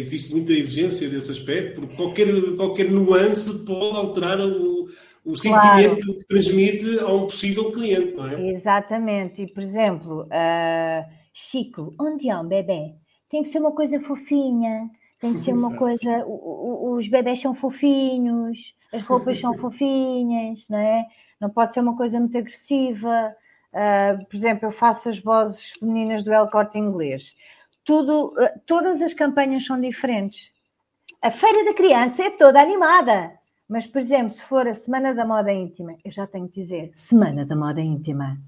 existe 0.00 0.32
muita 0.32 0.52
exigência 0.52 1.08
desse 1.08 1.30
aspecto, 1.30 1.80
porque 1.80 1.96
qualquer, 1.96 2.56
qualquer 2.56 2.90
nuance 2.90 3.64
pode 3.64 3.96
alterar 3.96 4.40
o 4.40 4.88
o 5.24 5.36
sentimento 5.36 6.02
claro. 6.02 6.18
que 6.18 6.26
transmite 6.26 6.98
a 6.98 7.12
um 7.12 7.22
possível 7.22 7.70
cliente, 7.70 8.14
não 8.14 8.26
é? 8.26 8.50
Exatamente. 8.50 9.42
E, 9.42 9.46
por 9.46 9.62
exemplo, 9.62 10.22
uh, 10.22 11.12
Chico, 11.32 11.94
onde 11.98 12.28
é 12.28 12.36
um 12.36 12.46
bebê? 12.46 12.94
Tem 13.30 13.42
que 13.42 13.48
ser 13.48 13.60
uma 13.60 13.72
coisa 13.72 14.00
fofinha, 14.00 14.90
tem 15.20 15.32
que 15.34 15.40
ser 15.40 15.52
uma 15.52 15.74
coisa. 15.78 16.24
os 16.26 17.06
bebés 17.08 17.40
são 17.40 17.54
fofinhos, 17.54 18.58
as 18.92 19.06
roupas 19.06 19.40
são 19.40 19.54
fofinhas, 19.54 20.64
não 20.68 20.78
é? 20.78 21.06
Não 21.40 21.50
pode 21.50 21.72
ser 21.72 21.80
uma 21.80 21.96
coisa 21.96 22.20
muito 22.20 22.36
agressiva. 22.36 23.34
Uh, 23.72 24.24
por 24.26 24.36
exemplo, 24.36 24.68
eu 24.68 24.72
faço 24.72 25.08
as 25.08 25.18
vozes 25.18 25.70
femininas 25.78 26.22
do 26.22 26.32
El 26.32 26.48
Corte 26.48 26.78
Inglês. 26.78 27.34
Tudo, 27.84 28.28
uh, 28.28 28.60
todas 28.66 29.00
as 29.00 29.14
campanhas 29.14 29.64
são 29.64 29.80
diferentes. 29.80 30.52
A 31.20 31.30
Feira 31.30 31.64
da 31.64 31.74
Criança 31.74 32.24
é 32.24 32.30
toda 32.30 32.60
animada. 32.60 33.32
Mas, 33.68 33.86
por 33.86 34.00
exemplo, 34.00 34.30
se 34.30 34.42
for 34.42 34.68
a 34.68 34.74
Semana 34.74 35.14
da 35.14 35.24
Moda 35.24 35.50
Íntima, 35.50 35.96
eu 36.04 36.10
já 36.10 36.26
tenho 36.26 36.46
que 36.46 36.60
dizer 36.60 36.90
Semana 36.92 37.46
da 37.46 37.56
Moda 37.56 37.80
Íntima. 37.80 38.38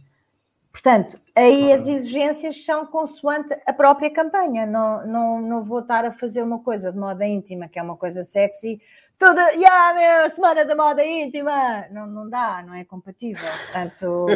Portanto, 0.74 1.20
aí 1.36 1.72
as 1.72 1.86
exigências 1.86 2.64
são 2.64 2.84
consoante 2.84 3.56
a 3.64 3.72
própria 3.72 4.10
campanha. 4.10 4.66
Não, 4.66 5.06
não, 5.06 5.40
não 5.40 5.64
vou 5.64 5.78
estar 5.78 6.04
a 6.04 6.10
fazer 6.10 6.42
uma 6.42 6.58
coisa 6.58 6.90
de 6.90 6.98
moda 6.98 7.24
íntima, 7.24 7.68
que 7.68 7.78
é 7.78 7.82
uma 7.82 7.96
coisa 7.96 8.24
sexy, 8.24 8.80
toda, 9.18 9.50
yeah, 9.50 9.94
meu, 9.94 10.30
Semana 10.30 10.64
da 10.64 10.74
Moda 10.74 11.04
Íntima. 11.04 11.86
Não, 11.90 12.06
não 12.06 12.28
dá, 12.28 12.62
não 12.66 12.74
é 12.74 12.84
compatível. 12.84 13.48
Portanto, 13.72 14.26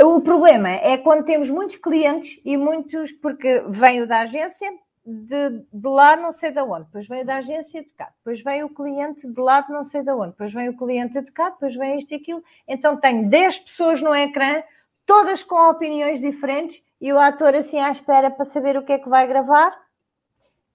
o 0.00 0.20
problema 0.20 0.70
é 0.70 0.96
quando 0.98 1.24
temos 1.24 1.50
muitos 1.50 1.76
clientes 1.76 2.40
e 2.44 2.56
muitos, 2.56 3.12
porque 3.12 3.62
vem 3.68 4.02
o 4.02 4.06
da 4.06 4.20
agência, 4.20 4.70
de, 5.06 5.64
de 5.72 5.88
lá 5.88 6.16
não 6.16 6.32
sei 6.32 6.50
de 6.50 6.60
onde, 6.60 6.86
depois 6.86 7.06
veio 7.06 7.24
da 7.24 7.36
agência 7.36 7.80
de 7.80 7.90
cá, 7.92 8.10
depois 8.18 8.42
vem 8.42 8.64
o 8.64 8.68
cliente 8.68 9.24
de 9.24 9.40
lá 9.40 9.60
de 9.60 9.72
não 9.72 9.84
sei 9.84 10.02
de 10.02 10.10
onde, 10.10 10.30
depois 10.30 10.52
vem 10.52 10.68
o 10.68 10.76
cliente 10.76 11.20
de 11.20 11.30
cá, 11.30 11.50
depois 11.50 11.76
vem 11.76 11.98
isto 11.98 12.10
e 12.10 12.16
aquilo. 12.16 12.42
Então 12.66 12.96
tenho 12.96 13.28
10 13.28 13.60
pessoas 13.60 14.02
no 14.02 14.12
ecrã, 14.14 14.62
todas 15.06 15.44
com 15.44 15.70
opiniões 15.70 16.20
diferentes, 16.20 16.82
e 17.00 17.12
o 17.12 17.20
ator 17.20 17.54
assim 17.54 17.78
à 17.78 17.92
espera 17.92 18.30
para 18.30 18.44
saber 18.44 18.76
o 18.76 18.82
que 18.82 18.92
é 18.92 18.98
que 18.98 19.08
vai 19.08 19.26
gravar. 19.28 19.72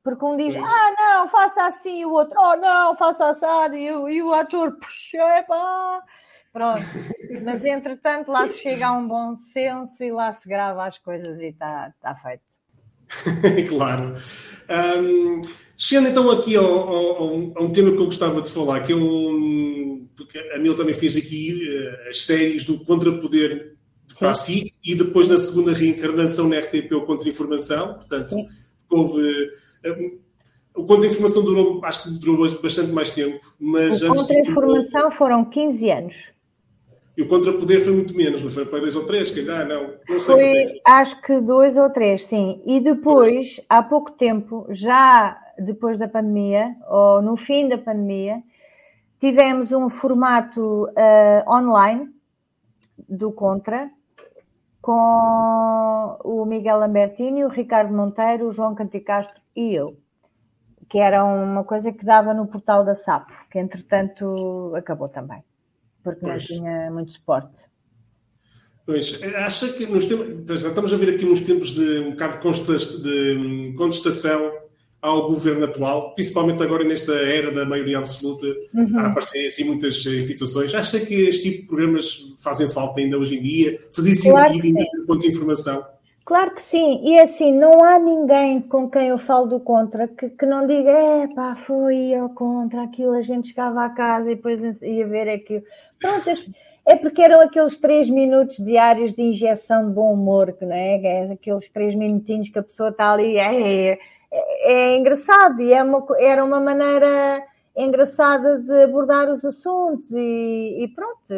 Porque 0.03 0.25
um 0.25 0.35
diz, 0.35 0.55
ah, 0.55 0.95
não, 0.97 1.27
faça 1.29 1.65
assim, 1.65 1.99
e 2.01 2.05
o 2.05 2.11
outro, 2.11 2.35
oh, 2.39 2.55
não, 2.55 2.95
faça 2.97 3.29
assado, 3.29 3.75
e, 3.75 3.91
o, 3.91 4.09
e 4.09 4.23
o 4.23 4.33
ator, 4.33 4.71
puxa, 4.73 5.45
pá. 5.47 6.01
Pronto. 6.51 6.81
Mas 7.43 7.63
entretanto, 7.63 8.31
lá 8.31 8.47
se 8.47 8.57
chega 8.57 8.87
a 8.87 8.91
um 8.91 9.07
bom 9.07 9.35
senso 9.35 10.03
e 10.03 10.11
lá 10.11 10.33
se 10.33 10.49
grava 10.49 10.85
as 10.85 10.97
coisas 10.97 11.39
e 11.39 11.47
está 11.47 11.93
tá 12.01 12.15
feito. 12.15 12.43
claro. 13.69 14.15
Um, 14.69 15.39
chegando 15.77 16.09
então 16.09 16.29
aqui 16.31 16.55
ao, 16.55 16.65
ao, 16.65 17.23
a 17.55 17.63
um 17.63 17.71
tema 17.71 17.91
que 17.91 17.97
eu 17.97 18.05
gostava 18.05 18.41
de 18.41 18.49
falar, 18.49 18.81
que 18.81 18.91
eu, 18.91 18.99
porque 20.15 20.37
a 20.53 20.59
Mil 20.59 20.75
também 20.75 20.93
fez 20.93 21.15
aqui 21.15 21.53
uh, 21.53 22.09
as 22.09 22.21
séries 22.23 22.65
do 22.65 22.83
Contrapoder 22.83 23.75
para 24.19 24.31
a 24.31 24.33
SIC 24.33 24.73
e 24.83 24.95
depois 24.95 25.27
na 25.27 25.37
segunda 25.37 25.71
reencarnação 25.71 26.49
na 26.49 26.59
RTP 26.59 26.91
o 26.93 27.05
Contra-Informação, 27.05 27.93
portanto, 27.93 28.29
Sim. 28.29 28.47
houve... 28.89 29.60
O 30.73 30.85
Contra-Informação 30.85 31.43
durou, 31.43 31.83
acho 31.83 32.03
que 32.03 32.09
durou 32.11 32.49
bastante 32.61 32.91
mais 32.91 33.09
tempo, 33.09 33.39
mas... 33.59 34.01
O 34.01 34.13
Contra-Informação 34.13 35.11
foram 35.11 35.45
15 35.45 35.89
anos. 35.89 36.31
E 37.17 37.21
o 37.21 37.27
contrapoder 37.27 37.83
foi 37.83 37.93
muito 37.93 38.15
menos, 38.15 38.41
não 38.41 38.49
foi 38.49 38.65
para 38.65 38.79
dois 38.79 38.95
ou 38.95 39.05
três, 39.05 39.27
se 39.27 39.45
calhar, 39.45 39.67
não. 39.67 39.93
não 40.07 40.19
sei 40.19 40.35
foi, 40.35 40.63
é 40.63 40.81
acho 40.85 41.21
que 41.21 41.41
dois 41.41 41.75
ou 41.75 41.89
três, 41.89 42.25
sim. 42.25 42.61
E 42.65 42.79
depois, 42.79 43.59
há 43.67 43.83
pouco 43.83 44.11
tempo, 44.11 44.65
já 44.69 45.37
depois 45.59 45.97
da 45.97 46.07
pandemia, 46.07 46.75
ou 46.89 47.21
no 47.21 47.35
fim 47.35 47.67
da 47.67 47.77
pandemia, 47.77 48.41
tivemos 49.19 49.71
um 49.71 49.89
formato 49.89 50.85
uh, 50.85 51.51
online 51.51 52.09
do 53.09 53.31
Contra, 53.31 53.91
com 54.81 56.17
o 56.23 56.45
Miguel 56.45 56.79
Lambertini, 56.79 57.43
o 57.43 57.49
Ricardo 57.49 57.93
Monteiro, 57.93 58.47
o 58.47 58.51
João 58.51 58.73
Canticastro 58.73 59.39
e 59.55 59.73
eu, 59.73 59.97
que 60.89 60.97
era 60.97 61.23
uma 61.23 61.63
coisa 61.63 61.91
que 61.91 62.03
dava 62.03 62.33
no 62.33 62.47
portal 62.47 62.83
da 62.83 62.95
Sapo, 62.95 63.33
que 63.49 63.59
entretanto 63.59 64.73
acabou 64.75 65.07
também, 65.07 65.43
porque 66.03 66.21
pois. 66.21 66.49
não 66.49 66.57
tinha 66.57 66.91
muito 66.91 67.11
suporte. 67.11 67.69
Pois, 68.85 69.21
acha 69.35 69.71
que 69.73 69.85
nos 69.85 70.05
tempos, 70.05 70.65
estamos 70.65 70.93
a 70.93 70.97
ver 70.97 71.15
aqui 71.15 71.25
uns 71.25 71.41
tempos 71.41 71.69
de 71.75 71.99
um 71.99 72.11
bocado 72.11 72.39
de 73.03 73.73
contestação 73.77 74.60
ao 75.01 75.27
governo 75.27 75.65
atual, 75.65 76.13
principalmente 76.13 76.61
agora 76.61 76.83
nesta 76.83 77.13
era 77.13 77.51
da 77.51 77.65
maioria 77.65 77.97
absoluta, 77.97 78.45
uhum. 78.73 78.99
a 78.99 79.07
aparecer 79.07 79.47
assim 79.47 79.63
muitas 79.63 80.05
eh, 80.05 80.21
situações. 80.21 80.73
Acha 80.75 80.99
que 80.99 81.27
este 81.27 81.43
tipo 81.43 81.61
de 81.61 81.67
programas 81.67 82.35
fazem 82.37 82.69
falta 82.69 82.99
ainda 83.01 83.17
hoje 83.17 83.37
em 83.37 83.41
dia? 83.41 83.79
Fazia 83.91 84.13
sentido 84.13 84.33
claro 84.33 84.53
ainda 84.53 84.85
quanto 85.07 85.27
informação? 85.27 85.83
Claro 86.23 86.51
que 86.51 86.61
sim, 86.61 87.01
e 87.03 87.17
é 87.17 87.23
assim, 87.23 87.51
não 87.51 87.83
há 87.83 87.97
ninguém 87.97 88.61
com 88.61 88.89
quem 88.89 89.07
eu 89.07 89.17
falo 89.17 89.47
do 89.47 89.59
contra 89.59 90.07
que, 90.07 90.29
que 90.29 90.45
não 90.45 90.67
diga, 90.67 90.91
é 90.91 91.27
pá, 91.27 91.55
foi 91.55 92.13
ao 92.13 92.29
contra, 92.29 92.83
aquilo, 92.83 93.13
a 93.13 93.23
gente 93.23 93.49
chegava 93.49 93.83
à 93.83 93.89
casa 93.89 94.31
e 94.31 94.35
depois 94.35 94.81
ia 94.81 95.07
ver 95.07 95.27
aquilo. 95.27 95.63
Pronto, 95.99 96.29
é 96.85 96.95
porque 96.95 97.21
eram 97.21 97.41
aqueles 97.41 97.75
três 97.75 98.07
minutos 98.07 98.57
diários 98.57 99.13
de 99.13 99.23
injeção 99.23 99.87
de 99.87 99.93
bom 99.93 100.13
humor, 100.13 100.55
não 100.61 100.71
é? 100.71 101.01
é 101.01 101.31
aqueles 101.33 101.67
três 101.69 101.95
minutinhos 101.95 102.49
que 102.49 102.59
a 102.59 102.63
pessoa 102.63 102.89
está 102.89 103.11
ali, 103.11 103.37
é, 103.37 103.99
é, 104.31 104.73
é 104.73 104.97
engraçado 104.97 105.61
e 105.61 105.73
é 105.73 105.83
uma, 105.83 106.05
era 106.17 106.43
uma 106.43 106.59
maneira 106.59 107.43
engraçada 107.75 108.59
de 108.59 108.83
abordar 108.83 109.29
os 109.29 109.43
assuntos 109.45 110.11
e, 110.11 110.83
e, 110.83 110.87
pronto, 110.89 111.33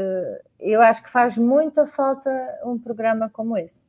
eu 0.59 0.81
acho 0.81 1.03
que 1.03 1.11
faz 1.11 1.37
muita 1.37 1.85
falta 1.85 2.29
um 2.65 2.77
programa 2.77 3.29
como 3.31 3.57
esse. 3.57 3.83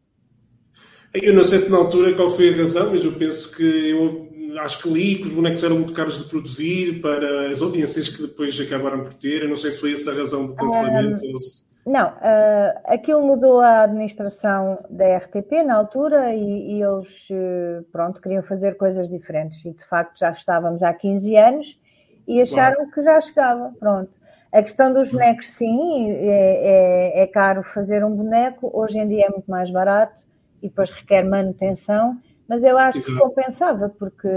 Eu 1.14 1.32
não 1.32 1.44
sei 1.44 1.58
se 1.58 1.70
na 1.70 1.78
altura 1.78 2.14
qual 2.14 2.28
foi 2.28 2.52
a 2.52 2.56
razão, 2.56 2.90
mas 2.90 3.04
eu 3.04 3.12
penso 3.12 3.54
que 3.54 3.90
eu 3.90 4.58
acho 4.60 4.82
que 4.82 4.88
li 4.88 5.16
que 5.16 5.28
os 5.28 5.32
bonecos 5.32 5.62
eram 5.62 5.76
muito 5.76 5.92
caros 5.92 6.22
de 6.22 6.28
produzir 6.28 7.00
para 7.00 7.50
as 7.50 7.62
audiências 7.62 8.08
que 8.08 8.22
depois 8.22 8.58
acabaram 8.60 9.04
por 9.04 9.14
ter. 9.14 9.42
Eu 9.42 9.48
não 9.48 9.56
sei 9.56 9.70
se 9.70 9.80
foi 9.80 9.92
essa 9.92 10.10
a 10.10 10.14
razão 10.14 10.46
do 10.46 10.54
cancelamento. 10.54 11.22
Um, 11.24 11.38
se... 11.38 11.66
Não, 11.86 12.08
uh, 12.08 12.80
aquilo 12.86 13.22
mudou 13.22 13.60
a 13.60 13.82
administração 13.82 14.82
da 14.88 15.18
RTP 15.18 15.62
na 15.66 15.74
altura 15.74 16.34
e, 16.34 16.78
e 16.78 16.82
eles, 16.82 17.28
uh, 17.30 17.84
pronto, 17.92 18.22
queriam 18.22 18.42
fazer 18.42 18.76
coisas 18.78 19.08
diferentes 19.10 19.62
e 19.66 19.72
de 19.72 19.84
facto 19.84 20.18
já 20.18 20.30
estávamos 20.30 20.82
há 20.82 20.94
15 20.94 21.36
anos 21.36 21.78
e 22.26 22.40
acharam 22.40 22.76
claro. 22.76 22.90
que 22.90 23.02
já 23.02 23.20
chegava, 23.20 23.72
pronto. 23.78 24.10
A 24.50 24.62
questão 24.62 24.94
dos 24.94 25.10
bonecos, 25.10 25.50
sim, 25.50 26.10
é, 26.10 27.18
é, 27.18 27.22
é, 27.22 27.26
caro 27.26 27.62
fazer 27.62 28.02
um 28.04 28.14
boneco, 28.14 28.70
hoje 28.72 28.98
em 28.98 29.06
dia 29.06 29.26
é 29.26 29.28
muito 29.28 29.50
mais 29.50 29.70
barato 29.70 30.24
e 30.62 30.68
depois 30.68 30.90
requer 30.90 31.22
manutenção, 31.22 32.16
mas 32.48 32.64
eu 32.64 32.78
acho 32.78 32.98
Exato. 32.98 33.12
que 33.12 33.18
compensava, 33.20 33.88
porque 33.90 34.28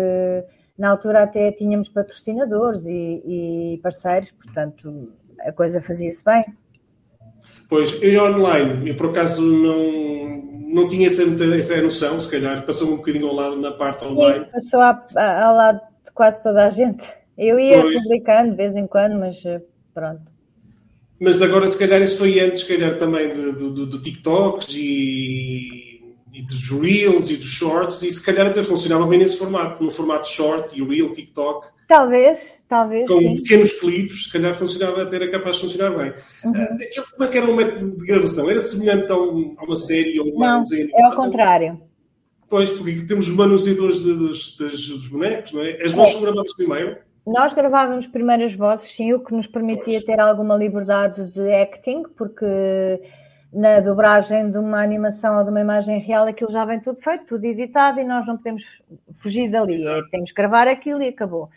na 0.78 0.90
altura 0.90 1.24
até 1.24 1.52
tínhamos 1.52 1.88
patrocinadores 1.88 2.86
e, 2.88 3.74
e 3.74 3.80
parceiros, 3.82 4.32
portanto 4.32 5.14
a 5.40 5.52
coisa 5.54 5.82
fazia-se 5.82 6.26
bem. 6.26 6.44
Pois, 7.70 8.02
em 8.02 8.18
online, 8.18 8.90
eu 8.90 8.96
por 8.96 9.10
acaso 9.10 9.42
não, 9.42 10.42
não 10.68 10.88
tinha 10.88 11.08
essa, 11.08 11.24
essa 11.24 11.82
noção, 11.82 12.20
se 12.20 12.30
calhar 12.30 12.66
passou 12.66 12.94
um 12.94 12.98
bocadinho 12.98 13.28
ao 13.28 13.36
lado 13.36 13.58
na 13.58 13.72
parte 13.72 14.06
online. 14.06 14.46
Sim, 14.46 14.52
passou 14.52 14.80
a, 14.80 15.06
a, 15.18 15.46
ao 15.46 15.56
lado 15.56 15.82
de 16.06 16.12
quase 16.14 16.42
toda 16.42 16.66
a 16.66 16.70
gente. 16.70 17.06
Eu 17.38 17.60
ia 17.60 17.82
pois. 17.82 18.02
publicando 18.02 18.52
de 18.52 18.58
vez 18.58 18.76
em 18.76 18.88
quando, 18.88 19.20
mas 19.20 19.46
eh, 19.46 19.62
pronto. 19.94 20.22
Mas 21.20 21.42
agora, 21.42 21.68
se 21.68 21.78
calhar, 21.78 22.02
isso 22.02 22.20
foi 22.20 22.40
antes, 22.40 22.62
se 22.62 22.68
calhar, 22.68 22.98
também 22.98 23.32
de, 23.32 23.52
do, 23.54 23.86
do 23.86 24.02
TikToks 24.02 24.68
e, 24.72 26.16
e 26.32 26.42
dos 26.44 26.70
Reels 26.70 27.30
e 27.30 27.38
dos 27.38 27.50
Shorts, 27.50 28.04
e 28.04 28.12
se 28.12 28.24
calhar 28.24 28.48
até 28.48 28.62
funcionava 28.62 29.06
bem 29.08 29.20
nesse 29.20 29.38
formato, 29.38 29.84
no 29.84 29.92
formato 29.92 30.28
Short 30.28 30.80
e 30.80 30.84
Reel, 30.84 31.12
TikTok. 31.12 31.68
Talvez, 31.88 32.40
talvez. 32.68 33.08
Com 33.08 33.20
sim. 33.20 33.36
pequenos 33.36 33.80
clipes, 33.80 34.26
se 34.26 34.32
calhar 34.32 34.54
funcionava, 34.54 35.04
até 35.04 35.16
era 35.16 35.32
capaz 35.32 35.58
de 35.58 35.62
funcionar 35.64 35.98
bem. 35.98 36.14
Uhum. 36.44 36.52
Uh, 36.52 37.12
como 37.12 37.24
é 37.24 37.28
que 37.28 37.38
era 37.38 37.52
o 37.52 37.56
método 37.56 37.98
de 37.98 38.06
gravação? 38.06 38.50
Era 38.50 38.62
semelhante 38.62 39.12
a, 39.12 39.18
um, 39.18 39.56
a 39.58 39.64
uma 39.64 39.76
série 39.76 40.20
ou 40.20 40.30
uma 40.34 40.58
Não, 40.58 40.64
é 40.74 41.04
ao 41.04 41.16
contrário. 41.16 41.82
Pois, 42.50 42.72
porque 42.72 43.06
temos 43.06 43.28
os 43.28 43.36
manuseadores 43.36 44.04
de, 44.04 44.14
dos, 44.14 44.58
dos, 44.58 45.08
bonecos, 45.10 45.52
não 45.52 45.62
é? 45.62 45.82
As 45.82 45.94
vozes 45.94 46.14
são 46.14 46.22
gravadas 46.22 46.56
primeiro? 46.56 46.98
Nós 47.26 47.54
gravávamos 47.54 48.08
primeiras 48.08 48.54
vozes, 48.54 48.90
sim, 48.90 49.12
o 49.12 49.20
que 49.20 49.34
nos 49.34 49.48
permitia 49.48 49.84
pois. 49.84 50.04
ter 50.06 50.18
alguma 50.18 50.56
liberdade 50.56 51.28
de 51.34 51.54
acting, 51.54 52.04
porque 52.16 52.46
na 53.52 53.82
dobragem 53.82 54.50
de 54.50 54.58
uma 54.58 54.82
animação 54.82 55.38
ou 55.38 55.44
de 55.44 55.50
uma 55.50 55.60
imagem 55.60 56.00
real 56.00 56.26
aquilo 56.26 56.52
já 56.52 56.64
vem 56.64 56.80
tudo 56.80 57.02
feito, 57.02 57.26
tudo 57.26 57.44
editado 57.44 58.00
e 58.00 58.04
nós 58.06 58.26
não 58.26 58.38
podemos 58.38 58.64
fugir 59.14 59.50
dali. 59.50 59.76
Exato. 59.76 60.10
Temos 60.10 60.30
que 60.32 60.36
gravar 60.36 60.68
aquilo 60.70 61.02
e 61.02 61.10
acabou. 61.10 61.50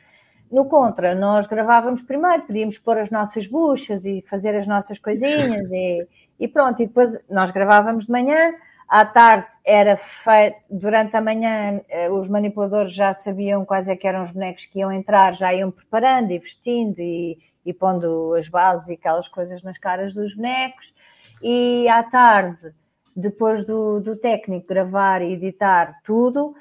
No 0.51 0.65
contra, 0.65 1.15
nós 1.15 1.47
gravávamos 1.47 2.03
primeiro, 2.03 2.43
podíamos 2.43 2.77
pôr 2.77 2.99
as 2.99 3.09
nossas 3.09 3.47
buchas 3.47 4.05
e 4.05 4.25
fazer 4.29 4.57
as 4.57 4.67
nossas 4.67 4.99
coisinhas 4.99 5.71
e, 5.71 6.09
e 6.41 6.49
pronto. 6.49 6.83
E 6.83 6.87
depois 6.87 7.17
nós 7.31 7.53
gravávamos 7.53 8.07
de 8.07 8.13
manhã, 8.13 8.53
à 8.89 9.05
tarde 9.05 9.47
era 9.65 9.97
feito, 9.97 10.57
durante 10.69 11.17
a 11.17 11.21
manhã 11.21 11.81
eh, 11.89 12.11
os 12.11 12.27
manipuladores 12.27 12.93
já 12.93 13.13
sabiam 13.15 13.65
quais 13.65 13.87
é 13.87 13.95
que 13.95 14.09
eram 14.09 14.25
os 14.25 14.33
bonecos 14.33 14.67
que 14.67 14.81
iam 14.81 14.91
entrar, 14.91 15.35
já 15.35 15.55
iam 15.55 15.71
preparando 15.71 16.33
e 16.33 16.39
vestindo 16.41 16.99
e, 16.99 17.39
e 17.65 17.73
pondo 17.73 18.35
as 18.35 18.49
bases 18.49 18.89
e 18.89 18.95
aquelas 18.95 19.29
coisas 19.29 19.63
nas 19.63 19.79
caras 19.79 20.13
dos 20.13 20.35
bonecos. 20.35 20.93
E 21.41 21.87
à 21.89 22.03
tarde, 22.03 22.75
depois 23.15 23.65
do, 23.65 24.01
do 24.01 24.17
técnico 24.17 24.67
gravar 24.67 25.23
e 25.23 25.35
editar 25.35 26.01
tudo, 26.03 26.57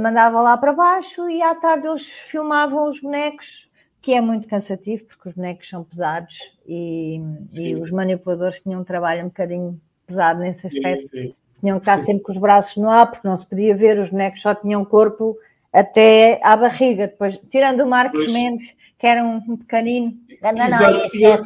mandava 0.00 0.40
lá 0.40 0.56
para 0.56 0.72
baixo 0.72 1.28
e 1.28 1.42
à 1.42 1.54
tarde 1.54 1.86
eles 1.86 2.06
filmavam 2.06 2.88
os 2.88 3.00
bonecos, 3.00 3.68
que 4.00 4.12
é 4.12 4.20
muito 4.20 4.48
cansativo 4.48 5.04
porque 5.04 5.28
os 5.28 5.34
bonecos 5.34 5.68
são 5.68 5.84
pesados 5.84 6.34
e, 6.66 7.20
e 7.54 7.74
os 7.74 7.90
manipuladores 7.90 8.60
tinham 8.60 8.80
um 8.80 8.84
trabalho 8.84 9.22
um 9.22 9.28
bocadinho 9.28 9.80
pesado 10.06 10.40
nesse 10.40 10.66
aspecto. 10.66 11.08
Sim, 11.08 11.22
sim. 11.22 11.34
Tinham 11.60 11.78
que 11.78 11.82
estar 11.82 11.98
sim. 11.98 12.06
sempre 12.06 12.22
com 12.24 12.32
os 12.32 12.38
braços 12.38 12.76
no 12.76 12.90
ar 12.90 13.10
porque 13.10 13.26
não 13.26 13.36
se 13.36 13.46
podia 13.46 13.74
ver, 13.74 13.98
os 13.98 14.10
bonecos 14.10 14.42
só 14.42 14.54
tinham 14.54 14.84
corpo 14.84 15.36
até 15.72 16.40
à 16.42 16.56
barriga. 16.56 17.06
Depois, 17.06 17.40
tirando 17.50 17.80
o 17.80 17.88
Marcos 17.88 18.20
pois. 18.20 18.32
Mendes, 18.32 18.74
que 18.98 19.06
era 19.06 19.22
um, 19.24 19.36
um 19.36 19.56
pequenino. 19.56 20.16
Exato, 20.42 21.10
tinha... 21.10 21.40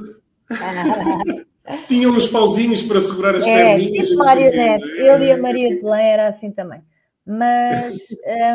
Tinham 1.89 2.12
uns 2.12 2.28
pauzinhos 2.28 2.82
para 2.84 3.01
segurar 3.01 3.34
as 3.34 3.45
é, 3.45 3.74
perninhas. 3.74 4.09
Tipo 4.09 4.20
Marionete. 4.20 4.84
Ele 4.84 5.24
e 5.24 5.32
a 5.32 5.37
Maria 5.37 5.68
de 5.74 5.82
Belém 5.82 6.07
era 6.07 6.28
assim 6.28 6.53
também. 6.53 6.80
Mas 7.27 8.01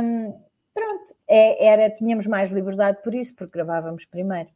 um, 0.03 0.33
pronto, 0.73 1.15
é, 1.27 1.67
era, 1.67 1.89
tínhamos 1.89 2.25
mais 2.25 2.49
liberdade 2.49 2.99
por 3.03 3.13
isso, 3.13 3.35
porque 3.35 3.57
gravávamos 3.57 4.05
primeiro. 4.05 4.49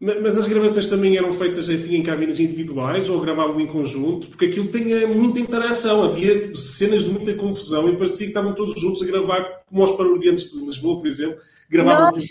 Mas, 0.00 0.36
as 0.36 0.46
gravações 0.46 0.86
também 0.86 1.16
eram 1.16 1.32
feitas 1.32 1.70
assim 1.70 1.96
em 1.96 2.02
cabines 2.02 2.38
individuais 2.38 3.08
ou 3.08 3.20
gravavam 3.20 3.58
em 3.60 3.66
conjunto? 3.66 4.28
Porque 4.28 4.46
aquilo 4.46 4.66
tinha 4.66 5.06
muita 5.06 5.40
interação, 5.40 6.02
havia 6.02 6.54
cenas 6.54 7.04
de 7.04 7.10
muita 7.10 7.32
confusão 7.34 7.88
e 7.88 7.96
parecia 7.96 8.26
que 8.26 8.32
estavam 8.32 8.54
todos 8.54 8.78
juntos 8.78 9.02
a 9.02 9.06
gravar, 9.06 9.62
como 9.66 9.82
os 9.82 9.92
parodiantes 9.92 10.50
de 10.50 10.66
Lisboa, 10.66 10.98
por 10.98 11.06
exemplo, 11.06 11.40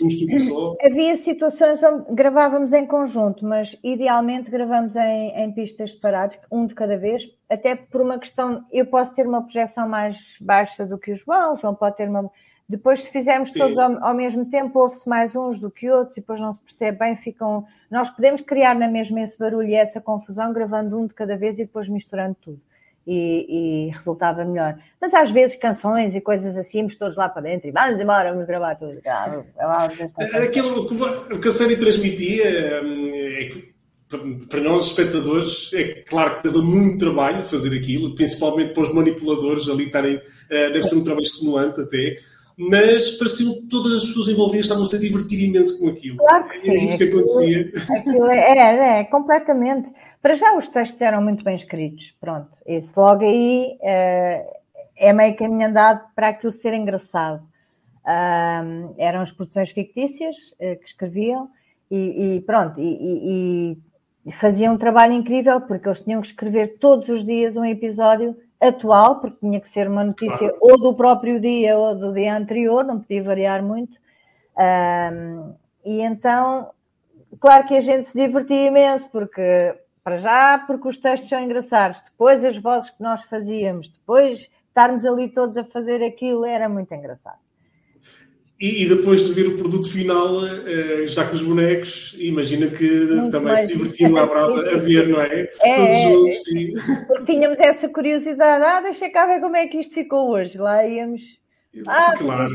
estúdio 0.08 0.38
só. 0.38 0.76
Havia 0.82 1.16
situações 1.16 1.82
onde 1.82 2.12
gravávamos 2.14 2.72
em 2.72 2.86
conjunto, 2.86 3.44
mas 3.44 3.78
idealmente 3.82 4.50
gravamos 4.50 4.94
em, 4.96 5.30
em 5.36 5.52
pistas 5.52 5.92
separadas, 5.92 6.38
um 6.50 6.66
de 6.66 6.74
cada 6.74 6.96
vez, 6.96 7.28
até 7.48 7.74
por 7.74 8.00
uma 8.00 8.18
questão, 8.18 8.64
eu 8.72 8.86
posso 8.86 9.14
ter 9.14 9.26
uma 9.26 9.42
projeção 9.42 9.88
mais 9.88 10.36
baixa 10.40 10.86
do 10.86 10.98
que 10.98 11.12
o 11.12 11.14
João, 11.14 11.52
o 11.52 11.56
João 11.56 11.74
pode 11.74 11.96
ter 11.96 12.08
uma. 12.08 12.30
Depois, 12.66 13.02
se 13.02 13.10
fizermos 13.10 13.52
Sim. 13.52 13.58
todos 13.58 13.78
ao, 13.78 14.02
ao, 14.02 14.14
mesmo 14.14 14.46
tempo, 14.46 14.78
ouve-se 14.78 15.06
mais 15.06 15.36
uns 15.36 15.58
do 15.58 15.70
que 15.70 15.90
outros 15.90 16.16
e 16.16 16.20
depois 16.20 16.40
não 16.40 16.50
se 16.50 16.60
percebe 16.60 16.98
bem, 16.98 17.14
ficam. 17.14 17.66
Nós 17.90 18.08
podemos 18.08 18.40
criar 18.40 18.74
na 18.74 18.88
mesma 18.88 19.20
esse 19.20 19.38
barulho 19.38 19.68
e 19.68 19.74
essa 19.74 20.00
confusão, 20.00 20.52
gravando 20.52 20.98
um 20.98 21.06
de 21.06 21.12
cada 21.12 21.36
vez 21.36 21.58
e 21.58 21.64
depois 21.66 21.88
misturando 21.88 22.36
tudo 22.40 22.60
e, 23.06 23.88
e, 23.88 23.90
resultava 23.90 24.44
melhor. 24.44 24.78
Mas 25.00 25.12
às 25.12 25.30
vezes 25.30 25.56
canções 25.56 26.14
e 26.14 26.20
coisas 26.20 26.56
assim, 26.56 26.78
íamos 26.78 26.96
todos 26.96 27.16
lá 27.16 27.28
para 27.28 27.42
dentro 27.42 27.68
e 27.68 27.70
vamos 27.70 28.00
embora, 28.00 28.32
vamos 28.32 28.46
gravar 28.46 28.76
tudo. 28.76 29.00
Aquilo 30.42 31.40
que 31.40 31.48
a 31.48 31.52
série 31.52 31.76
transmitia 31.76 32.82
hum, 32.82 33.08
é 33.12 33.44
que 33.52 33.74
para 34.48 34.60
nós, 34.60 34.86
espectadores, 34.86 35.70
é 35.74 36.02
claro 36.06 36.36
que 36.36 36.48
dava 36.48 36.62
muito 36.62 36.98
trabalho 36.98 37.44
fazer 37.44 37.76
aquilo, 37.76 38.14
principalmente 38.14 38.72
para 38.72 38.84
os 38.84 38.94
manipuladores 38.94 39.68
ali 39.68 39.86
estarem, 39.86 40.20
eh, 40.50 40.70
deve 40.70 40.84
ser 40.84 40.96
um 40.96 41.04
trabalho 41.04 41.24
estimulante 41.24 41.80
até, 41.80 42.18
mas 42.56 43.10
parecia 43.12 43.52
que 43.52 43.62
todas 43.68 43.92
as 43.94 44.04
pessoas 44.04 44.28
envolvidas 44.28 44.66
estavam-se 44.66 44.94
a 44.94 44.98
divertir 45.00 45.42
imenso 45.42 45.80
com 45.80 45.88
aquilo. 45.88 46.18
Claro 46.18 46.48
que 46.48 46.58
sim. 46.58 46.70
Era 46.70 46.78
isso 46.78 46.98
que 46.98 47.04
acontecia. 47.04 47.72
Aquilo 47.96 48.26
é, 48.26 48.58
é, 48.58 49.00
é, 49.00 49.04
completamente. 49.04 49.90
Para 50.24 50.36
já 50.36 50.56
os 50.56 50.70
textos 50.70 51.02
eram 51.02 51.20
muito 51.20 51.44
bem 51.44 51.54
escritos, 51.54 52.16
pronto. 52.18 52.48
Esse 52.64 52.98
logo 52.98 53.22
aí 53.22 53.76
uh, 53.82 54.54
é 54.96 55.12
meio 55.12 55.36
caminho 55.36 55.68
andado 55.68 56.00
para 56.14 56.28
aquilo 56.28 56.50
ser 56.50 56.72
engraçado. 56.72 57.42
Uh, 58.06 58.94
eram 58.96 59.20
as 59.20 59.30
produções 59.30 59.70
fictícias 59.70 60.34
uh, 60.52 60.80
que 60.80 60.86
escreviam 60.86 61.50
e, 61.90 62.36
e 62.36 62.40
pronto, 62.40 62.80
e, 62.80 62.84
e, 62.84 63.78
e, 64.24 64.32
faziam 64.32 64.72
um 64.72 64.78
trabalho 64.78 65.12
incrível 65.12 65.60
porque 65.60 65.86
eles 65.86 66.00
tinham 66.00 66.22
que 66.22 66.28
escrever 66.28 66.78
todos 66.78 67.10
os 67.10 67.22
dias 67.22 67.54
um 67.58 67.64
episódio 67.66 68.34
atual, 68.58 69.20
porque 69.20 69.36
tinha 69.40 69.60
que 69.60 69.68
ser 69.68 69.88
uma 69.88 70.04
notícia 70.04 70.54
ou 70.58 70.78
do 70.80 70.94
próprio 70.94 71.38
dia 71.38 71.76
ou 71.76 71.94
do 71.94 72.14
dia 72.14 72.34
anterior, 72.34 72.82
não 72.82 72.98
podia 72.98 73.22
variar 73.22 73.62
muito. 73.62 73.98
E 75.84 76.00
então, 76.00 76.70
claro 77.38 77.66
que 77.66 77.76
a 77.76 77.80
gente 77.82 78.08
se 78.08 78.18
divertia 78.18 78.68
imenso, 78.68 79.06
porque, 79.10 79.83
para 80.04 80.18
já, 80.18 80.58
porque 80.58 80.86
os 80.86 80.98
textos 80.98 81.30
são 81.30 81.40
engraçados, 81.40 82.02
depois 82.02 82.44
as 82.44 82.58
vozes 82.58 82.90
que 82.90 83.02
nós 83.02 83.22
fazíamos, 83.22 83.88
depois 83.88 84.50
estarmos 84.68 85.06
ali 85.06 85.30
todos 85.30 85.56
a 85.56 85.64
fazer 85.64 86.04
aquilo, 86.04 86.44
era 86.44 86.68
muito 86.68 86.92
engraçado. 86.92 87.38
E, 88.60 88.84
e, 88.84 88.88
depois 88.88 89.24
de 89.24 89.32
ver 89.32 89.48
o 89.48 89.58
produto 89.58 89.90
final, 89.90 90.46
eh, 90.46 91.06
já 91.08 91.26
com 91.26 91.34
os 91.34 91.42
bonecos, 91.42 92.14
imagina 92.18 92.68
que 92.68 92.88
Muito 92.88 93.30
também 93.32 93.56
se 93.56 93.66
divertiam 93.66 94.16
à 94.16 94.26
brava 94.26 94.60
a 94.60 94.76
ver, 94.76 95.08
não 95.08 95.20
é? 95.20 95.40
é 95.40 95.74
Todos 95.74 95.90
é, 95.90 96.02
juntos. 96.02 96.36
É. 96.54 97.24
Tínhamos 97.26 97.58
essa 97.58 97.88
curiosidade, 97.88 98.64
ah, 98.64 98.80
deixa 98.80 99.10
cá 99.10 99.26
ver 99.26 99.40
como 99.40 99.56
é 99.56 99.66
que 99.66 99.78
isto 99.78 99.92
ficou 99.92 100.30
hoje. 100.30 100.56
Lá 100.56 100.86
íamos. 100.86 101.22
Ah, 101.86 102.14
claro. 102.16 102.54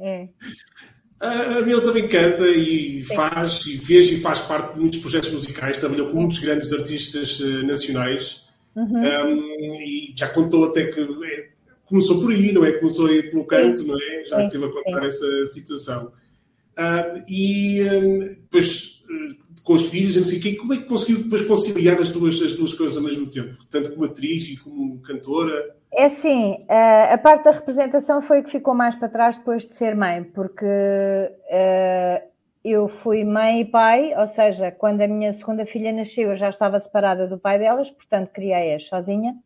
É. 0.00 0.28
A 1.22 1.60
Mil 1.60 1.80
também 1.80 2.08
canta 2.08 2.44
e 2.48 3.04
Sim. 3.04 3.14
faz, 3.14 3.64
e 3.66 3.78
fez 3.78 4.10
e 4.10 4.16
faz 4.16 4.40
parte 4.40 4.74
de 4.74 4.80
muitos 4.80 4.98
projetos 4.98 5.30
musicais, 5.30 5.78
trabalhou 5.78 6.10
com 6.10 6.18
muitos 6.18 6.40
grandes 6.40 6.72
artistas 6.72 7.38
uh, 7.38 7.64
nacionais 7.64 8.44
uhum. 8.74 8.98
um, 8.98 9.80
e 9.82 10.12
já 10.16 10.26
contou 10.26 10.64
até 10.64 10.86
que 10.86 11.00
é, 11.00 11.48
começou 11.84 12.20
por 12.20 12.32
aí, 12.32 12.50
não 12.50 12.64
é? 12.64 12.72
Começou 12.72 13.06
aí 13.06 13.22
pelo 13.22 13.44
canto, 13.46 13.78
Sim. 13.78 13.86
não 13.86 13.96
é? 13.96 14.24
Já 14.24 14.44
estive 14.44 14.64
a 14.64 14.68
contar 14.68 15.02
Sim. 15.02 15.06
essa 15.06 15.46
situação. 15.46 16.12
Uh, 16.72 17.22
e 17.28 17.82
um, 17.82 18.18
depois 18.18 19.04
uh, 19.04 19.62
com 19.62 19.74
os 19.74 19.90
filhos, 19.90 20.16
não 20.16 20.24
sei 20.24 20.38
o 20.38 20.42
quê, 20.42 20.54
como 20.56 20.74
é 20.74 20.78
que 20.78 20.84
conseguiu 20.84 21.22
depois 21.22 21.42
conciliar 21.42 22.00
as 22.00 22.10
duas, 22.10 22.42
as 22.42 22.54
duas 22.54 22.74
coisas 22.74 22.96
ao 22.96 23.02
mesmo 23.04 23.30
tempo? 23.30 23.64
Tanto 23.70 23.92
como 23.92 24.06
atriz 24.06 24.48
e 24.48 24.56
como 24.56 25.00
cantora? 25.02 25.76
É 25.94 26.06
assim, 26.06 26.64
a 27.10 27.18
parte 27.18 27.44
da 27.44 27.50
representação 27.50 28.22
foi 28.22 28.40
o 28.40 28.44
que 28.44 28.50
ficou 28.50 28.74
mais 28.74 28.94
para 28.94 29.10
trás 29.10 29.36
depois 29.36 29.66
de 29.66 29.76
ser 29.76 29.94
mãe, 29.94 30.24
porque 30.24 30.64
uh, 30.64 32.28
eu 32.64 32.88
fui 32.88 33.24
mãe 33.24 33.60
e 33.60 33.64
pai, 33.66 34.14
ou 34.16 34.26
seja, 34.26 34.70
quando 34.72 35.02
a 35.02 35.06
minha 35.06 35.34
segunda 35.34 35.66
filha 35.66 35.92
nasceu, 35.92 36.30
eu 36.30 36.36
já 36.36 36.48
estava 36.48 36.80
separada 36.80 37.28
do 37.28 37.38
pai 37.38 37.58
delas, 37.58 37.90
portanto 37.90 38.30
criei-as 38.30 38.86
sozinha. 38.86 39.36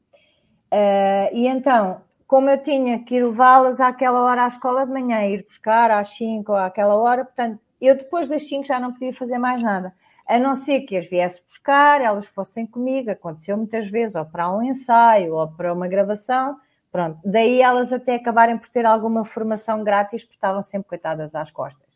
Uh, 0.72 1.34
e 1.34 1.48
então, 1.48 2.00
como 2.28 2.48
eu 2.48 2.62
tinha 2.62 3.00
que 3.00 3.16
ir 3.16 3.24
levá-las 3.24 3.80
àquela 3.80 4.22
hora 4.22 4.44
à 4.44 4.48
escola 4.48 4.86
de 4.86 4.92
manhã, 4.92 5.26
ir 5.26 5.44
buscar 5.44 5.90
às 5.90 6.10
5 6.10 6.52
ou 6.52 6.58
àquela 6.58 6.94
hora, 6.94 7.24
portanto, 7.24 7.58
eu 7.80 7.96
depois 7.96 8.28
das 8.28 8.48
5 8.48 8.64
já 8.64 8.78
não 8.78 8.92
podia 8.92 9.12
fazer 9.12 9.38
mais 9.38 9.60
nada 9.60 9.92
a 10.28 10.38
não 10.38 10.54
ser 10.54 10.80
que 10.80 10.96
as 10.96 11.06
viesse 11.06 11.40
buscar, 11.42 12.00
elas 12.00 12.26
fossem 12.26 12.66
comigo, 12.66 13.10
aconteceu 13.10 13.56
muitas 13.56 13.88
vezes, 13.88 14.16
ou 14.16 14.24
para 14.24 14.50
um 14.50 14.62
ensaio, 14.62 15.34
ou 15.34 15.48
para 15.48 15.72
uma 15.72 15.86
gravação, 15.86 16.56
pronto. 16.90 17.18
Daí 17.24 17.60
elas 17.60 17.92
até 17.92 18.16
acabarem 18.16 18.58
por 18.58 18.68
ter 18.68 18.84
alguma 18.84 19.24
formação 19.24 19.84
grátis, 19.84 20.22
porque 20.22 20.36
estavam 20.36 20.62
sempre 20.62 20.88
coitadas 20.88 21.34
às 21.34 21.50
costas. 21.50 21.86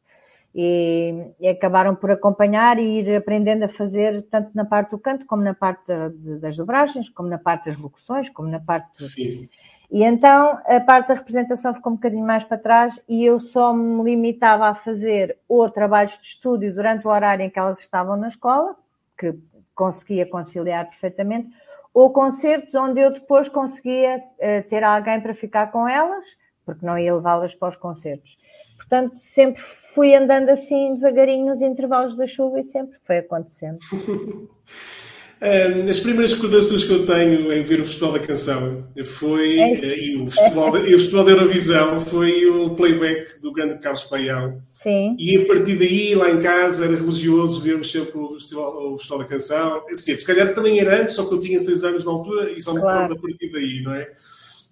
E, 0.52 1.32
e, 1.38 1.48
acabaram 1.48 1.94
por 1.94 2.10
acompanhar 2.10 2.76
e 2.78 3.00
ir 3.00 3.16
aprendendo 3.16 3.64
a 3.64 3.68
fazer 3.68 4.22
tanto 4.22 4.50
na 4.54 4.64
parte 4.64 4.90
do 4.90 4.98
canto, 4.98 5.24
como 5.24 5.42
na 5.42 5.54
parte 5.54 5.84
de, 5.86 6.38
das 6.38 6.56
dobragens, 6.56 7.08
como 7.08 7.28
na 7.28 7.38
parte 7.38 7.66
das 7.66 7.76
locuções, 7.76 8.28
como 8.30 8.48
na 8.48 8.58
parte... 8.58 9.00
Sim. 9.00 9.48
E 9.90 10.04
então 10.04 10.60
a 10.66 10.80
parte 10.80 11.08
da 11.08 11.14
representação 11.14 11.74
ficou 11.74 11.92
um 11.92 11.96
bocadinho 11.96 12.24
mais 12.24 12.44
para 12.44 12.56
trás 12.56 12.98
e 13.08 13.24
eu 13.24 13.40
só 13.40 13.72
me 13.72 14.04
limitava 14.04 14.68
a 14.68 14.74
fazer 14.74 15.36
ou 15.48 15.68
trabalhos 15.68 16.16
de 16.16 16.26
estúdio 16.28 16.72
durante 16.72 17.06
o 17.06 17.10
horário 17.10 17.44
em 17.44 17.50
que 17.50 17.58
elas 17.58 17.80
estavam 17.80 18.16
na 18.16 18.28
escola, 18.28 18.76
que 19.18 19.34
conseguia 19.74 20.24
conciliar 20.24 20.86
perfeitamente, 20.86 21.50
ou 21.92 22.10
concertos 22.10 22.74
onde 22.76 23.00
eu 23.00 23.12
depois 23.12 23.48
conseguia 23.48 24.18
uh, 24.18 24.68
ter 24.68 24.84
alguém 24.84 25.20
para 25.20 25.34
ficar 25.34 25.72
com 25.72 25.88
elas, 25.88 26.24
porque 26.64 26.86
não 26.86 26.96
ia 26.96 27.12
levá-las 27.12 27.52
para 27.52 27.70
os 27.70 27.76
concertos. 27.76 28.38
Portanto, 28.76 29.16
sempre 29.16 29.60
fui 29.60 30.14
andando 30.14 30.50
assim 30.50 30.94
devagarinho 30.94 31.46
nos 31.46 31.60
intervalos 31.60 32.14
da 32.14 32.28
chuva 32.28 32.60
e 32.60 32.64
sempre 32.64 32.96
foi 33.02 33.18
acontecendo. 33.18 33.78
as 35.88 36.00
primeiras 36.00 36.34
recordações 36.34 36.84
que 36.84 36.92
eu 36.92 37.06
tenho 37.06 37.50
em 37.50 37.62
ver 37.62 37.80
o 37.80 37.86
Festival 37.86 38.12
da 38.12 38.18
Canção 38.18 38.86
foi, 39.04 39.58
é. 39.58 39.72
Eh, 39.72 40.04
e, 40.04 40.16
o 40.16 40.30
Festival, 40.30 40.76
e 40.86 40.94
o 40.94 40.98
Festival 40.98 41.24
da 41.24 41.30
Eurovisão, 41.30 42.00
foi 42.00 42.46
o 42.46 42.70
playback 42.70 43.40
do 43.40 43.50
grande 43.50 43.78
Carlos 43.80 44.04
Paião. 44.04 44.60
Sim. 44.82 45.16
E 45.18 45.38
a 45.38 45.46
partir 45.46 45.76
daí, 45.76 46.14
lá 46.14 46.30
em 46.30 46.42
casa, 46.42 46.84
era 46.84 46.94
religioso 46.94 47.60
vermos 47.60 47.90
sempre 47.90 48.18
o 48.18 48.34
Festival, 48.34 48.92
o 48.92 48.98
Festival 48.98 49.18
da 49.20 49.24
Canção. 49.24 49.82
Sim, 49.94 50.16
se 50.16 50.24
calhar 50.26 50.52
também 50.52 50.78
era 50.78 51.00
antes, 51.00 51.14
só 51.14 51.24
que 51.26 51.32
eu 51.32 51.38
tinha 51.38 51.58
seis 51.58 51.84
anos 51.84 52.04
na 52.04 52.10
altura 52.10 52.52
e 52.52 52.60
só 52.60 52.74
me 52.74 52.80
claro. 52.80 53.14
a 53.14 53.18
partir 53.18 53.50
daí, 53.50 53.82
não 53.82 53.94
é? 53.94 54.10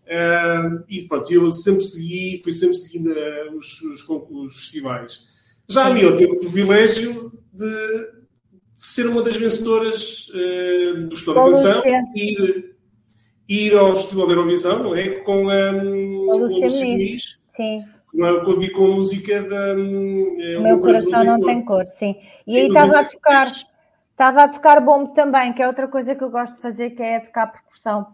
Uh, 0.09 0.85
e 0.89 1.03
pronto, 1.09 1.31
eu 1.33 1.51
sempre 1.53 1.85
segui, 1.85 2.41
fui 2.43 2.53
sempre 2.53 2.77
seguindo 2.77 3.11
os, 3.55 3.83
os, 3.83 4.09
os, 4.09 4.57
festivais. 4.57 5.25
Já 5.69 5.87
a 5.87 5.91
mim, 5.95 6.01
eu 6.01 6.17
tive 6.17 6.33
o 6.33 6.39
privilégio 6.39 7.31
de 7.53 8.18
ser 8.79 9.09
uma 9.09 9.23
das 9.23 9.37
vencedoras 9.37 10.29
uh, 10.29 11.09
do 11.09 11.17
Festival 11.17 11.35
da 11.35 11.51
Canção, 11.51 11.83
ir, 12.15 12.77
ir 13.49 13.77
ao 13.77 13.93
Festival 13.93 14.29
da 14.29 14.33
Eurovisão, 14.35 14.85
não 14.85 14.95
é? 14.95 15.09
Com, 15.21 15.49
um, 15.49 16.27
com 16.33 16.39
Lucianis. 16.39 17.41
Sim. 17.51 17.85
Com 18.07 18.25
a, 18.25 18.45
com 18.45 18.53
a, 18.53 18.71
com 18.71 18.85
a 18.85 18.95
música 18.95 19.43
da. 19.43 19.75
Um, 19.75 20.59
o 20.59 20.63
meu 20.63 20.79
coração, 20.79 21.11
coração 21.11 21.25
não 21.25 21.41
tem 21.45 21.65
cor, 21.65 21.85
sim. 21.87 22.17
E 22.47 22.57
aí 22.57 22.69
estava 22.69 23.01
a 23.01 23.05
tocar. 23.05 23.53
Estava 24.13 24.43
a 24.45 24.49
tocar 24.49 24.81
bombo 24.81 25.13
também, 25.13 25.53
que 25.53 25.63
é 25.63 25.67
outra 25.67 25.87
coisa 25.87 26.15
que 26.15 26.23
eu 26.25 26.31
gosto 26.31 26.55
de 26.55 26.61
fazer, 26.61 26.91
que 26.91 27.03
é 27.03 27.21
tocar 27.21 27.53
percussão. 27.53 28.07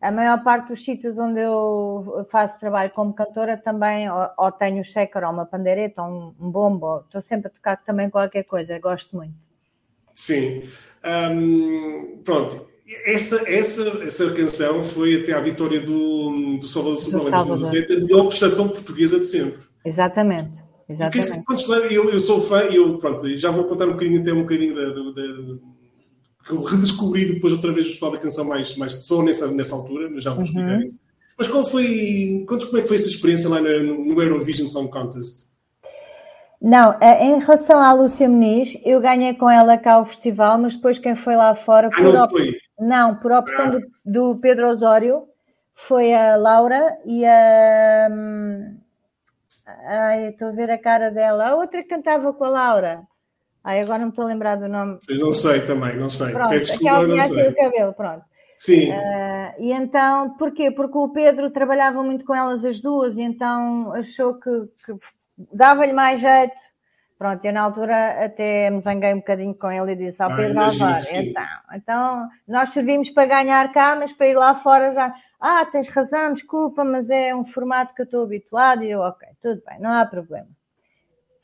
A 0.00 0.10
maior 0.10 0.42
parte 0.42 0.68
dos 0.68 0.82
sítios 0.82 1.18
onde 1.18 1.40
eu 1.40 2.26
faço 2.30 2.58
trabalho 2.58 2.90
como 2.90 3.12
cantora 3.12 3.56
também 3.56 4.10
ou, 4.10 4.28
ou 4.38 4.52
tenho 4.52 4.80
um 4.80 4.84
shaker 4.84 5.24
ou 5.24 5.30
uma 5.30 5.44
pandeireta 5.44 6.02
ou 6.02 6.08
um, 6.08 6.34
um 6.46 6.50
bombo. 6.50 7.00
Estou 7.00 7.20
sempre 7.20 7.48
a 7.48 7.50
tocar 7.50 7.76
também 7.84 8.08
qualquer 8.08 8.44
coisa, 8.44 8.78
gosto 8.78 9.14
muito. 9.14 9.51
Sim. 10.14 10.62
Um, 11.04 12.18
pronto. 12.24 12.72
Essa, 13.06 13.48
essa, 13.50 13.82
essa 14.04 14.30
canção 14.32 14.84
foi 14.84 15.22
até 15.22 15.32
à 15.32 15.40
vitória 15.40 15.80
do, 15.80 16.58
do 16.58 16.68
Salvador 16.68 16.98
Sobral 16.98 17.28
em 17.28 17.30
2017 17.30 17.92
a 17.92 18.00
melhor 18.00 18.26
prestação 18.26 18.68
portuguesa 18.68 19.18
de 19.18 19.24
sempre. 19.24 19.60
Exatamente. 19.84 20.50
Exatamente. 20.88 21.44
Porque, 21.46 21.94
eu, 21.94 22.10
eu 22.10 22.20
sou 22.20 22.40
fã, 22.40 22.60
eu 22.64 22.98
pronto, 22.98 23.26
já 23.38 23.50
vou 23.50 23.64
contar 23.64 23.86
um 23.86 23.92
bocadinho 23.92 24.20
até 24.20 24.32
um 24.32 24.42
bocadinho 24.42 24.74
da, 24.74 24.90
da, 24.90 25.22
que 26.44 26.52
eu 26.52 26.62
redescobri 26.62 27.24
depois 27.32 27.54
outra 27.54 27.72
vez 27.72 27.86
o 27.86 27.88
Festival 27.88 28.12
da 28.12 28.18
Canção 28.18 28.44
mais, 28.44 28.76
mais 28.76 28.98
de 28.98 29.06
som 29.06 29.22
nessa, 29.22 29.50
nessa 29.52 29.74
altura, 29.74 30.10
mas 30.10 30.22
já 30.22 30.34
vou 30.34 30.44
explicar 30.44 30.76
uhum. 30.76 30.82
isso. 30.82 30.98
Mas 31.38 31.48
qual 31.48 31.64
foi, 31.64 32.44
como 32.46 32.78
é 32.78 32.82
que 32.82 32.88
foi 32.88 32.96
essa 32.96 33.08
experiência 33.08 33.48
lá 33.48 33.60
no, 33.60 34.04
no 34.04 34.22
Eurovision 34.22 34.66
Song 34.66 34.90
Contest? 34.90 35.50
Não, 36.62 36.96
em 37.00 37.40
relação 37.40 37.80
à 37.80 37.92
Lúcia 37.92 38.28
Muniz, 38.28 38.78
eu 38.84 39.00
ganhei 39.00 39.34
com 39.34 39.50
ela 39.50 39.76
cá 39.76 39.98
o 39.98 40.04
festival, 40.04 40.58
mas 40.58 40.76
depois 40.76 40.96
quem 40.96 41.16
foi 41.16 41.34
lá 41.34 41.56
fora. 41.56 41.90
Ah, 41.92 42.00
não, 42.00 42.22
op... 42.22 42.60
não, 42.78 43.14
por 43.16 43.32
opção 43.32 43.64
ah. 43.66 43.70
do, 44.04 44.34
do, 44.34 44.40
Pedro 44.40 44.68
Osório, 44.68 45.24
foi 45.74 46.14
a 46.14 46.36
Laura 46.36 46.96
e 47.04 47.26
a. 47.26 48.08
Hum, 48.12 48.76
ai, 49.66 50.28
estou 50.28 50.48
a 50.48 50.52
ver 50.52 50.70
a 50.70 50.78
cara 50.78 51.10
dela. 51.10 51.48
A 51.48 51.56
outra 51.56 51.82
que 51.82 51.88
cantava 51.88 52.32
com 52.32 52.44
a 52.44 52.50
Laura. 52.50 53.02
Ai, 53.64 53.80
agora 53.80 53.98
não 53.98 54.06
me 54.06 54.12
estou 54.12 54.24
a 54.24 54.28
lembrar 54.28 54.54
do 54.54 54.68
nome. 54.68 55.00
Eu 55.08 55.18
não 55.18 55.32
sei 55.32 55.62
também, 55.62 55.96
não 55.96 56.08
sei. 56.08 56.32
Pronto, 56.32 56.50
Peço 56.50 56.74
aquela 56.74 57.08
não 57.08 57.18
sei. 57.18 57.48
o 57.48 57.56
cabelo, 57.56 57.92
pronto. 57.92 58.24
Sim. 58.56 58.92
Uh, 58.92 59.52
e 59.58 59.72
então, 59.72 60.36
porquê? 60.36 60.70
Porque 60.70 60.96
o 60.96 61.08
Pedro 61.08 61.50
trabalhava 61.50 62.04
muito 62.04 62.24
com 62.24 62.32
elas 62.32 62.64
as 62.64 62.78
duas, 62.78 63.16
e 63.16 63.22
então 63.22 63.92
achou 63.92 64.34
que, 64.34 64.50
que 64.86 64.96
dava-lhe 65.52 65.92
mais 65.92 66.20
jeito. 66.20 66.60
Pronto, 67.18 67.44
eu 67.44 67.52
na 67.52 67.62
altura 67.62 68.24
até 68.24 68.68
me 68.68 68.80
zanguei 68.80 69.14
um 69.14 69.18
bocadinho 69.18 69.54
com 69.54 69.70
ele 69.70 69.92
e 69.92 69.96
disse 69.96 70.20
ao 70.20 70.32
ah, 70.32 70.34
Pedro 70.34 70.60
Alvar, 70.60 70.98
então, 71.14 71.44
então 71.72 72.28
nós 72.48 72.70
servimos 72.70 73.10
para 73.10 73.26
ganhar 73.26 73.72
cá, 73.72 73.94
mas 73.94 74.12
para 74.12 74.26
ir 74.26 74.34
lá 74.34 74.56
fora 74.56 74.92
já, 74.92 75.14
ah, 75.40 75.64
tens 75.66 75.88
razão, 75.88 76.32
desculpa, 76.32 76.82
mas 76.82 77.10
é 77.10 77.32
um 77.32 77.44
formato 77.44 77.94
que 77.94 78.02
eu 78.02 78.06
estou 78.06 78.24
habituado 78.24 78.82
e 78.82 78.90
eu, 78.90 78.98
ok, 78.98 79.28
tudo 79.40 79.62
bem, 79.64 79.78
não 79.78 79.92
há 79.92 80.04
problema. 80.04 80.48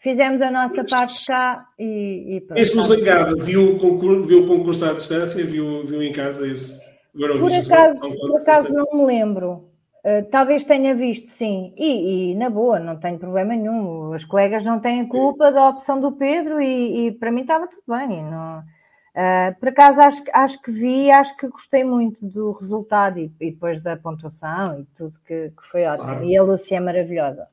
Fizemos 0.01 0.43
a 0.43 0.51
nossa 0.51 0.83
mas, 0.83 0.91
parte 0.91 1.27
cá 1.27 1.65
e, 1.79 2.37
e 2.37 2.41
pronto. 2.41 2.59
Esse 2.59 2.83
zangado, 2.83 3.37
viu 3.45 3.77
o 3.77 3.79
concurso, 3.79 4.27
viu 4.27 4.45
o 4.45 4.47
concurso 4.49 4.85
à 4.85 4.93
distância, 4.93 5.45
viu, 5.45 5.85
viu 5.85 6.03
em 6.03 6.13
casa 6.13 6.45
esse... 6.45 6.99
Por 7.13 7.53
acaso, 7.53 8.01
por 8.01 8.41
acaso 8.41 8.73
não 8.73 8.87
me 8.95 9.07
lembro. 9.07 9.68
Eh, 10.09 10.23
talvez 10.23 10.65
tenha 10.65 10.95
visto, 10.95 11.29
sim, 11.29 11.75
e, 11.77 12.31
e, 12.31 12.35
na 12.35 12.49
boa, 12.49 12.79
não 12.81 12.99
tenho 12.99 13.19
problema 13.19 13.55
nenhum. 13.55 14.15
Os 14.15 14.25
colegas 14.25 14.65
não 14.65 14.81
têm 14.81 15.07
culpa 15.07 15.53
da 15.53 15.69
opção 15.69 16.01
do 16.01 16.13
Pedro 16.13 16.63
e, 16.63 17.09
e 17.09 17.13
para 17.13 17.31
mim 17.31 17.43
estava 17.43 17.67
tudo 17.67 17.83
bem. 17.87 18.23
Não, 18.23 18.61
uh, 18.61 19.61
por 19.61 19.69
acaso 19.69 20.01
acho, 20.01 20.23
acho 20.33 20.63
que 20.63 20.73
vi, 20.73 21.11
acho 21.11 21.37
que 21.37 21.47
gostei 21.49 21.85
muito 21.85 22.25
do 22.25 22.53
resultado 22.53 23.19
e, 23.19 23.31
e 23.39 23.51
depois 23.51 23.83
da 23.83 23.99
pontuação 23.99 24.81
e 24.81 24.85
tudo 24.97 25.19
que, 25.27 25.51
que 25.51 25.69
foi 25.71 25.85
ótimo. 25.85 26.07
Claro. 26.07 26.25
E 26.25 26.39
a 26.39 26.43
Lúcia 26.43 26.77
é 26.77 26.81
maravilhosa. 26.81 27.47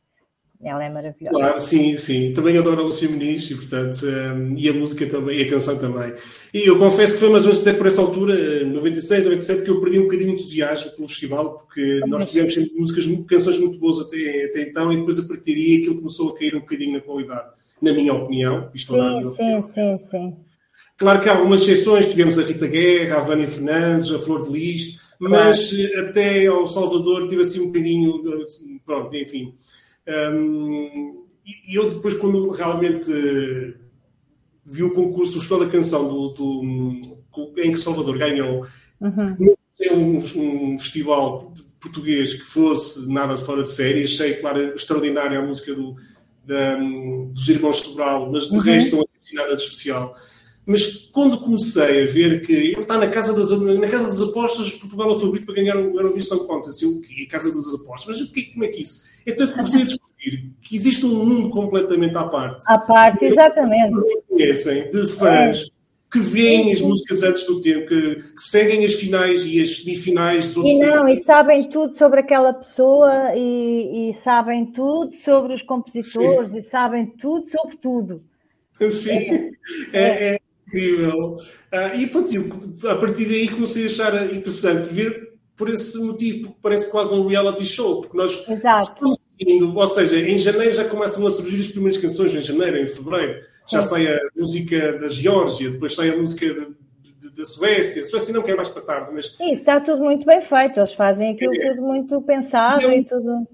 Ela 0.64 0.86
é 0.86 0.90
maravilhosa. 0.90 1.38
Claro, 1.38 1.60
sim, 1.60 1.98
sim. 1.98 2.34
Também 2.34 2.58
adoro 2.58 2.82
a 2.82 2.84
Lúcia 2.84 3.10
Muniz 3.10 3.50
e, 3.52 3.56
portanto, 3.56 4.06
um, 4.06 4.54
e 4.58 4.70
a 4.70 4.74
música 4.74 5.06
também, 5.06 5.40
e 5.40 5.44
a 5.44 5.50
canção 5.50 5.78
também. 5.78 6.14
E 6.54 6.68
eu 6.68 6.80
confesso 6.80 7.14
que 7.14 7.20
foi 7.20 7.30
mais 7.30 7.46
ou 7.46 7.52
menos 7.52 7.68
até 7.68 7.78
por 7.78 7.88
essa 7.88 8.02
altura, 8.02 8.64
96, 8.64 9.24
97, 9.26 9.64
que 9.64 9.70
eu 9.70 9.82
perdi 9.82 10.00
um 10.00 10.04
bocadinho 10.04 10.30
de 10.30 10.36
entusiasmo 10.36 10.92
pelo 10.92 11.08
festival, 11.08 11.58
porque 11.58 12.02
nós 12.08 12.30
tivemos 12.30 12.54
sempre 12.54 12.74
músicas, 12.76 13.06
canções 13.28 13.60
muito 13.60 13.78
boas 13.78 14.00
até, 14.00 14.46
até 14.46 14.62
então, 14.62 14.92
e 14.92 14.98
depois 14.98 15.20
a 15.20 15.28
partir 15.28 15.54
daí 15.54 15.82
aquilo 15.82 15.98
começou 15.98 16.30
a 16.30 16.38
cair 16.38 16.56
um 16.56 16.62
bocadinho 16.62 16.94
na 16.94 17.02
qualidade, 17.02 17.50
na 17.82 17.94
minha 17.94 18.14
opinião. 18.14 18.68
Isto 18.74 18.94
sim, 18.94 19.22
sim, 19.22 19.28
opinião. 19.28 19.62
sim, 19.62 19.98
sim. 20.00 20.36
Claro 20.98 21.22
que 21.22 21.28
há 21.28 21.36
algumas 21.36 21.62
exceções, 21.62 22.06
tivemos 22.06 22.40
a 22.40 22.44
Rita 22.44 22.68
Guerra, 22.68 23.18
a 23.18 23.20
Vânia 23.20 23.48
Fernandes, 23.48 24.12
a 24.12 24.18
Flor 24.18 24.44
de 24.44 24.58
Lis, 24.58 25.02
mas 25.20 25.72
claro. 25.72 26.10
até 26.10 26.48
ao 26.48 26.66
Salvador 26.66 27.28
tive 27.28 27.42
assim 27.42 27.62
um 27.62 27.68
bocadinho, 27.68 28.24
pronto, 28.86 29.14
enfim. 29.16 29.54
Um, 30.08 31.26
e 31.46 31.78
eu 31.78 31.90
depois, 31.90 32.18
quando 32.18 32.50
realmente 32.50 33.12
vi 34.66 34.84
o 34.84 34.94
concurso, 34.94 35.38
o 35.38 35.42
Festival 35.42 35.66
da 35.66 35.72
Canção 35.72 36.08
do, 36.08 36.30
do, 36.30 37.54
em 37.58 37.72
que 37.72 37.78
Salvador 37.78 38.18
ganhou, 38.18 38.66
uhum. 39.00 39.56
um, 39.92 40.18
um 40.18 40.80
festival 40.80 41.54
português 41.80 42.34
que 42.34 42.46
fosse 42.46 43.12
nada 43.12 43.38
fora 43.38 43.62
de 43.62 43.70
série, 43.70 44.04
achei, 44.04 44.34
claro, 44.36 44.74
extraordinária 44.74 45.40
a 45.40 45.46
música 45.46 45.74
do, 45.76 45.96
da, 46.44 46.78
dos 47.32 47.48
Irmãos 47.48 47.78
Sobral, 47.78 48.32
mas 48.32 48.48
de 48.48 48.56
uhum. 48.56 48.60
resto 48.60 48.96
não 48.96 49.04
é 49.04 49.36
nada 49.36 49.56
de 49.56 49.62
especial. 49.62 50.16
Mas 50.66 51.10
quando 51.12 51.38
comecei 51.38 52.04
a 52.04 52.08
ver 52.08 52.42
que 52.42 52.52
ele 52.52 52.82
está 52.82 52.98
na 52.98 53.08
Casa 53.08 53.34
das, 53.34 53.52
na 53.52 53.88
casa 53.88 54.06
das 54.06 54.20
Apostas, 54.20 54.74
Portugal 54.74 55.12
é 55.12 55.14
favorito 55.14 55.46
para 55.46 55.56
ganhar 55.56 55.78
o 55.78 55.96
Eurovision 55.96 56.40
Contest. 56.40 56.82
Eu, 56.82 57.00
que 57.02 57.24
a 57.24 57.30
Casa 57.30 57.54
das 57.54 57.72
Apostas? 57.76 58.20
Mas 58.20 58.28
o 58.28 58.32
que, 58.32 58.46
como 58.46 58.66
é 58.66 58.70
que 58.70 58.78
é 58.78 58.82
isso? 58.82 59.04
Então 59.26 59.48
eu 59.48 59.54
comecei 59.54 59.82
a 59.82 59.86
descobrir 59.86 60.52
que 60.62 60.76
existe 60.76 61.06
um 61.06 61.26
mundo 61.26 61.50
completamente 61.50 62.18
à 62.18 62.26
parte. 62.26 62.64
À 62.68 62.78
parte, 62.78 63.26
exatamente. 63.26 63.96
Que 64.02 64.22
conhecem, 64.30 64.90
de 64.90 65.08
fãs, 65.08 65.62
é. 65.62 65.66
que 66.12 66.20
veem 66.20 66.72
as 66.72 66.82
músicas 66.82 67.24
antes 67.24 67.46
do 67.46 67.62
tempo, 67.62 67.88
que, 67.88 68.16
que, 68.16 68.42
seguem 68.42 68.86
as 68.86 68.96
finais 68.96 69.46
e 69.46 69.62
as 69.62 69.78
semifinais 69.78 70.48
dos 70.48 70.58
outros. 70.58 70.74
E 70.74 70.80
não, 70.80 71.08
e 71.08 71.18
sabem 71.18 71.70
tudo 71.70 71.98
sobre 71.98 72.20
aquela 72.20 72.54
pessoa 72.54 73.36
e, 73.36 74.10
e 74.10 74.14
sabem 74.14 74.66
tudo 74.68 75.16
sobre 75.16 75.54
os 75.54 75.62
compositores 75.62 76.52
Sim. 76.52 76.58
e 76.58 76.62
sabem 76.62 77.06
tudo 77.06 77.50
sobre 77.50 77.78
tudo. 77.78 78.24
Sim, 78.90 79.52
é, 79.94 80.02
é, 80.02 80.36
é 80.36 80.40
incrível. 80.68 81.36
Uh, 81.36 81.96
e 81.96 82.08
pronto, 82.08 82.30
a 82.90 82.96
partir 82.96 83.26
daí 83.26 83.48
comecei 83.48 83.84
a 83.84 83.88
achar 83.88 84.34
interessante 84.34 84.90
ver 84.90 85.25
por 85.58 85.70
esse 85.70 86.00
motivo, 86.00 86.48
porque 86.48 86.60
parece 86.62 86.92
quase 86.92 87.14
um 87.16 87.28
reality 87.28 87.66
show, 87.66 88.02
porque 88.02 88.18
nós 88.18 88.48
Exato. 88.48 89.14
Indo, 89.40 89.76
ou 89.76 89.88
seja, 89.88 90.18
em 90.18 90.38
janeiro 90.38 90.74
já 90.74 90.86
começam 90.86 91.26
a 91.28 91.30
surgir 91.30 91.60
as 91.60 91.68
primeiras 91.68 91.98
canções, 91.98 92.34
em 92.34 92.42
janeiro, 92.42 92.78
em 92.78 92.88
fevereiro, 92.88 93.42
já 93.70 93.82
Sim. 93.82 93.90
sai 93.90 94.08
a 94.08 94.20
música 94.34 94.98
da 94.98 95.10
Geórgia, 95.10 95.72
depois 95.72 95.94
sai 95.94 96.10
a 96.10 96.18
música 96.18 96.46
da 97.36 97.44
Suécia. 97.44 98.02
A 98.02 98.06
Suécia 98.06 98.34
não 98.34 98.42
quer 98.42 98.56
mais 98.56 98.70
para 98.70 98.82
tarde, 98.82 99.12
mas. 99.14 99.36
Sim, 99.36 99.52
está 99.52 99.82
tudo 99.82 100.04
muito 100.04 100.26
bem 100.26 100.42
feito, 100.42 100.80
eles 100.80 100.94
fazem 100.94 101.32
aquilo 101.32 101.54
é. 101.54 101.70
tudo 101.70 101.82
muito 101.82 102.22
pensado 102.22 102.86
é, 102.86 102.98
e 102.98 103.04
tudo. 103.04 103.46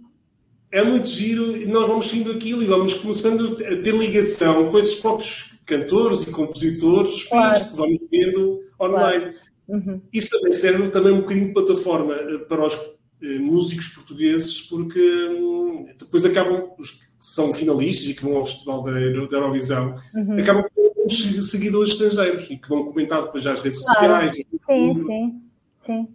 É 0.71 0.83
muito 0.83 1.07
giro, 1.07 1.57
e 1.57 1.65
nós 1.65 1.87
vamos 1.87 2.07
seguindo 2.07 2.31
aquilo 2.31 2.61
e 2.61 2.65
vamos 2.65 2.93
começando 2.93 3.57
a 3.65 3.81
ter 3.81 3.93
ligação 3.93 4.69
com 4.69 4.77
esses 4.77 4.95
próprios 4.95 5.55
cantores 5.65 6.23
e 6.23 6.31
compositores, 6.31 7.23
claro. 7.23 7.65
que 7.65 7.75
vamos 7.75 7.99
vendo 8.11 8.59
online. 8.79 9.31
Claro. 9.31 9.35
Uhum. 9.67 10.01
Isso 10.11 10.31
também 10.31 10.51
serve 10.51 10.89
também 10.89 11.13
um 11.13 11.21
bocadinho 11.21 11.47
de 11.47 11.53
plataforma 11.53 12.13
eh, 12.13 12.37
para 12.39 12.65
os 12.65 12.75
eh, 13.21 13.39
músicos 13.39 13.89
portugueses, 13.89 14.61
porque 14.63 14.99
hum, 14.99 15.85
depois 15.97 16.25
acabam, 16.25 16.69
os 16.77 16.91
que 16.91 17.05
são 17.19 17.53
finalistas 17.53 18.09
e 18.09 18.13
que 18.15 18.23
vão 18.23 18.35
ao 18.35 18.45
Festival 18.45 18.83
da, 18.83 18.91
da 18.91 18.97
Eurovisão, 19.37 19.95
uhum. 20.13 20.39
acabam 20.39 20.65
com 20.73 21.05
os 21.05 21.49
seguidores 21.49 21.91
estrangeiros 21.91 22.49
e 22.49 22.57
que 22.57 22.67
vão 22.67 22.85
comentar 22.85 23.21
depois 23.23 23.43
já 23.43 23.53
as 23.53 23.61
redes 23.61 23.79
claro. 23.79 23.99
sociais. 23.99 24.33
Sim, 24.33 24.95
sim, 25.05 25.41
sim. 25.85 26.07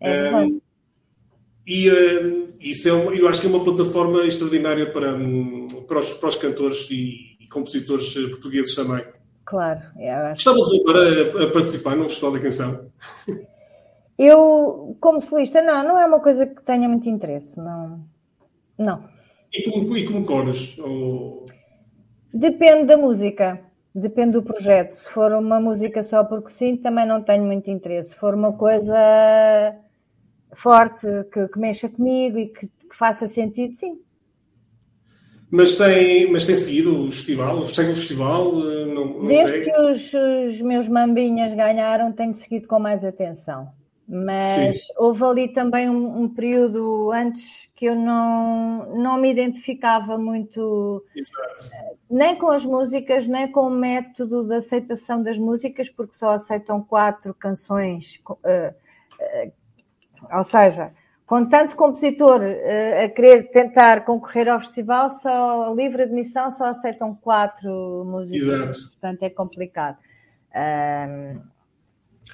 É 0.00 0.34
um, 0.36 0.60
e 1.66 1.90
uh, 1.90 2.48
isso 2.60 2.88
é 2.88 2.92
uma, 2.92 3.12
eu 3.14 3.26
acho 3.26 3.40
que 3.40 3.46
é 3.46 3.50
uma 3.50 3.64
plataforma 3.64 4.24
extraordinária 4.24 4.90
para, 4.90 5.14
um, 5.14 5.66
para, 5.88 5.98
os, 5.98 6.10
para 6.10 6.28
os 6.28 6.36
cantores 6.36 6.88
e, 6.90 7.36
compositores 7.50 8.14
eh, 8.16 8.28
portugueses 8.28 8.74
também. 8.74 9.02
Claro. 9.46 9.80
Acho... 10.32 10.52
De 10.52 10.60
voltar 10.60 10.96
a, 10.96 11.44
a, 11.44 11.50
participar 11.52 11.96
no 11.96 12.08
Festival 12.08 12.32
da 12.32 12.40
Canção? 12.40 12.90
Eu, 14.18 14.96
como 15.00 15.20
solista, 15.20 15.62
não, 15.62 15.84
não 15.84 15.98
é 15.98 16.04
uma 16.04 16.20
coisa 16.20 16.46
que 16.46 16.62
tenha 16.62 16.88
muito 16.88 17.08
interesse, 17.08 17.56
não. 17.56 18.04
Não. 18.76 19.04
E 19.52 19.70
como, 19.70 19.96
e 19.96 20.06
como 20.06 20.24
coros? 20.26 20.76
Ou... 20.78 21.46
Depende 22.34 22.86
da 22.86 22.96
música, 22.96 23.60
depende 23.94 24.32
do 24.32 24.42
projeto. 24.42 24.94
Se 24.94 25.08
for 25.10 25.32
uma 25.32 25.60
música 25.60 26.02
só 26.02 26.24
porque 26.24 26.50
sim, 26.50 26.76
também 26.76 27.06
não 27.06 27.22
tenho 27.22 27.44
muito 27.44 27.70
interesse. 27.70 28.10
Se 28.10 28.16
for 28.16 28.34
uma 28.34 28.52
coisa 28.52 28.96
forte, 30.54 31.06
que, 31.32 31.48
que 31.48 31.58
mexa 31.58 31.88
comigo 31.88 32.38
e 32.38 32.48
que, 32.48 32.66
que 32.66 32.96
faça 32.96 33.26
sentido, 33.26 33.76
sim, 33.76 34.00
mas 35.56 35.74
tem, 35.74 36.30
mas 36.30 36.44
tem 36.44 36.54
seguido 36.54 37.06
o 37.06 37.10
festival? 37.10 37.64
Segue 37.64 37.92
o 37.92 37.96
festival? 37.96 38.52
Não, 38.52 39.06
não 39.06 39.26
Desde 39.26 39.52
segue? 39.52 39.64
que 39.64 39.80
os, 39.80 40.12
os, 40.12 40.60
meus 40.60 40.86
mambinhas 40.86 41.54
ganharam, 41.54 42.12
tenho 42.12 42.34
seguido 42.34 42.68
com 42.68 42.78
mais 42.78 43.02
atenção. 43.02 43.72
Mas 44.06 44.44
Sim. 44.44 44.92
houve 44.98 45.24
ali 45.24 45.48
também 45.48 45.88
um, 45.88 46.24
um, 46.24 46.28
período 46.28 47.10
antes 47.10 47.68
que 47.74 47.86
eu 47.86 47.96
não, 47.96 48.94
não 48.96 49.16
me 49.16 49.30
identificava 49.30 50.18
muito 50.18 51.02
Exato. 51.16 51.94
nem 52.08 52.36
com 52.36 52.50
as 52.50 52.64
músicas, 52.64 53.26
nem 53.26 53.50
com 53.50 53.66
o 53.66 53.70
método 53.70 54.44
de 54.44 54.56
aceitação 54.56 55.22
das 55.22 55.38
músicas, 55.38 55.88
porque 55.88 56.14
só 56.14 56.32
aceitam 56.32 56.82
quatro 56.82 57.32
canções. 57.34 58.20
Uh, 58.28 58.74
uh, 59.48 59.52
ou 60.36 60.44
seja, 60.44 60.92
com 61.26 61.44
tanto 61.44 61.74
compositor 61.74 62.40
uh, 62.40 63.04
a 63.04 63.08
querer 63.08 63.50
tentar 63.50 64.04
concorrer 64.04 64.48
ao 64.48 64.60
festival, 64.60 65.10
só 65.10 65.74
livre 65.74 66.04
admissão 66.04 66.52
só 66.52 66.66
aceitam 66.66 67.14
quatro 67.14 68.04
músicas. 68.06 68.46
Exato. 68.46 68.90
Portanto, 68.90 69.22
é 69.24 69.30
complicado. 69.30 69.98
Um, 70.54 71.40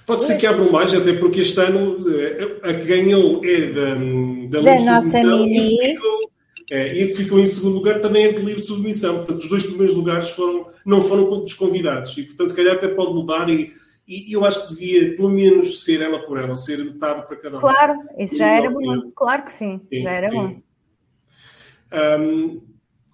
Pode 0.06 0.22
ser 0.22 0.38
que 0.38 0.46
abram 0.46 0.70
mais, 0.72 0.92
até 0.94 1.12
porque 1.12 1.40
este 1.40 1.60
ano 1.60 2.02
eh, 2.10 2.58
a 2.62 2.74
que 2.74 2.84
ganhou 2.86 3.40
é 3.44 3.72
da, 3.72 3.94
da, 3.94 4.72
livre 4.72 4.78
submissão 4.78 5.46
e 5.46 5.58
a 5.58 5.62
que, 5.62 5.92
ficou, 5.92 6.30
é, 6.70 6.96
e 6.96 7.02
a 7.02 7.06
que 7.06 7.12
ficou 7.12 7.38
em 7.38 7.46
segundo 7.46 7.74
lugar 7.74 8.00
também 8.00 8.24
é 8.24 8.32
de 8.32 8.42
livre 8.42 8.62
submissão. 8.62 9.18
Portanto, 9.18 9.42
os 9.42 9.48
dois 9.50 9.64
primeiros 9.64 9.94
lugares 9.94 10.30
foram, 10.30 10.66
não 10.84 11.02
foram 11.02 11.40
dos 11.40 11.52
convidados. 11.52 12.16
E, 12.16 12.22
portanto, 12.24 12.48
se 12.48 12.56
calhar 12.56 12.74
até 12.74 12.88
pode 12.88 13.12
mudar 13.12 13.48
e 13.48 13.70
e 14.12 14.32
eu 14.32 14.44
acho 14.44 14.66
que 14.66 14.74
devia, 14.74 15.16
pelo 15.16 15.30
menos, 15.30 15.84
ser 15.84 16.00
ela 16.02 16.24
por 16.26 16.38
ela, 16.38 16.54
ser 16.54 16.84
metade 16.84 17.26
para 17.26 17.36
cada 17.36 17.58
um. 17.58 17.60
Claro, 17.60 17.94
isso 18.18 18.36
já 18.36 18.46
era 18.46 18.70
bom. 18.70 19.10
Claro 19.14 19.44
que 19.44 19.52
sim, 19.52 19.80
sim 19.80 20.02
já 20.02 20.10
era 20.10 20.28
sim. 20.28 20.36
bom. 20.36 20.62
Um, 22.20 22.62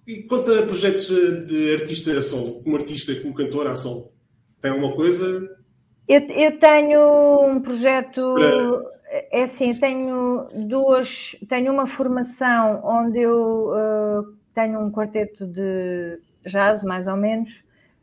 e 0.07 0.23
quanto 0.23 0.51
a 0.51 0.63
projetos 0.63 1.07
de 1.45 1.73
artista 1.73 2.11
a 2.17 2.21
sol, 2.21 2.63
como 2.63 2.75
artista, 2.75 3.13
como 3.21 3.33
cantor 3.33 3.67
a 3.67 3.75
sol, 3.75 4.13
tem 4.59 4.71
alguma 4.71 4.95
coisa? 4.95 5.57
Eu, 6.07 6.21
eu 6.21 6.59
tenho 6.59 7.45
um 7.45 7.61
projeto, 7.61 8.33
para... 8.33 8.83
é 9.31 9.43
assim, 9.43 9.71
tenho 9.73 10.47
duas, 10.67 11.35
tenho 11.47 11.71
uma 11.71 11.85
formação 11.85 12.81
onde 12.83 13.19
eu 13.19 13.69
uh, 13.69 14.33
tenho 14.55 14.79
um 14.79 14.91
quarteto 14.91 15.45
de 15.45 16.19
jazz, 16.47 16.83
mais 16.83 17.05
ou 17.05 17.15
menos, 17.15 17.51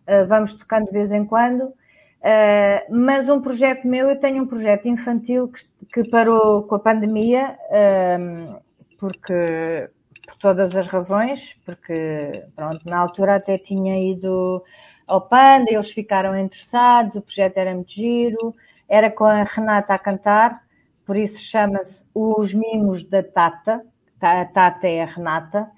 uh, 0.07 0.25
vamos 0.29 0.55
tocando 0.55 0.87
de 0.87 0.93
vez 0.93 1.11
em 1.11 1.25
quando, 1.25 1.73
Uh, 2.21 2.95
mas 2.95 3.29
um 3.29 3.41
projeto 3.41 3.87
meu, 3.87 4.09
eu 4.09 4.19
tenho 4.19 4.43
um 4.43 4.47
projeto 4.47 4.89
infantil 4.89 5.49
que, 5.49 5.65
que 5.93 6.11
parou 6.11 6.63
com 6.63 6.75
a 6.75 6.79
pandemia, 6.79 7.57
uh, 7.71 8.61
porque 8.99 9.89
por 10.27 10.35
todas 10.37 10.77
as 10.77 10.89
razões, 10.89 11.57
porque 11.65 12.45
pronto, 12.57 12.81
na 12.85 12.99
altura 12.99 13.37
até 13.37 13.57
tinha 13.57 13.97
ido 14.11 14.63
ao 15.07 15.21
Panda, 15.21 15.67
eles 15.71 15.91
ficaram 15.91 16.37
interessados, 16.37 17.15
o 17.15 17.23
projeto 17.23 17.59
era 17.59 17.73
muito 17.73 17.93
giro, 17.93 18.55
era 18.89 19.09
com 19.11 19.25
a 19.25 19.45
Renata 19.45 19.95
a 19.95 19.99
cantar, 19.99 20.63
por 21.05 21.17
isso 21.17 21.39
chama-se 21.39 22.11
Os 22.13 22.53
Mimos 22.53 23.05
da 23.05 23.23
Tata, 23.23 23.85
a 24.21 24.45
Tata 24.45 24.89
é 24.89 25.03
a 25.03 25.07
Renata, 25.07 25.71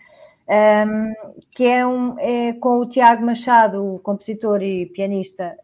um, 0.49 1.13
que 1.51 1.65
é, 1.65 1.87
um, 1.87 2.19
é 2.19 2.53
com 2.55 2.79
o 2.79 2.87
Tiago 2.87 3.25
Machado, 3.25 3.95
o 3.95 3.99
compositor 3.99 4.63
e 4.63 4.87
pianista, 4.87 5.57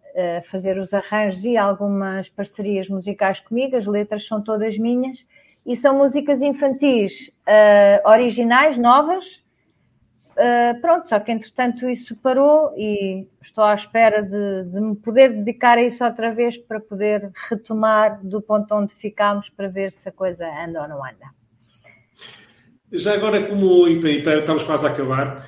fazer 0.49 0.79
os 0.79 0.95
arranjos 0.95 1.45
e 1.45 1.57
algumas 1.57 2.29
parcerias 2.29 2.89
musicais 2.89 3.41
comigo, 3.41 3.77
as 3.77 3.85
letras 3.85 4.25
são 4.29 4.41
todas 4.41 4.79
minhas, 4.79 5.19
e 5.67 5.75
são 5.75 5.97
músicas 5.97 6.43
infantis 6.43 7.29
uh, 7.49 8.09
originais, 8.09 8.77
novas. 8.77 9.43
Uh, 10.33 10.81
pronto, 10.81 11.09
só 11.09 11.21
que 11.21 11.31
entretanto 11.31 11.89
isso 11.89 12.17
parou 12.17 12.75
e 12.77 13.27
estou 13.41 13.63
à 13.63 13.73
espera 13.73 14.21
de, 14.21 14.65
de, 14.65 14.81
me 14.81 14.97
poder 14.97 15.33
dedicar 15.33 15.79
a 15.79 15.83
isso 15.83 16.05
outra 16.05 16.35
vez 16.35 16.59
para 16.59 16.81
poder 16.81 17.31
retomar 17.49 18.21
do 18.21 18.43
ponto 18.43 18.75
onde 18.75 18.93
ficámos 18.95 19.49
para 19.49 19.69
ver 19.69 19.93
se 19.93 20.09
a 20.09 20.13
coisa 20.13 20.45
anda 20.47 20.83
ou 20.83 20.89
não 20.89 21.05
anda. 21.05 21.44
Já 22.95 23.15
agora, 23.15 23.47
como 23.47 23.87
estamos 23.89 24.63
quase 24.63 24.87
a 24.87 24.91
acabar, 24.91 25.45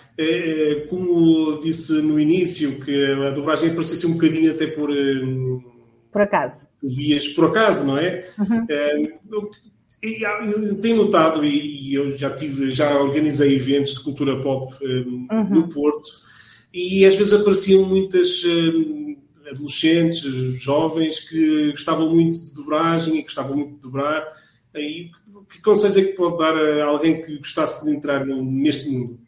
como 0.88 1.60
disse 1.60 1.92
no 2.02 2.18
início, 2.18 2.80
que 2.84 3.12
a 3.12 3.30
dobragem 3.30 3.74
parecia 3.74 4.08
um 4.08 4.14
bocadinho 4.14 4.50
até 4.50 4.66
por. 4.66 4.90
Por 6.10 6.22
acaso. 6.22 6.66
Vias 6.82 7.28
por 7.28 7.50
acaso, 7.50 7.86
não 7.86 7.98
é? 7.98 8.22
Uhum. 8.38 8.66
Eu 10.02 10.80
tenho 10.80 10.96
notado, 10.96 11.44
e 11.44 11.94
eu 11.94 12.16
já 12.16 12.30
tive, 12.30 12.70
já 12.72 13.00
organizei 13.00 13.54
eventos 13.54 13.94
de 13.94 14.00
cultura 14.00 14.40
pop 14.42 14.74
uhum. 14.82 15.48
no 15.50 15.68
Porto, 15.68 16.08
e 16.72 17.04
às 17.06 17.16
vezes 17.16 17.32
apareciam 17.32 17.84
muitas 17.84 18.42
adolescentes, 19.50 20.22
jovens 20.60 21.20
que 21.20 21.70
gostavam 21.70 22.12
muito 22.12 22.36
de 22.36 22.54
dobragem 22.54 23.18
e 23.18 23.22
gostavam 23.22 23.56
muito 23.56 23.74
de 23.74 23.80
dobrar. 23.80 24.26
E 24.74 25.10
que 25.48 25.60
conselhos 25.62 25.96
é 25.96 26.02
que 26.02 26.12
pode 26.12 26.38
dar 26.38 26.54
a 26.54 26.84
alguém 26.86 27.22
que 27.22 27.38
gostasse 27.38 27.84
de 27.84 27.96
entrar 27.96 28.24
neste 28.24 28.88
mundo? 28.88 29.18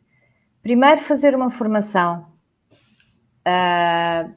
Primeiro, 0.62 1.01
fazer 1.03 1.35
uma 1.35 1.51
formação. 1.51 2.27
Uh, 3.47 4.35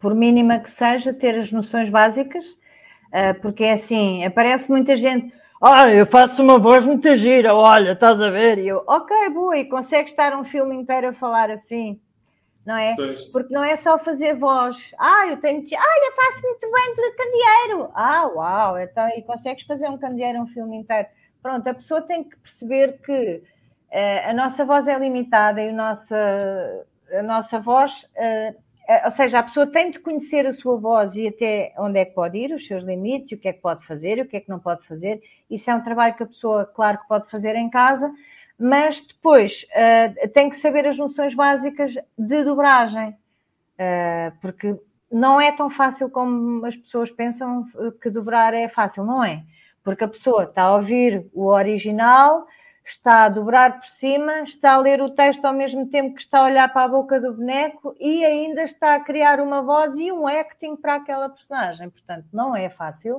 por 0.00 0.14
mínima 0.14 0.58
que 0.58 0.70
seja, 0.70 1.12
ter 1.12 1.36
as 1.36 1.52
noções 1.52 1.90
básicas, 1.90 2.44
uh, 2.44 3.40
porque 3.40 3.64
é 3.64 3.72
assim, 3.72 4.24
aparece 4.24 4.70
muita 4.70 4.96
gente. 4.96 5.32
Ah, 5.62 5.92
eu 5.92 6.06
faço 6.06 6.42
uma 6.42 6.58
voz 6.58 6.86
muito 6.86 7.14
gira, 7.14 7.54
olha, 7.54 7.92
estás 7.92 8.20
a 8.22 8.30
ver? 8.30 8.58
E 8.58 8.68
eu, 8.68 8.82
ok, 8.86 9.28
boa, 9.30 9.56
e 9.58 9.64
consegue 9.64 10.08
estar 10.08 10.36
um 10.38 10.44
filme 10.44 10.74
inteiro 10.76 11.08
a 11.08 11.12
falar 11.12 11.50
assim? 11.50 12.00
não 12.68 12.76
é? 12.76 12.94
Pois. 12.94 13.24
Porque 13.28 13.52
não 13.52 13.64
é 13.64 13.76
só 13.76 13.98
fazer 13.98 14.34
voz. 14.34 14.92
Ah, 14.98 15.26
eu 15.26 15.38
tenho. 15.38 15.64
Ah, 15.74 16.06
eu 16.06 16.12
faço 16.14 16.42
muito 16.42 16.70
bem 16.70 16.94
de 16.94 17.10
candeeiro. 17.12 17.90
Ah, 17.94 18.26
uau, 18.26 18.78
então, 18.78 19.08
e 19.08 19.22
consegues 19.22 19.64
fazer 19.64 19.88
um 19.88 19.96
candeeiro 19.96 20.42
um 20.42 20.46
filme 20.46 20.76
inteiro. 20.76 21.08
Pronto, 21.42 21.66
a 21.68 21.74
pessoa 21.74 22.02
tem 22.02 22.24
que 22.24 22.36
perceber 22.36 23.00
que 23.02 23.42
uh, 23.92 24.28
a 24.30 24.32
nossa 24.32 24.64
voz 24.64 24.88
é 24.88 24.98
limitada 24.98 25.62
e 25.62 25.68
a 25.68 25.72
nossa, 25.72 26.86
a 27.12 27.22
nossa 27.22 27.58
voz. 27.60 28.02
Uh, 28.16 28.68
ou 29.04 29.10
seja, 29.10 29.38
a 29.38 29.42
pessoa 29.42 29.66
tem 29.66 29.90
de 29.90 29.98
conhecer 29.98 30.46
a 30.46 30.52
sua 30.54 30.78
voz 30.78 31.14
e 31.14 31.28
até 31.28 31.74
onde 31.76 31.98
é 31.98 32.06
que 32.06 32.14
pode 32.14 32.38
ir, 32.38 32.54
os 32.54 32.66
seus 32.66 32.82
limites, 32.82 33.32
o 33.32 33.40
que 33.40 33.48
é 33.48 33.52
que 33.52 33.60
pode 33.60 33.86
fazer, 33.86 34.18
o 34.18 34.26
que 34.26 34.38
é 34.38 34.40
que 34.40 34.48
não 34.48 34.58
pode 34.58 34.86
fazer. 34.86 35.22
Isso 35.50 35.70
é 35.70 35.74
um 35.74 35.82
trabalho 35.82 36.14
que 36.14 36.22
a 36.22 36.26
pessoa, 36.26 36.64
claro, 36.64 36.98
que 36.98 37.06
pode 37.06 37.30
fazer 37.30 37.54
em 37.54 37.68
casa, 37.68 38.10
mas 38.58 39.02
depois 39.02 39.64
uh, 39.64 40.28
tem 40.30 40.48
que 40.48 40.56
saber 40.56 40.86
as 40.86 40.96
noções 40.96 41.34
básicas 41.34 41.94
de 42.16 42.44
dobragem, 42.44 43.10
uh, 43.10 44.36
porque 44.40 44.74
não 45.12 45.38
é 45.38 45.52
tão 45.52 45.68
fácil 45.68 46.08
como 46.08 46.64
as 46.64 46.76
pessoas 46.76 47.10
pensam 47.10 47.66
que 48.00 48.08
dobrar 48.08 48.54
é 48.54 48.68
fácil, 48.68 49.04
não 49.04 49.22
é? 49.22 49.44
Porque 49.88 50.04
a 50.04 50.08
pessoa 50.08 50.44
está 50.44 50.64
a 50.64 50.76
ouvir 50.76 51.26
o 51.32 51.46
original, 51.46 52.46
está 52.84 53.24
a 53.24 53.28
dobrar 53.28 53.78
por 53.78 53.86
cima, 53.86 54.42
está 54.42 54.72
a 54.72 54.78
ler 54.78 55.00
o 55.00 55.10
texto 55.10 55.44
ao 55.44 55.52
mesmo 55.52 55.88
tempo 55.88 56.14
que 56.14 56.20
está 56.20 56.40
a 56.40 56.44
olhar 56.44 56.72
para 56.72 56.84
a 56.84 56.88
boca 56.88 57.20
do 57.20 57.32
boneco 57.32 57.94
e 57.98 58.24
ainda 58.24 58.62
está 58.62 58.94
a 58.94 59.00
criar 59.00 59.40
uma 59.40 59.62
voz 59.62 59.96
e 59.96 60.12
um 60.12 60.26
acting 60.26 60.76
para 60.76 60.96
aquela 60.96 61.28
personagem. 61.28 61.88
Portanto, 61.88 62.26
não 62.32 62.54
é 62.54 62.68
fácil. 62.68 63.18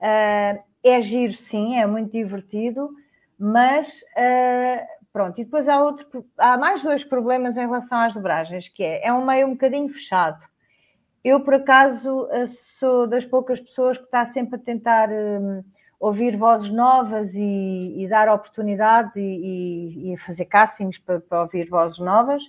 Uh, 0.00 0.62
é 0.82 1.02
giro, 1.02 1.34
sim, 1.34 1.76
é 1.76 1.86
muito 1.86 2.12
divertido 2.12 2.90
mas 3.38 3.88
uh, 3.88 4.86
pronto, 5.12 5.40
e 5.40 5.44
depois 5.44 5.68
há 5.68 5.80
outro, 5.80 6.26
há 6.36 6.58
mais 6.58 6.82
dois 6.82 7.04
problemas 7.04 7.56
em 7.56 7.60
relação 7.60 7.98
às 7.98 8.12
dobragens, 8.12 8.68
que 8.68 8.82
é, 8.82 9.06
é 9.06 9.12
um 9.12 9.24
meio 9.24 9.46
um 9.46 9.52
bocadinho 9.52 9.88
fechado. 9.88 10.42
Eu, 11.22 11.40
por 11.40 11.54
acaso, 11.54 12.28
sou 12.78 13.06
das 13.06 13.24
poucas 13.24 13.60
pessoas 13.60 13.98
que 13.98 14.04
está 14.04 14.24
sempre 14.26 14.56
a 14.56 14.62
tentar 14.62 15.10
um, 15.10 15.62
ouvir 15.98 16.36
vozes 16.36 16.70
novas 16.70 17.34
e, 17.34 17.94
e 18.02 18.08
dar 18.08 18.28
oportunidades 18.28 19.16
e, 19.16 20.12
e, 20.12 20.16
fazer 20.18 20.44
castings 20.44 20.98
para, 20.98 21.20
para, 21.20 21.42
ouvir 21.42 21.68
vozes 21.68 21.98
novas, 21.98 22.42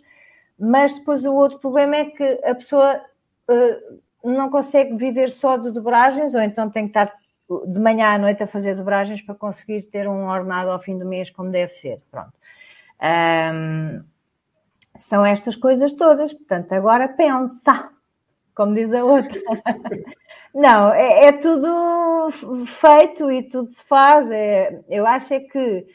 mas 0.57 0.93
depois 0.93 1.25
o 1.25 1.33
outro 1.33 1.59
problema 1.59 1.95
é 1.95 2.05
que 2.05 2.23
a 2.43 2.53
pessoa 2.53 3.01
uh, 3.49 3.99
não 4.23 4.49
consegue 4.49 4.95
viver 4.95 5.29
só 5.29 5.57
de 5.57 5.71
dobragens, 5.71 6.35
ou 6.35 6.41
então 6.41 6.69
tem 6.69 6.83
que 6.87 6.91
estar 6.91 7.11
de 7.65 7.79
manhã 7.79 8.13
à 8.13 8.17
noite 8.17 8.43
a 8.43 8.47
fazer 8.47 8.75
dobragens 8.75 9.21
para 9.21 9.33
conseguir 9.33 9.83
ter 9.83 10.07
um 10.07 10.27
ordenado 10.27 10.69
ao 10.69 10.79
fim 10.79 10.97
do 10.97 11.05
mês 11.05 11.31
como 11.31 11.49
deve 11.49 11.73
ser. 11.73 12.01
Pronto. 12.11 12.33
Um, 13.01 14.03
são 14.97 15.25
estas 15.25 15.55
coisas 15.55 15.93
todas. 15.93 16.33
Portanto, 16.33 16.71
agora 16.73 17.07
pensa, 17.07 17.89
como 18.59 18.73
diz 18.73 18.91
a 18.91 19.01
outra. 19.05 19.39
Não, 20.53 20.91
é, 20.91 21.27
é, 21.27 21.31
tudo 21.31 22.29
feito 22.65 23.31
e 23.31 23.41
tudo 23.41 23.71
se 23.71 23.81
faz. 23.85 24.29
É, 24.29 24.83
eu 24.89 25.07
acho 25.07 25.33
é 25.33 25.39
que 25.39 25.87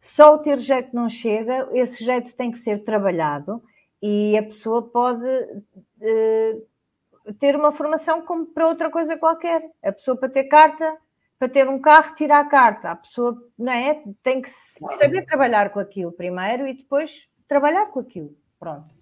só 0.00 0.34
o 0.34 0.38
ter 0.38 0.58
jeito 0.58 0.88
não 0.92 1.08
chega, 1.08 1.68
esse 1.72 2.02
jeito 2.02 2.34
tem 2.34 2.50
que 2.50 2.58
ser 2.58 2.82
trabalhado 2.82 3.62
e 4.02 4.36
a 4.36 4.42
pessoa 4.42 4.82
pode 4.82 5.24
uh, 5.24 6.66
ter 7.38 7.54
uma 7.54 7.70
formação 7.70 8.22
como 8.22 8.46
para 8.46 8.66
outra 8.66 8.90
coisa 8.90 9.16
qualquer. 9.16 9.70
A 9.80 9.92
pessoa 9.92 10.16
para 10.16 10.30
ter 10.30 10.44
carta, 10.44 10.96
para 11.38 11.48
ter 11.48 11.68
um 11.68 11.78
carro, 11.78 12.16
tira 12.16 12.40
a 12.40 12.44
carta. 12.44 12.90
A 12.90 12.96
pessoa 12.96 13.40
não 13.56 13.72
é? 13.72 14.02
tem 14.24 14.42
que 14.42 14.50
saber 14.98 15.26
trabalhar 15.26 15.70
com 15.70 15.78
aquilo 15.78 16.10
primeiro 16.10 16.66
e 16.66 16.72
depois 16.72 17.28
trabalhar 17.46 17.86
com 17.86 18.00
aquilo. 18.00 18.34
Pronto. 18.58 18.92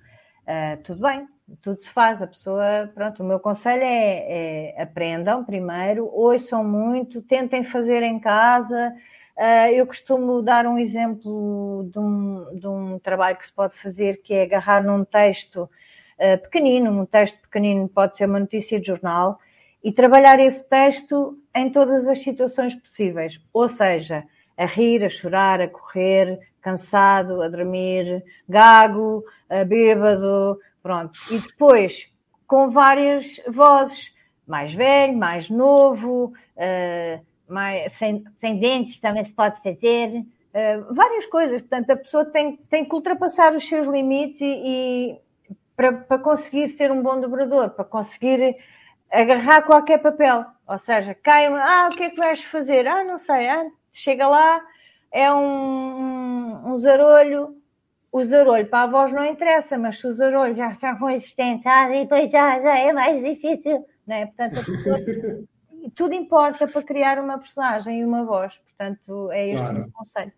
Uh, 0.42 0.82
tudo 0.82 1.00
bem, 1.00 1.26
tudo 1.62 1.80
se 1.80 1.88
faz. 1.88 2.20
A 2.20 2.26
pessoa, 2.26 2.90
pronto, 2.94 3.22
o 3.22 3.26
meu 3.26 3.40
conselho 3.40 3.82
é, 3.82 4.74
é 4.76 4.82
aprendam 4.82 5.44
primeiro, 5.44 6.08
ouçam 6.12 6.64
muito, 6.64 7.22
tentem 7.22 7.64
fazer 7.64 8.02
em 8.02 8.18
casa. 8.18 8.94
Uh, 9.36 9.70
eu 9.72 9.86
costumo 9.86 10.42
dar 10.42 10.66
um 10.66 10.78
exemplo 10.78 11.88
de 11.92 11.98
um, 11.98 12.58
de 12.58 12.66
um 12.66 12.98
trabalho 12.98 13.36
que 13.36 13.46
se 13.46 13.52
pode 13.52 13.74
fazer, 13.78 14.20
que 14.22 14.34
é 14.34 14.42
agarrar 14.42 14.82
num 14.82 15.04
texto 15.04 15.62
uh, 16.18 16.38
pequenino, 16.42 16.90
um 16.90 17.06
texto 17.06 17.38
pequenino 17.42 17.88
pode 17.88 18.16
ser 18.16 18.26
uma 18.26 18.40
notícia 18.40 18.80
de 18.80 18.86
jornal, 18.86 19.38
e 19.82 19.92
trabalhar 19.92 20.40
esse 20.40 20.68
texto 20.68 21.38
em 21.54 21.70
todas 21.70 22.08
as 22.08 22.18
situações 22.18 22.74
possíveis, 22.74 23.40
ou 23.52 23.68
seja, 23.68 24.24
a 24.56 24.66
rir, 24.66 25.04
a 25.04 25.08
chorar, 25.08 25.60
a 25.60 25.68
correr, 25.68 26.40
cansado, 26.60 27.40
a 27.40 27.48
dormir, 27.48 28.24
gago, 28.48 29.24
a 29.48 29.62
bêbado, 29.62 30.58
pronto. 30.88 31.18
E 31.30 31.38
depois, 31.38 32.10
com 32.46 32.70
várias 32.70 33.38
vozes, 33.46 34.10
mais 34.46 34.72
velho, 34.72 35.14
mais 35.14 35.50
novo, 35.50 36.32
uh, 36.56 37.26
mais, 37.46 37.92
sem, 37.92 38.24
sem 38.40 38.58
dentes 38.58 38.98
também 38.98 39.22
se 39.22 39.34
pode 39.34 39.62
fazer, 39.62 40.20
uh, 40.20 40.94
várias 40.94 41.26
coisas. 41.26 41.60
Portanto, 41.60 41.90
a 41.90 41.96
pessoa 41.96 42.24
tem, 42.24 42.56
tem 42.70 42.86
que 42.86 42.94
ultrapassar 42.94 43.54
os 43.54 43.68
seus 43.68 43.86
limites 43.86 44.40
e, 44.40 45.14
para, 45.76 45.92
para 45.92 46.18
conseguir 46.18 46.68
ser 46.68 46.90
um 46.90 47.02
bom 47.02 47.20
dobrador, 47.20 47.68
para 47.68 47.84
conseguir 47.84 48.56
agarrar 49.12 49.60
qualquer 49.60 49.98
papel. 49.98 50.46
Ou 50.66 50.78
seja, 50.78 51.14
cai, 51.14 51.48
ah, 51.48 51.90
o 51.92 51.94
que 51.94 52.04
é 52.04 52.10
que 52.10 52.16
vais 52.16 52.42
fazer? 52.42 52.86
Ah, 52.86 53.04
não 53.04 53.18
sei, 53.18 53.46
ah, 53.46 53.66
chega 53.92 54.26
lá, 54.26 54.64
é 55.12 55.30
um, 55.30 56.72
um 56.72 56.78
zarolho, 56.78 57.57
o 58.10 58.24
zarolho 58.24 58.66
para 58.66 58.84
a 58.84 58.90
voz 58.90 59.12
não 59.12 59.24
interessa, 59.24 59.76
mas 59.76 60.00
se 60.00 60.06
o 60.06 60.12
zarolho 60.12 60.56
já 60.56 60.72
está 60.72 60.96
consistentado 60.96 61.94
e 61.94 62.02
depois 62.02 62.30
já, 62.30 62.60
já 62.60 62.78
é 62.78 62.92
mais 62.92 63.22
difícil, 63.22 63.84
não 64.06 64.16
é? 64.16 64.26
Portanto, 64.26 64.54
pessoa, 64.54 64.98
tudo 65.94 66.14
importa 66.14 66.66
para 66.66 66.82
criar 66.82 67.18
uma 67.18 67.38
personagem 67.38 68.00
e 68.00 68.04
uma 68.04 68.24
voz, 68.24 68.52
portanto, 68.66 69.30
é 69.30 69.48
este 69.48 69.58
claro. 69.58 69.76
o 69.76 69.78
meu 69.80 69.90
conselho. 69.92 70.32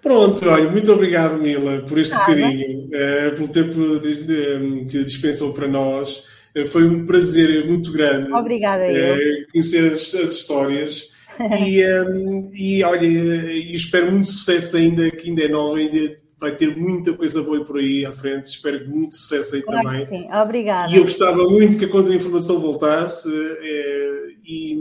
Pronto, 0.00 0.48
olha, 0.48 0.70
muito 0.70 0.90
obrigado, 0.92 1.38
Mila, 1.38 1.82
por 1.82 1.98
este 1.98 2.14
Nada. 2.14 2.34
bocadinho, 2.34 2.86
uh, 2.86 3.34
pelo 3.36 3.48
tempo 3.48 4.00
que 4.00 5.04
dispensou 5.04 5.52
para 5.52 5.68
nós. 5.68 6.24
Uh, 6.56 6.66
foi 6.66 6.84
um 6.84 7.04
prazer 7.06 7.66
muito 7.66 7.92
grande 7.92 8.32
Obrigada, 8.32 8.84
uh, 8.84 9.52
conhecer 9.52 9.92
as, 9.92 10.14
as 10.14 10.32
histórias. 10.32 11.10
e, 11.66 11.84
um, 12.02 12.50
e 12.54 12.82
olha, 12.82 13.06
espero 13.74 14.10
muito 14.10 14.28
sucesso 14.28 14.76
ainda, 14.76 15.10
que 15.10 15.28
ainda 15.28 15.42
é 15.42 15.48
nova, 15.48 15.78
ainda 15.78 16.16
vai 16.40 16.56
ter 16.56 16.74
muita 16.76 17.12
coisa 17.12 17.42
boa 17.42 17.62
por 17.64 17.78
aí 17.78 18.06
à 18.06 18.12
frente. 18.12 18.46
Espero 18.46 18.88
muito 18.88 19.14
sucesso 19.14 19.56
aí 19.56 19.62
claro 19.62 19.82
também. 19.82 20.06
Sim, 20.06 20.32
obrigada. 20.32 20.90
E 20.90 20.96
eu 20.96 21.02
gostava 21.02 21.44
muito 21.44 21.78
que 21.78 21.84
a 21.84 21.88
contra-informação 21.88 22.58
voltasse 22.58 23.28
e, 24.44 24.76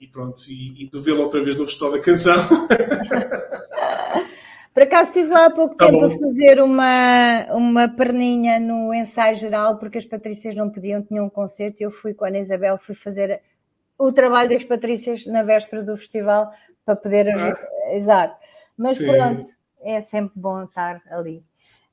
e, 0.00 0.06
pronto, 0.06 0.40
e, 0.48 0.84
e 0.84 0.88
de 0.88 0.98
vê-la 1.00 1.24
outra 1.24 1.42
vez 1.42 1.56
no 1.56 1.66
Festival 1.66 1.92
da 1.92 2.00
Canção. 2.00 2.36
Por 4.72 4.82
acaso 4.82 5.10
estive 5.10 5.28
lá 5.28 5.46
há 5.46 5.50
pouco 5.50 5.76
tá 5.76 5.86
tempo 5.86 6.00
bom. 6.00 6.16
a 6.16 6.18
fazer 6.18 6.60
uma, 6.60 7.46
uma 7.52 7.88
perninha 7.88 8.58
no 8.58 8.92
ensaio 8.92 9.36
geral, 9.36 9.78
porque 9.78 9.98
as 9.98 10.04
Patrícias 10.04 10.56
não 10.56 10.68
podiam, 10.68 11.00
tinham 11.00 11.26
um 11.26 11.30
concerto, 11.30 11.76
e 11.80 11.84
eu 11.84 11.92
fui 11.92 12.12
com 12.12 12.24
a 12.24 12.28
Ana 12.28 12.40
Isabel, 12.40 12.76
fui 12.78 12.96
fazer 12.96 13.40
o 13.96 14.10
trabalho 14.10 14.50
das 14.50 14.64
Patrícias 14.64 15.26
na 15.26 15.44
véspera 15.44 15.84
do 15.84 15.96
festival 15.96 16.50
para 16.84 16.96
poder 16.96 17.28
ah. 17.28 17.54
Exato. 17.92 18.36
Mas 18.76 18.96
Sim. 18.96 19.12
pronto, 19.12 19.48
é 19.84 20.00
sempre 20.00 20.32
bom 20.34 20.64
estar 20.64 21.02
ali. 21.10 21.42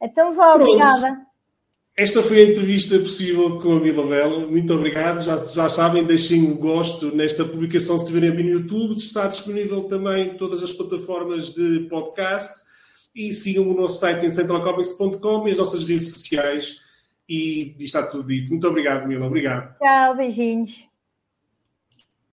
Então 0.02 0.34
vá, 0.34 0.56
obrigada. 0.56 1.26
esta 1.96 2.24
foi 2.24 2.42
a 2.42 2.50
entrevista 2.50 2.98
possível 2.98 3.60
com 3.60 3.74
a 3.74 3.80
Mila 3.80 4.08
Belo. 4.08 4.50
Muito 4.50 4.74
obrigado. 4.74 5.22
Já, 5.22 5.38
já 5.38 5.70
sabem, 5.70 6.04
deixem 6.04 6.44
o 6.44 6.52
um 6.52 6.58
gosto 6.58 7.16
nesta 7.16 7.46
publicação 7.46 7.98
se 7.98 8.06
estiverem 8.06 8.32
a 8.32 8.34
ver 8.34 8.44
no 8.44 8.50
YouTube. 8.50 8.96
Está 8.96 9.28
disponível 9.28 9.84
também 9.84 10.28
em 10.28 10.38
todas 10.38 10.64
as 10.64 10.74
plataformas 10.74 11.54
de 11.54 11.82
podcast. 11.90 12.72
E 13.14 13.34
sigam 13.34 13.70
o 13.70 13.74
nosso 13.74 14.00
site 14.00 14.26
em 14.26 14.32
centralcomics.com 14.32 15.48
e 15.48 15.52
as 15.52 15.58
nossas 15.58 15.84
redes 15.84 16.10
sociais. 16.12 16.80
E 17.28 17.76
está 17.80 18.08
tudo 18.08 18.28
dito. 18.28 18.50
Muito 18.50 18.68
obrigado, 18.68 19.08
Mila. 19.08 19.28
Obrigado. 19.28 19.78
Tchau, 19.78 20.16
beijinhos. 20.16 20.91